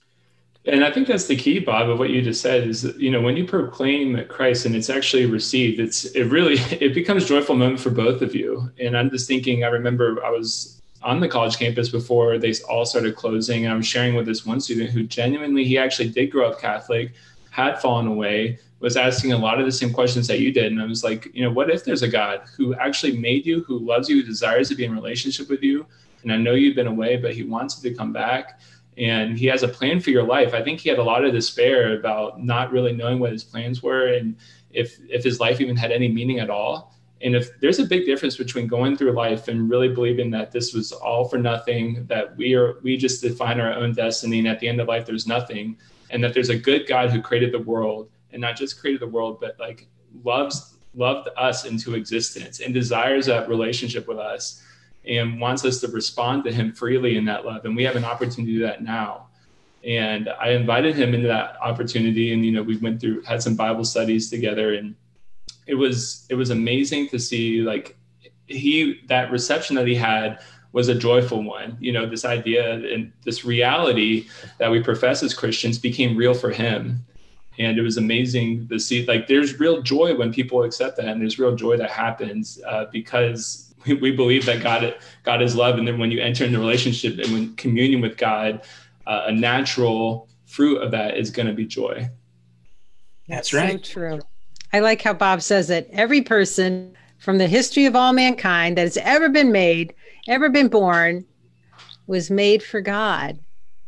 And 0.66 0.85
I 0.85 0.90
think 0.90 1.07
that's 1.07 1.26
the 1.26 1.37
key, 1.37 1.61
Bob, 1.61 1.88
of 1.88 2.00
what 2.00 2.11
you 2.11 2.22
just 2.22 2.40
said 2.40 2.66
is 2.66 2.83
that, 2.83 2.98
you 2.98 3.11
know, 3.11 3.20
when 3.20 3.37
you 3.37 3.46
proclaim 3.46 4.24
Christ 4.26 4.66
and 4.66 4.74
it's 4.74 4.90
actually 4.90 5.26
received, 5.26 5.79
it's, 5.79 6.07
it 6.07 6.24
really, 6.24 6.55
it 6.81 6.92
becomes 6.92 7.26
joyful 7.26 7.55
moment 7.55 7.81
for 7.81 7.90
both 7.90 8.20
of 8.20 8.35
you. 8.35 8.68
And 8.81 8.96
I'm 8.96 9.11
just 9.11 9.29
thinking, 9.29 9.62
I 9.62 9.68
remember 9.68 10.24
I 10.24 10.31
was 10.31 10.83
on 11.02 11.20
the 11.20 11.29
college 11.29 11.57
campus 11.57 11.88
before 11.88 12.37
they 12.38 12.52
all 12.68 12.85
started 12.85 13.14
closing 13.14 13.64
and 13.64 13.72
I 13.72 13.76
was 13.76 13.87
sharing 13.87 14.16
with 14.16 14.26
this 14.26 14.44
one 14.44 14.61
student 14.61 14.90
who 14.90 15.05
genuinely, 15.05 15.64
he 15.64 15.79
actually 15.79 16.09
did 16.09 16.33
grow 16.33 16.48
up 16.50 16.61
Catholic, 16.61 17.12
had 17.50 17.81
fallen 17.81 18.09
away, 18.09 18.59
was 18.87 18.96
asking 18.96 19.33
a 19.33 19.37
lot 19.37 19.59
of 19.59 19.66
the 19.66 19.72
same 19.72 19.92
questions 19.92 20.29
that 20.29 20.38
you 20.38 20.53
did. 20.53 20.70
And 20.70 20.81
I 20.81 20.87
was 20.87 21.03
like, 21.03 21.29
you 21.35 21.42
know, 21.42 21.51
what 21.51 21.70
if 21.70 21.85
there's 21.85 22.03
a 22.03 22.09
God 22.09 22.42
who 22.57 22.72
actually 22.77 23.18
made 23.18 23.44
you, 23.44 23.64
who 23.64 23.81
loves 23.81 24.09
you, 24.09 24.20
who 24.20 24.22
desires 24.22 24.68
to 24.68 24.77
be 24.77 24.85
in 24.85 24.94
relationship 24.94 25.51
with 25.51 25.61
you? 25.61 25.85
And 26.22 26.33
I 26.33 26.37
know 26.37 26.55
you've 26.55 26.77
been 26.77 26.87
away, 26.87 27.16
but 27.16 27.35
he 27.35 27.42
wants 27.42 27.83
you 27.83 27.90
to 27.90 27.96
come 27.96 28.12
back 28.12 28.61
and 28.96 29.37
he 29.37 29.46
has 29.46 29.64
a 29.64 29.68
plan 29.68 29.99
for 29.99 30.11
your 30.11 30.22
life. 30.22 30.55
I 30.55 30.62
think 30.62 30.79
he 30.79 30.88
had 30.88 31.01
a 31.01 31.03
lot 31.03 31.25
of 31.25 31.33
despair 31.33 31.99
about 31.99 32.40
not 32.40 32.70
really 32.70 32.92
knowing 32.92 33.18
what 33.18 33.33
his 33.33 33.42
plans 33.42 33.83
were 33.83 34.14
and 34.14 34.37
if 34.70 35.01
if 35.09 35.25
his 35.25 35.40
life 35.40 35.61
even 35.61 35.75
had 35.75 35.90
any 35.90 36.07
meaning 36.07 36.38
at 36.38 36.49
all. 36.49 36.94
And 37.22 37.35
if 37.35 37.59
there's 37.59 37.81
a 37.81 37.87
big 37.87 38.07
difference 38.07 38.37
between 38.37 38.68
going 38.68 38.96
through 38.96 39.12
life 39.12 39.49
and 39.49 39.68
really 39.68 39.88
believing 39.88 40.31
that 40.31 40.53
this 40.53 40.72
was 40.72 40.92
all 40.92 41.25
for 41.29 41.38
nothing, 41.38 42.07
that 42.07 42.37
we 42.37 42.55
are 42.55 42.79
we 42.85 42.96
just 42.96 43.20
define 43.20 43.59
our 43.59 43.72
own 43.72 43.94
destiny, 43.94 44.38
and 44.38 44.46
at 44.46 44.61
the 44.61 44.68
end 44.68 44.81
of 44.81 44.87
life 44.87 45.07
there's 45.07 45.27
nothing, 45.27 45.77
and 46.11 46.22
that 46.22 46.35
there's 46.35 46.51
a 46.51 46.59
good 46.59 46.87
God 46.87 47.11
who 47.11 47.20
created 47.20 47.51
the 47.51 47.59
world 47.59 48.11
and 48.37 48.42
not 48.42 48.55
just 48.55 48.79
created 48.79 49.01
the 49.01 49.07
world, 49.07 49.40
but 49.40 49.59
like 49.59 49.88
loves 50.22 50.75
loved 50.94 51.31
us 51.38 51.64
into 51.64 51.94
existence 51.94 52.61
and 52.61 52.75
desires 52.75 53.25
that 53.27 53.49
relationship 53.49 54.07
with 54.07 54.18
us 54.18 54.62
and 55.07 55.40
wants 55.40 55.64
us 55.64 55.81
to 55.81 55.88
respond 55.88 56.44
to 56.44 56.53
him 56.53 56.70
freely 56.70 57.16
in 57.16 57.25
that 57.25 57.46
love. 57.46 57.64
And 57.64 57.75
we 57.75 57.83
have 57.85 57.96
an 57.96 58.05
opportunity 58.05 58.53
to 58.53 58.59
do 58.59 58.66
that 58.66 58.83
now. 58.83 59.29
And 59.85 60.29
I 60.38 60.51
invited 60.51 60.96
him 60.96 61.14
into 61.14 61.29
that 61.29 61.57
opportunity. 61.62 62.35
And, 62.35 62.44
you 62.44 62.53
know, 62.53 62.62
we 62.62 62.77
went 62.77 63.01
through, 63.01 63.22
had 63.22 63.42
some 63.42 63.57
Bible 63.57 63.85
studies 63.85 64.29
together 64.29 64.75
and 64.75 64.94
it 65.66 65.75
was, 65.75 66.27
it 66.29 66.35
was 66.35 66.51
amazing 66.51 67.09
to 67.09 67.18
see 67.18 67.62
like 67.62 67.96
he, 68.46 69.01
that 69.09 69.31
reception 69.31 69.77
that 69.77 69.87
he 69.87 69.94
had 69.94 70.40
was 70.72 70.88
a 70.88 70.94
joyful 70.94 71.42
one. 71.42 71.79
You 71.81 71.92
know, 71.92 72.05
this 72.05 72.27
idea 72.27 72.75
and 72.75 73.12
this 73.25 73.46
reality 73.46 74.29
that 74.59 74.70
we 74.70 74.83
profess 74.83 75.22
as 75.22 75.33
Christians 75.33 75.79
became 75.79 76.18
real 76.18 76.35
for 76.35 76.51
him. 76.51 77.07
And 77.59 77.79
it 77.79 77.83
was 77.83 77.97
amazing 77.97 78.69
to 78.69 78.79
see, 78.79 79.07
like, 79.07 79.27
there's 79.27 79.59
real 79.59 79.81
joy 79.81 80.14
when 80.14 80.33
people 80.33 80.62
accept 80.62 80.97
that, 80.99 81.07
and 81.07 81.21
there's 81.21 81.38
real 81.38 81.55
joy 81.57 81.77
that 81.79 81.90
happens 81.90 82.61
uh, 82.66 82.87
because 82.92 83.75
we, 83.87 83.95
we 83.95 84.11
believe 84.11 84.45
that 84.47 84.62
God 84.62 84.95
God 85.23 85.42
is 85.42 85.57
love, 85.57 85.79
and 85.79 85.88
then 85.88 85.99
when 85.99 86.11
you 86.11 86.21
enter 86.21 86.45
into 86.45 86.59
relationship 86.59 87.19
and 87.19 87.33
when 87.33 87.55
communion 87.57 88.01
with 88.01 88.16
God, 88.16 88.62
uh, 89.07 89.25
a 89.27 89.33
natural 89.33 90.29
fruit 90.45 90.79
of 90.79 90.90
that 90.90 91.16
is 91.16 91.31
going 91.31 91.47
to 91.47 91.55
be 91.55 91.66
joy. 91.66 92.09
That's 93.29 93.53
right. 93.53 93.85
So 93.85 93.92
true. 93.92 94.21
I 94.73 94.81
like 94.81 95.03
how 95.03 95.14
Bob 95.14 95.42
says 95.42 95.69
that 95.69 95.88
every 95.90 96.23
person 96.23 96.97
from 97.19 97.38
the 97.38 97.49
history 97.49 97.87
of 97.87 97.97
all 97.97 98.12
mankind 98.12 98.77
that 98.77 98.83
has 98.83 98.99
ever 98.99 99.29
been 99.29 99.51
made, 99.51 99.95
ever 100.29 100.49
been 100.49 100.69
born, 100.69 101.25
was 102.07 102.31
made 102.31 102.62
for 102.62 102.81
God. 102.81 103.38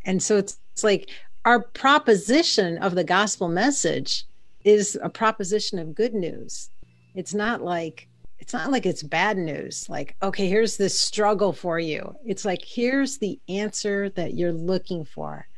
And 0.04 0.22
so 0.22 0.38
it's, 0.38 0.58
it's 0.72 0.82
like 0.82 1.10
our 1.44 1.60
proposition 1.60 2.78
of 2.78 2.94
the 2.94 3.04
gospel 3.04 3.48
message 3.48 4.24
is 4.64 4.98
a 5.02 5.08
proposition 5.08 5.78
of 5.78 5.94
good 5.94 6.14
news. 6.14 6.70
It's 7.14 7.34
not 7.34 7.62
like 7.62 8.08
it's 8.38 8.52
not 8.52 8.70
like 8.70 8.86
it's 8.86 9.02
bad 9.02 9.36
news 9.36 9.88
like 9.88 10.14
okay 10.22 10.48
here's 10.48 10.76
this 10.76 10.98
struggle 10.98 11.52
for 11.52 11.78
you. 11.78 12.14
It's 12.26 12.44
like 12.44 12.62
here's 12.64 13.18
the 13.18 13.40
answer 13.48 14.10
that 14.10 14.34
you're 14.34 14.52
looking 14.52 15.04
for. 15.04 15.48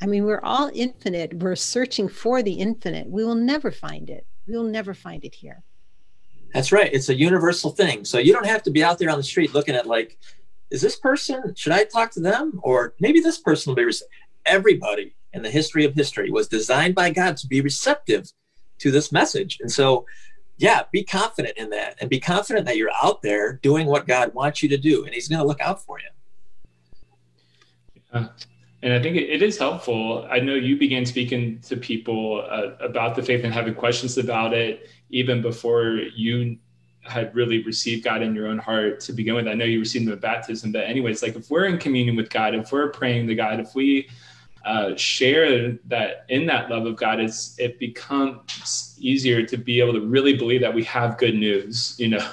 I 0.00 0.06
mean 0.06 0.24
we're 0.24 0.42
all 0.42 0.70
infinite. 0.74 1.34
We're 1.34 1.56
searching 1.56 2.08
for 2.08 2.42
the 2.42 2.54
infinite. 2.54 3.08
We 3.08 3.24
will 3.24 3.34
never 3.34 3.70
find 3.70 4.10
it. 4.10 4.26
We'll 4.46 4.64
never 4.64 4.94
find 4.94 5.24
it 5.24 5.34
here. 5.34 5.62
That's 6.52 6.70
right. 6.72 6.92
It's 6.92 7.08
a 7.08 7.14
universal 7.14 7.70
thing. 7.70 8.04
So 8.04 8.18
you 8.18 8.32
don't 8.32 8.46
have 8.46 8.62
to 8.64 8.70
be 8.70 8.84
out 8.84 8.98
there 8.98 9.10
on 9.10 9.18
the 9.18 9.24
street 9.24 9.54
looking 9.54 9.74
at 9.74 9.86
like 9.86 10.18
is 10.70 10.80
this 10.80 10.96
person 10.96 11.54
should 11.54 11.72
i 11.72 11.84
talk 11.84 12.10
to 12.12 12.20
them? 12.20 12.60
Or 12.62 12.94
maybe 12.98 13.20
this 13.20 13.38
person 13.38 13.70
will 13.70 13.76
be 13.76 13.92
everybody 14.46 15.14
in 15.34 15.42
the 15.42 15.50
history 15.50 15.84
of 15.84 15.94
history 15.94 16.30
was 16.30 16.48
designed 16.48 16.94
by 16.94 17.10
god 17.10 17.36
to 17.36 17.46
be 17.46 17.60
receptive 17.60 18.30
to 18.78 18.90
this 18.90 19.12
message 19.12 19.58
and 19.60 19.70
so 19.70 20.04
yeah, 20.56 20.82
be 20.92 21.02
confident 21.02 21.56
in 21.56 21.70
that 21.70 21.96
and 22.00 22.08
be 22.08 22.20
confident 22.20 22.66
that 22.66 22.76
you're 22.76 22.92
out 23.02 23.22
there 23.22 23.54
doing 23.54 23.86
what 23.86 24.06
God 24.06 24.32
wants 24.34 24.62
you 24.62 24.68
to 24.68 24.76
do 24.76 25.04
and 25.04 25.14
He's 25.14 25.28
going 25.28 25.40
to 25.40 25.46
look 25.46 25.60
out 25.60 25.82
for 25.82 25.98
you. 25.98 26.06
Yeah. 28.12 28.28
And 28.82 28.92
I 28.92 29.00
think 29.00 29.16
it 29.16 29.42
is 29.42 29.58
helpful. 29.58 30.28
I 30.30 30.40
know 30.40 30.54
you 30.54 30.76
began 30.76 31.06
speaking 31.06 31.58
to 31.60 31.76
people 31.76 32.46
uh, 32.48 32.72
about 32.84 33.16
the 33.16 33.22
faith 33.22 33.42
and 33.42 33.52
having 33.52 33.74
questions 33.74 34.18
about 34.18 34.52
it 34.52 34.90
even 35.08 35.40
before 35.40 36.00
you 36.14 36.58
had 37.00 37.34
really 37.34 37.62
received 37.64 38.04
God 38.04 38.22
in 38.22 38.34
your 38.34 38.46
own 38.46 38.58
heart 38.58 39.00
to 39.00 39.12
begin 39.12 39.34
with. 39.34 39.48
I 39.48 39.54
know 39.54 39.64
you 39.64 39.80
received 39.80 40.06
the 40.06 40.16
baptism, 40.16 40.70
but 40.70 40.84
anyways, 40.84 41.22
like 41.22 41.34
if 41.34 41.50
we're 41.50 41.64
in 41.64 41.78
communion 41.78 42.14
with 42.14 42.28
God, 42.28 42.54
if 42.54 42.72
we're 42.72 42.90
praying 42.90 43.26
to 43.28 43.34
God, 43.34 43.58
if 43.58 43.74
we 43.74 44.08
uh, 44.64 44.96
share 44.96 45.72
that 45.84 46.24
in 46.30 46.46
that 46.46 46.70
love 46.70 46.86
of 46.86 46.96
God, 46.96 47.20
it's 47.20 47.58
it 47.58 47.78
becomes 47.78 48.96
easier 48.98 49.44
to 49.44 49.58
be 49.58 49.78
able 49.80 49.92
to 49.92 50.00
really 50.00 50.36
believe 50.36 50.62
that 50.62 50.72
we 50.72 50.82
have 50.84 51.18
good 51.18 51.34
news, 51.34 51.94
you 51.98 52.08
know. 52.08 52.26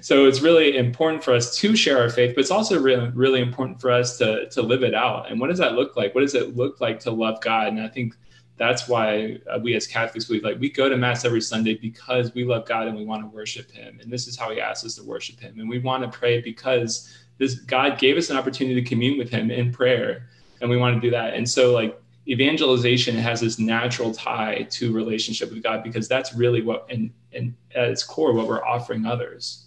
so 0.00 0.26
it's 0.26 0.40
really 0.40 0.76
important 0.76 1.24
for 1.24 1.32
us 1.34 1.56
to 1.56 1.74
share 1.74 1.98
our 1.98 2.10
faith, 2.10 2.34
but 2.34 2.42
it's 2.42 2.50
also 2.50 2.78
really 2.78 3.08
really 3.10 3.40
important 3.40 3.80
for 3.80 3.90
us 3.90 4.18
to 4.18 4.48
to 4.50 4.62
live 4.62 4.82
it 4.82 4.94
out. 4.94 5.30
And 5.30 5.40
what 5.40 5.48
does 5.48 5.58
that 5.58 5.72
look 5.72 5.96
like? 5.96 6.14
What 6.14 6.20
does 6.20 6.34
it 6.34 6.54
look 6.54 6.80
like 6.80 7.00
to 7.00 7.10
love 7.10 7.40
God? 7.40 7.68
And 7.68 7.80
I 7.80 7.88
think 7.88 8.14
that's 8.56 8.86
why 8.86 9.38
uh, 9.50 9.58
we 9.60 9.74
as 9.74 9.86
Catholics 9.86 10.26
believe 10.26 10.44
like 10.44 10.60
we 10.60 10.70
go 10.70 10.88
to 10.88 10.96
mass 10.96 11.24
every 11.24 11.40
Sunday 11.40 11.74
because 11.74 12.34
we 12.34 12.44
love 12.44 12.66
God 12.66 12.86
and 12.86 12.96
we 12.96 13.04
want 13.06 13.22
to 13.22 13.34
worship 13.34 13.70
Him, 13.70 14.00
and 14.02 14.12
this 14.12 14.26
is 14.26 14.36
how 14.36 14.50
He 14.50 14.60
asks 14.60 14.84
us 14.84 14.96
to 14.96 15.02
worship 15.02 15.40
Him, 15.40 15.58
and 15.60 15.68
we 15.68 15.78
want 15.78 16.02
to 16.02 16.16
pray 16.16 16.42
because 16.42 17.10
this 17.38 17.54
God 17.54 17.98
gave 17.98 18.18
us 18.18 18.28
an 18.28 18.36
opportunity 18.36 18.80
to 18.80 18.86
commune 18.86 19.18
with 19.18 19.30
Him 19.30 19.50
in 19.50 19.72
prayer 19.72 20.28
and 20.60 20.70
we 20.70 20.76
want 20.76 20.94
to 20.94 21.00
do 21.00 21.10
that. 21.10 21.34
And 21.34 21.48
so 21.48 21.72
like 21.72 22.00
evangelization 22.28 23.14
has 23.16 23.40
this 23.40 23.58
natural 23.58 24.12
tie 24.12 24.66
to 24.70 24.92
relationship 24.92 25.50
with 25.50 25.62
God 25.62 25.82
because 25.82 26.08
that's 26.08 26.34
really 26.34 26.62
what 26.62 26.86
and 26.90 27.10
and 27.32 27.54
at 27.74 27.88
its 27.88 28.02
core 28.02 28.32
what 28.32 28.46
we're 28.46 28.64
offering 28.64 29.04
others. 29.06 29.66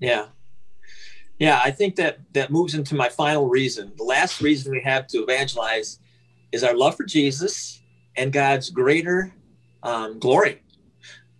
Yeah. 0.00 0.26
Yeah, 1.38 1.60
I 1.62 1.70
think 1.70 1.96
that 1.96 2.18
that 2.32 2.50
moves 2.50 2.74
into 2.74 2.94
my 2.94 3.10
final 3.10 3.46
reason. 3.48 3.92
The 3.96 4.04
last 4.04 4.40
reason 4.40 4.72
we 4.72 4.80
have 4.82 5.06
to 5.08 5.22
evangelize 5.22 5.98
is 6.50 6.64
our 6.64 6.74
love 6.74 6.96
for 6.96 7.04
Jesus 7.04 7.82
and 8.16 8.32
God's 8.32 8.70
greater 8.70 9.32
um, 9.82 10.18
glory. 10.18 10.62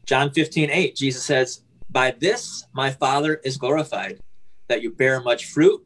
John 0.05 0.31
15, 0.31 0.71
8, 0.71 0.95
Jesus 0.95 1.25
says, 1.25 1.63
By 1.91 2.13
this 2.13 2.67
my 2.75 2.91
Father 2.91 3.41
is 3.43 3.57
glorified, 3.57 4.21
that 4.69 4.83
you 4.83 4.91
bear 4.91 5.21
much 5.21 5.47
fruit 5.47 5.85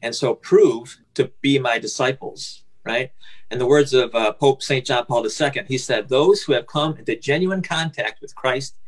and 0.00 0.14
so 0.14 0.34
prove 0.34 0.98
to 1.14 1.30
be 1.40 1.58
my 1.58 1.78
disciples. 1.78 2.64
right? 2.84 3.10
In 3.50 3.58
the 3.58 3.66
words 3.66 3.92
of 3.92 4.14
uh, 4.14 4.32
Pope 4.32 4.62
St. 4.62 4.84
John 4.84 5.04
Paul 5.06 5.26
II, 5.26 5.64
he 5.68 5.78
said, 5.78 6.08
Those 6.08 6.42
who 6.42 6.52
have 6.52 6.66
come 6.66 6.96
into 6.96 7.16
genuine 7.16 7.62
contact 7.62 8.20
with 8.20 8.34
Christ 8.34 8.78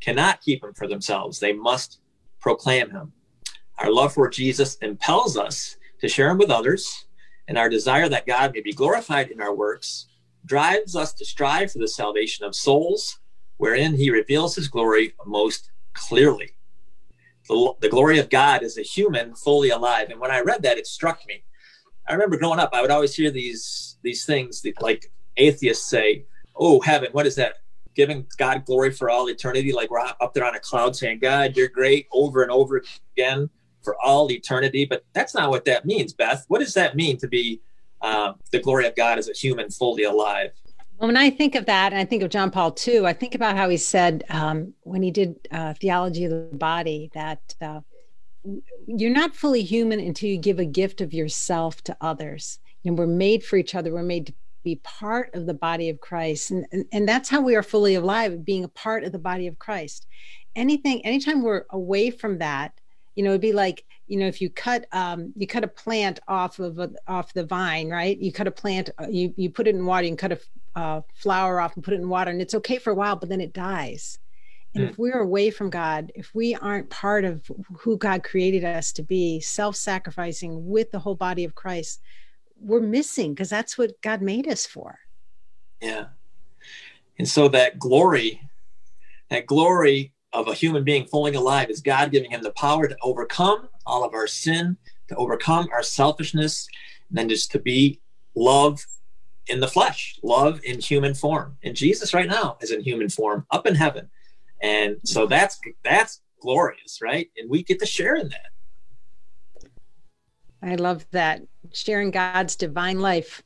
cannot 0.00 0.40
keep 0.40 0.62
him 0.62 0.74
for 0.74 0.86
themselves. 0.86 1.38
They 1.38 1.52
must 1.52 2.00
proclaim 2.40 2.90
him. 2.90 3.12
Our 3.78 3.92
love 3.92 4.14
for 4.14 4.28
Jesus 4.28 4.76
impels 4.76 5.36
us 5.36 5.76
to 6.00 6.08
share 6.08 6.30
him 6.30 6.38
with 6.38 6.50
others, 6.50 7.06
and 7.48 7.56
our 7.56 7.68
desire 7.68 8.08
that 8.08 8.26
God 8.26 8.52
may 8.54 8.60
be 8.60 8.72
glorified 8.72 9.30
in 9.30 9.40
our 9.40 9.54
works 9.54 10.06
drives 10.46 10.96
us 10.96 11.12
to 11.14 11.24
strive 11.24 11.72
for 11.72 11.78
the 11.78 11.88
salvation 11.88 12.44
of 12.44 12.54
souls, 12.54 13.18
wherein 13.58 13.94
he 13.94 14.10
reveals 14.10 14.54
his 14.54 14.68
glory 14.68 15.14
most 15.26 15.70
clearly. 15.92 16.52
The, 17.48 17.74
the 17.80 17.88
glory 17.88 18.18
of 18.18 18.30
God 18.30 18.62
is 18.62 18.78
a 18.78 18.82
human 18.82 19.34
fully 19.34 19.70
alive. 19.70 20.08
And 20.10 20.20
when 20.20 20.30
I 20.30 20.40
read 20.40 20.62
that, 20.62 20.78
it 20.78 20.86
struck 20.86 21.20
me. 21.26 21.42
I 22.08 22.12
remember 22.14 22.36
growing 22.36 22.58
up, 22.58 22.70
I 22.72 22.80
would 22.80 22.90
always 22.90 23.14
hear 23.14 23.30
these 23.30 23.98
these 24.02 24.24
things 24.24 24.62
that, 24.62 24.80
like 24.80 25.10
atheists 25.36 25.88
say, 25.88 26.24
"Oh, 26.56 26.80
heaven, 26.80 27.10
what 27.12 27.26
is 27.26 27.36
that? 27.36 27.56
Giving 27.94 28.26
God 28.38 28.64
glory 28.64 28.90
for 28.92 29.10
all 29.10 29.28
eternity?" 29.28 29.72
Like 29.72 29.90
we're 29.90 30.00
up 30.00 30.34
there 30.34 30.44
on 30.44 30.54
a 30.54 30.60
cloud 30.60 30.96
saying, 30.96 31.20
"God, 31.20 31.56
you're 31.56 31.68
great," 31.68 32.06
over 32.12 32.42
and 32.42 32.50
over 32.50 32.82
again 33.16 33.50
for 33.82 33.96
all 34.02 34.30
eternity. 34.30 34.84
But 34.84 35.04
that's 35.12 35.34
not 35.34 35.50
what 35.50 35.64
that 35.66 35.84
means, 35.84 36.12
Beth. 36.12 36.44
What 36.48 36.60
does 36.60 36.74
that 36.74 36.96
mean 36.96 37.16
to 37.18 37.28
be 37.28 37.60
uh, 38.00 38.34
the 38.52 38.60
glory 38.60 38.86
of 38.86 38.96
God 38.96 39.18
as 39.18 39.28
a 39.28 39.32
human 39.32 39.70
fully 39.70 40.04
alive? 40.04 40.50
When 40.98 41.16
I 41.16 41.30
think 41.30 41.54
of 41.54 41.64
that, 41.64 41.92
and 41.92 42.00
I 42.00 42.04
think 42.04 42.22
of 42.22 42.28
John 42.28 42.50
Paul 42.50 42.76
II, 42.86 43.06
I 43.06 43.14
think 43.14 43.34
about 43.34 43.56
how 43.56 43.70
he 43.70 43.78
said 43.78 44.22
um, 44.28 44.74
when 44.82 45.02
he 45.02 45.10
did 45.10 45.34
uh, 45.50 45.72
theology 45.72 46.26
of 46.26 46.30
the 46.30 46.56
body 46.56 47.10
that 47.14 47.54
uh, 47.62 47.80
you're 48.86 49.10
not 49.10 49.34
fully 49.34 49.62
human 49.62 50.00
until 50.00 50.28
you 50.28 50.38
give 50.38 50.58
a 50.58 50.64
gift 50.64 51.00
of 51.00 51.12
yourself 51.12 51.82
to 51.82 51.96
others. 52.00 52.58
And 52.84 52.98
we're 52.98 53.06
made 53.06 53.44
for 53.44 53.56
each 53.56 53.74
other. 53.74 53.92
We're 53.92 54.02
made 54.02 54.26
to 54.26 54.34
be 54.62 54.76
part 54.76 55.34
of 55.34 55.46
the 55.46 55.54
body 55.54 55.88
of 55.88 56.00
Christ, 56.00 56.50
and, 56.50 56.66
and 56.72 56.84
and 56.92 57.08
that's 57.08 57.28
how 57.28 57.40
we 57.40 57.56
are 57.56 57.62
fully 57.62 57.94
alive, 57.94 58.44
being 58.44 58.64
a 58.64 58.68
part 58.68 59.04
of 59.04 59.12
the 59.12 59.18
body 59.18 59.46
of 59.46 59.58
Christ. 59.58 60.06
Anything, 60.56 61.04
anytime 61.04 61.42
we're 61.42 61.64
away 61.70 62.10
from 62.10 62.38
that, 62.38 62.72
you 63.14 63.24
know, 63.24 63.30
it'd 63.30 63.40
be 63.40 63.52
like 63.52 63.84
you 64.10 64.18
know 64.18 64.26
if 64.26 64.42
you 64.42 64.50
cut 64.50 64.86
um, 64.92 65.32
you 65.36 65.46
cut 65.46 65.64
a 65.64 65.68
plant 65.68 66.20
off 66.28 66.58
of 66.58 66.78
a, 66.78 66.90
off 67.06 67.32
the 67.32 67.44
vine 67.44 67.88
right 67.88 68.18
you 68.18 68.32
cut 68.32 68.48
a 68.48 68.50
plant 68.50 68.90
uh, 69.00 69.06
you 69.08 69.32
you 69.36 69.48
put 69.48 69.68
it 69.68 69.74
in 69.74 69.86
water 69.86 70.06
you 70.06 70.16
cut 70.16 70.32
a 70.32 70.40
uh, 70.74 71.00
flower 71.14 71.60
off 71.60 71.74
and 71.76 71.84
put 71.84 71.94
it 71.94 72.00
in 72.00 72.08
water 72.08 72.30
and 72.30 72.42
it's 72.42 72.54
okay 72.54 72.76
for 72.76 72.90
a 72.90 72.94
while 72.94 73.16
but 73.16 73.28
then 73.28 73.40
it 73.40 73.52
dies 73.52 74.18
and 74.74 74.84
mm. 74.84 74.90
if 74.90 74.98
we're 74.98 75.20
away 75.20 75.50
from 75.50 75.70
god 75.70 76.12
if 76.14 76.34
we 76.34 76.54
aren't 76.54 76.90
part 76.90 77.24
of 77.24 77.50
who 77.78 77.96
god 77.96 78.22
created 78.22 78.64
us 78.64 78.92
to 78.92 79.02
be 79.02 79.40
self-sacrificing 79.40 80.66
with 80.66 80.90
the 80.90 80.98
whole 80.98 81.14
body 81.14 81.44
of 81.44 81.54
christ 81.54 82.00
we're 82.60 82.80
missing 82.80 83.32
because 83.32 83.50
that's 83.50 83.78
what 83.78 84.00
god 84.02 84.22
made 84.22 84.48
us 84.48 84.66
for 84.66 84.98
yeah 85.80 86.06
and 87.18 87.28
so 87.28 87.48
that 87.48 87.78
glory 87.78 88.40
that 89.30 89.46
glory 89.46 90.12
of 90.32 90.48
a 90.48 90.54
human 90.54 90.84
being 90.84 91.06
fully 91.06 91.34
alive 91.34 91.70
is 91.70 91.80
God 91.80 92.12
giving 92.12 92.30
him 92.30 92.42
the 92.42 92.52
power 92.52 92.86
to 92.86 92.96
overcome 93.02 93.68
all 93.86 94.04
of 94.04 94.14
our 94.14 94.26
sin, 94.26 94.76
to 95.08 95.16
overcome 95.16 95.68
our 95.72 95.82
selfishness, 95.82 96.68
and 97.08 97.18
then 97.18 97.28
just 97.28 97.50
to 97.52 97.58
be 97.58 98.00
love 98.34 98.84
in 99.48 99.60
the 99.60 99.68
flesh, 99.68 100.18
love 100.22 100.60
in 100.62 100.78
human 100.80 101.14
form. 101.14 101.56
And 101.64 101.74
Jesus 101.74 102.14
right 102.14 102.28
now 102.28 102.56
is 102.60 102.70
in 102.70 102.80
human 102.80 103.08
form 103.08 103.46
up 103.50 103.66
in 103.66 103.74
heaven. 103.74 104.08
And 104.62 104.96
so 105.04 105.26
that's 105.26 105.58
that's 105.82 106.20
glorious, 106.40 107.00
right? 107.02 107.30
And 107.36 107.50
we 107.50 107.62
get 107.62 107.78
to 107.80 107.86
share 107.86 108.16
in 108.16 108.28
that. 108.28 109.70
I 110.62 110.74
love 110.74 111.06
that. 111.12 111.42
Sharing 111.72 112.10
God's 112.10 112.56
divine 112.56 113.00
life. 113.00 113.42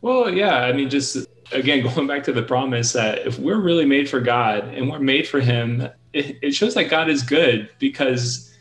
Well, 0.00 0.32
yeah, 0.32 0.56
I 0.56 0.72
mean 0.72 0.88
just 0.88 1.26
again, 1.52 1.82
going 1.94 2.06
back 2.06 2.24
to 2.24 2.32
the 2.32 2.42
promise 2.42 2.92
that 2.92 3.26
if 3.26 3.38
we're 3.38 3.60
really 3.60 3.84
made 3.84 4.08
for 4.08 4.20
God 4.20 4.64
and 4.64 4.90
we're 4.90 4.98
made 4.98 5.28
for 5.28 5.40
Him, 5.40 5.88
it, 6.12 6.38
it 6.42 6.54
shows 6.54 6.74
that 6.74 6.84
God 6.84 7.10
is 7.10 7.22
good 7.22 7.68
because 7.78 8.54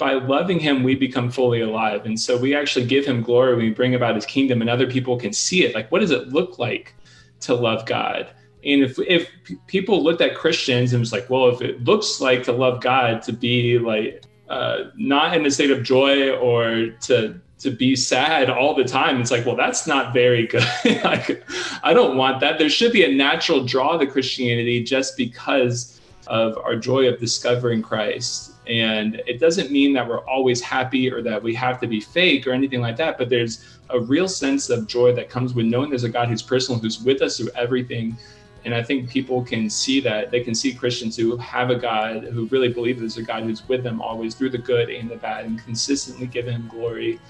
by 0.00 0.14
loving 0.14 0.58
him, 0.58 0.82
we 0.82 0.94
become 0.96 1.30
fully 1.30 1.60
alive. 1.60 2.06
And 2.06 2.18
so 2.18 2.36
we 2.36 2.56
actually 2.56 2.86
give 2.86 3.04
him 3.04 3.22
glory. 3.22 3.54
We 3.54 3.70
bring 3.70 3.94
about 3.94 4.14
his 4.14 4.24
kingdom, 4.24 4.62
and 4.62 4.70
other 4.70 4.86
people 4.86 5.16
can 5.16 5.32
see 5.32 5.64
it. 5.64 5.74
Like, 5.74 5.92
what 5.92 6.00
does 6.00 6.10
it 6.10 6.28
look 6.28 6.58
like 6.58 6.94
to 7.40 7.54
love 7.54 7.86
God? 7.86 8.30
And 8.64 8.82
if, 8.82 8.98
if 8.98 9.30
people 9.66 10.02
looked 10.02 10.20
at 10.20 10.34
Christians 10.34 10.92
and 10.92 11.00
was 11.00 11.12
like, 11.12 11.30
well, 11.30 11.48
if 11.48 11.62
it 11.62 11.84
looks 11.84 12.20
like 12.20 12.42
to 12.44 12.52
love 12.52 12.82
God 12.82 13.22
to 13.22 13.32
be 13.32 13.78
like 13.78 14.24
uh, 14.50 14.90
not 14.96 15.36
in 15.36 15.46
a 15.46 15.50
state 15.50 15.70
of 15.70 15.82
joy 15.82 16.32
or 16.32 16.88
to 17.02 17.40
to 17.60 17.70
be 17.70 17.94
sad 17.94 18.48
all 18.48 18.74
the 18.74 18.84
time 18.84 19.20
it's 19.20 19.30
like 19.30 19.44
well 19.44 19.54
that's 19.54 19.86
not 19.86 20.12
very 20.14 20.46
good. 20.46 20.64
Like, 21.04 21.44
i 21.82 21.94
don't 21.94 22.16
want 22.16 22.40
that. 22.40 22.58
There 22.58 22.68
should 22.68 22.92
be 22.92 23.04
a 23.04 23.14
natural 23.14 23.64
draw 23.64 23.96
to 23.96 24.06
christianity 24.06 24.82
just 24.82 25.16
because 25.16 26.00
of 26.26 26.58
our 26.58 26.74
joy 26.74 27.06
of 27.06 27.20
discovering 27.20 27.80
christ. 27.80 28.54
And 28.66 29.22
it 29.26 29.40
doesn't 29.40 29.70
mean 29.70 29.92
that 29.94 30.08
we're 30.08 30.24
always 30.26 30.60
happy 30.60 31.10
or 31.12 31.22
that 31.22 31.42
we 31.42 31.54
have 31.54 31.80
to 31.80 31.86
be 31.86 32.00
fake 32.00 32.46
or 32.46 32.52
anything 32.52 32.80
like 32.80 32.96
that 32.96 33.18
but 33.18 33.28
there's 33.28 33.78
a 33.90 34.00
real 34.00 34.26
sense 34.26 34.68
of 34.68 34.86
joy 34.88 35.14
that 35.14 35.28
comes 35.28 35.54
with 35.54 35.66
knowing 35.66 35.90
there's 35.90 36.04
a 36.04 36.08
god 36.08 36.28
who's 36.28 36.42
personal 36.42 36.80
who's 36.80 37.00
with 37.00 37.22
us 37.22 37.36
through 37.36 37.50
everything 37.54 38.16
and 38.64 38.74
I 38.74 38.82
think 38.82 39.08
people 39.08 39.42
can 39.42 39.70
see 39.70 40.00
that. 40.00 40.30
They 40.30 40.40
can 40.40 40.54
see 40.54 40.74
Christians 40.74 41.16
who 41.16 41.36
have 41.38 41.70
a 41.70 41.76
God 41.76 42.24
who 42.24 42.46
really 42.46 42.68
believe 42.68 43.00
there's 43.00 43.16
a 43.16 43.22
God 43.22 43.44
who's 43.44 43.66
with 43.68 43.82
them 43.82 44.00
always 44.02 44.34
through 44.34 44.50
the 44.50 44.58
good 44.58 44.90
and 44.90 45.10
the 45.10 45.16
bad 45.16 45.46
and 45.46 45.62
consistently 45.64 46.26
give 46.26 46.46
him 46.46 46.68
glory 46.68 47.20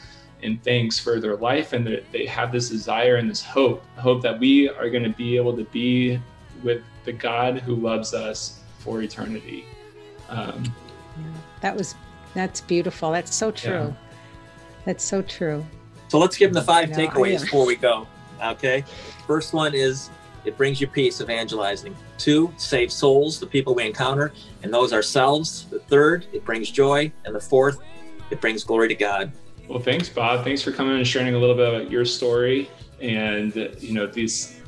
and 0.42 0.62
thanks 0.64 0.98
for 0.98 1.20
their 1.20 1.36
life 1.36 1.72
and 1.74 1.86
they 2.12 2.26
have 2.26 2.50
this 2.50 2.70
desire 2.70 3.16
and 3.16 3.28
this 3.28 3.44
hope 3.44 3.84
hope 3.96 4.22
that 4.22 4.38
we 4.38 4.70
are 4.70 4.88
going 4.88 5.02
to 5.02 5.10
be 5.10 5.36
able 5.36 5.54
to 5.54 5.64
be 5.64 6.18
with 6.62 6.82
the 7.04 7.12
god 7.12 7.58
who 7.58 7.76
loves 7.76 8.14
us 8.14 8.60
for 8.78 9.02
eternity. 9.02 9.66
Um, 10.30 10.64
yeah, 11.18 11.24
that 11.60 11.76
was 11.76 11.94
that's 12.34 12.62
beautiful. 12.62 13.12
That's 13.12 13.34
so 13.34 13.50
true. 13.50 13.70
Yeah. 13.72 13.92
that's 14.86 15.04
so 15.04 15.20
true. 15.22 15.64
So 16.08 16.18
let's 16.18 16.36
give 16.36 16.52
them 16.52 16.62
the 16.62 16.66
five 16.66 16.88
takeaways 16.88 17.42
before 17.42 17.66
we 17.66 17.76
go 17.76 18.06
okay? 18.42 18.84
First 19.26 19.52
one 19.52 19.74
is 19.74 20.10
it 20.44 20.56
brings 20.56 20.80
you 20.80 20.86
peace 20.86 21.20
evangelizing 21.20 21.94
two 22.18 22.52
save 22.56 22.90
souls 22.92 23.38
the 23.40 23.46
people 23.46 23.74
we 23.74 23.86
encounter 23.86 24.32
and 24.62 24.72
those 24.72 24.92
ourselves 24.92 25.66
the 25.70 25.78
third 25.80 26.26
it 26.32 26.44
brings 26.44 26.70
joy 26.70 27.10
and 27.24 27.34
the 27.34 27.40
fourth 27.40 27.78
it 28.30 28.40
brings 28.40 28.64
glory 28.64 28.88
to 28.88 28.94
god 28.94 29.32
well, 29.70 29.78
thanks, 29.78 30.08
Bob. 30.08 30.42
Thanks 30.42 30.62
for 30.62 30.72
coming 30.72 30.96
and 30.96 31.06
sharing 31.06 31.32
a 31.36 31.38
little 31.38 31.54
bit 31.54 31.68
about 31.68 31.92
your 31.92 32.04
story 32.04 32.68
and 33.00 33.54
you 33.78 33.94
know 33.94 34.04
these 34.04 34.60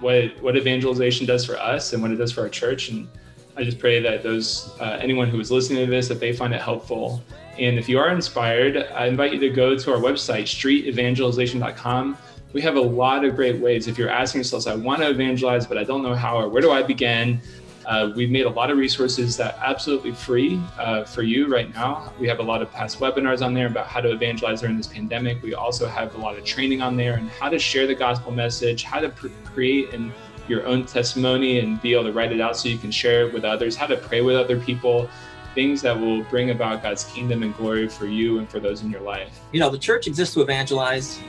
what 0.00 0.42
what 0.42 0.56
evangelization 0.56 1.24
does 1.24 1.46
for 1.46 1.56
us 1.56 1.92
and 1.92 2.02
what 2.02 2.10
it 2.10 2.16
does 2.16 2.32
for 2.32 2.40
our 2.40 2.48
church. 2.48 2.88
And 2.88 3.08
I 3.56 3.62
just 3.62 3.78
pray 3.78 4.00
that 4.00 4.24
those 4.24 4.74
uh, 4.80 4.98
anyone 5.00 5.28
who 5.28 5.38
is 5.38 5.52
listening 5.52 5.84
to 5.84 5.90
this 5.90 6.08
that 6.08 6.18
they 6.18 6.32
find 6.32 6.52
it 6.52 6.60
helpful. 6.60 7.22
And 7.60 7.78
if 7.78 7.88
you 7.88 8.00
are 8.00 8.10
inspired, 8.10 8.76
I 8.76 9.06
invite 9.06 9.32
you 9.32 9.38
to 9.38 9.50
go 9.50 9.78
to 9.78 9.92
our 9.92 10.00
website 10.00 10.46
streetevangelization.com. 10.50 12.18
We 12.52 12.60
have 12.62 12.74
a 12.74 12.80
lot 12.80 13.24
of 13.24 13.36
great 13.36 13.60
ways. 13.60 13.86
If 13.86 13.96
you're 13.96 14.10
asking 14.10 14.40
yourself, 14.40 14.66
I 14.66 14.74
want 14.74 15.02
to 15.02 15.10
evangelize, 15.10 15.66
but 15.66 15.78
I 15.78 15.84
don't 15.84 16.02
know 16.02 16.14
how 16.14 16.36
or 16.36 16.48
where 16.48 16.60
do 16.60 16.72
I 16.72 16.82
begin? 16.82 17.40
Uh, 17.86 18.12
we've 18.14 18.30
made 18.30 18.44
a 18.44 18.50
lot 18.50 18.70
of 18.70 18.76
resources 18.76 19.36
that 19.36 19.56
are 19.56 19.64
absolutely 19.64 20.12
free 20.12 20.60
uh, 20.78 21.04
for 21.04 21.22
you 21.22 21.46
right 21.46 21.72
now. 21.74 22.12
We 22.18 22.26
have 22.28 22.40
a 22.40 22.42
lot 22.42 22.60
of 22.60 22.70
past 22.72 22.98
webinars 22.98 23.44
on 23.44 23.54
there 23.54 23.68
about 23.68 23.86
how 23.86 24.00
to 24.00 24.10
evangelize 24.10 24.60
during 24.60 24.76
this 24.76 24.88
pandemic. 24.88 25.42
We 25.42 25.54
also 25.54 25.86
have 25.86 26.14
a 26.16 26.18
lot 26.18 26.36
of 26.36 26.44
training 26.44 26.82
on 26.82 26.96
there 26.96 27.14
and 27.14 27.30
how 27.30 27.48
to 27.48 27.58
share 27.58 27.86
the 27.86 27.94
gospel 27.94 28.32
message, 28.32 28.82
how 28.82 28.98
to 28.98 29.10
pr- 29.10 29.28
create 29.44 29.94
and 29.94 30.12
your 30.48 30.66
own 30.66 30.84
testimony 30.84 31.60
and 31.60 31.80
be 31.80 31.94
able 31.94 32.04
to 32.04 32.12
write 32.12 32.32
it 32.32 32.40
out 32.40 32.56
so 32.56 32.68
you 32.68 32.78
can 32.78 32.90
share 32.90 33.28
it 33.28 33.32
with 33.32 33.44
others, 33.44 33.76
how 33.76 33.86
to 33.86 33.96
pray 33.96 34.20
with 34.20 34.36
other 34.36 34.58
people, 34.58 35.08
things 35.54 35.80
that 35.82 35.98
will 35.98 36.24
bring 36.24 36.50
about 36.50 36.82
God's 36.82 37.04
kingdom 37.04 37.44
and 37.44 37.56
glory 37.56 37.88
for 37.88 38.06
you 38.06 38.38
and 38.38 38.48
for 38.48 38.58
those 38.58 38.82
in 38.82 38.90
your 38.90 39.02
life. 39.02 39.40
You 39.52 39.60
know, 39.60 39.70
the 39.70 39.78
church 39.78 40.08
exists 40.08 40.34
to 40.34 40.42
evangelize 40.42 41.20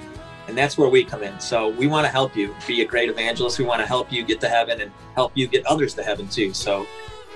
and 0.48 0.58
that's 0.58 0.78
where 0.78 0.90
we 0.90 1.04
come 1.04 1.24
in. 1.24 1.40
So 1.40 1.70
we 1.70 1.88
want 1.88 2.06
to 2.06 2.12
help 2.12 2.36
you 2.36 2.56
be 2.68 2.82
a 2.82 2.86
great 2.86 3.10
evangelist. 3.10 3.60
We 3.60 3.66
want 3.66 3.82
to 3.82 3.88
help 3.88 4.12
you 4.12 4.24
get 4.24 4.42
to 4.42 4.50
heaven 4.50 4.82
and 4.82 4.92
help 5.16 5.32
you 5.36 5.48
get 5.48 5.66
others 5.66 5.94
to 5.96 6.04
heaven 6.04 6.28
too. 6.28 6.54
So 6.54 6.86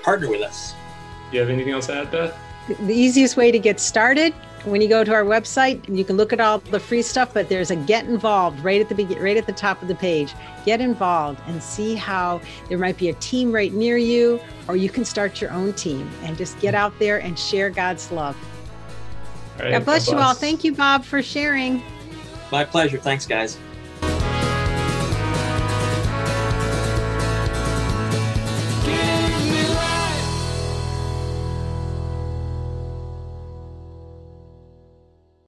partner 0.02 0.28
with 0.28 0.42
us. 0.42 0.74
Do 1.30 1.36
you 1.36 1.40
have 1.40 1.50
anything 1.50 1.72
else 1.72 1.86
to 1.86 1.94
add, 1.94 2.10
Beth? 2.10 2.36
The 2.80 2.94
easiest 2.94 3.36
way 3.36 3.50
to 3.52 3.58
get 3.58 3.78
started 3.78 4.34
when 4.66 4.80
you 4.80 4.88
go 4.88 5.04
to 5.04 5.14
our 5.14 5.24
website, 5.24 5.88
you 5.88 6.04
can 6.04 6.16
look 6.16 6.32
at 6.32 6.40
all 6.40 6.58
the 6.58 6.80
free 6.80 7.02
stuff, 7.02 7.32
but 7.32 7.48
there's 7.48 7.70
a 7.70 7.76
get 7.76 8.06
involved 8.06 8.58
right 8.60 8.80
at 8.80 8.88
the 8.88 8.94
beginning, 8.94 9.22
right 9.22 9.36
at 9.36 9.46
the 9.46 9.52
top 9.52 9.80
of 9.80 9.88
the 9.88 9.94
page. 9.94 10.34
Get 10.64 10.80
involved 10.80 11.40
and 11.46 11.62
see 11.62 11.94
how 11.94 12.40
there 12.68 12.76
might 12.76 12.98
be 12.98 13.08
a 13.08 13.14
team 13.14 13.52
right 13.52 13.72
near 13.72 13.96
you, 13.96 14.40
or 14.66 14.76
you 14.76 14.88
can 14.88 15.04
start 15.04 15.40
your 15.40 15.52
own 15.52 15.72
team 15.74 16.10
and 16.22 16.36
just 16.36 16.58
get 16.58 16.74
out 16.74 16.98
there 16.98 17.18
and 17.18 17.38
share 17.38 17.70
God's 17.70 18.10
love. 18.10 18.36
God 19.56 19.58
bless, 19.58 19.72
God 19.72 19.84
bless 19.84 20.10
you 20.10 20.18
all. 20.18 20.34
Thank 20.34 20.64
you, 20.64 20.74
Bob, 20.74 21.04
for 21.04 21.22
sharing. 21.22 21.82
My 22.50 22.64
pleasure. 22.64 22.98
Thanks, 22.98 23.26
guys. 23.26 23.58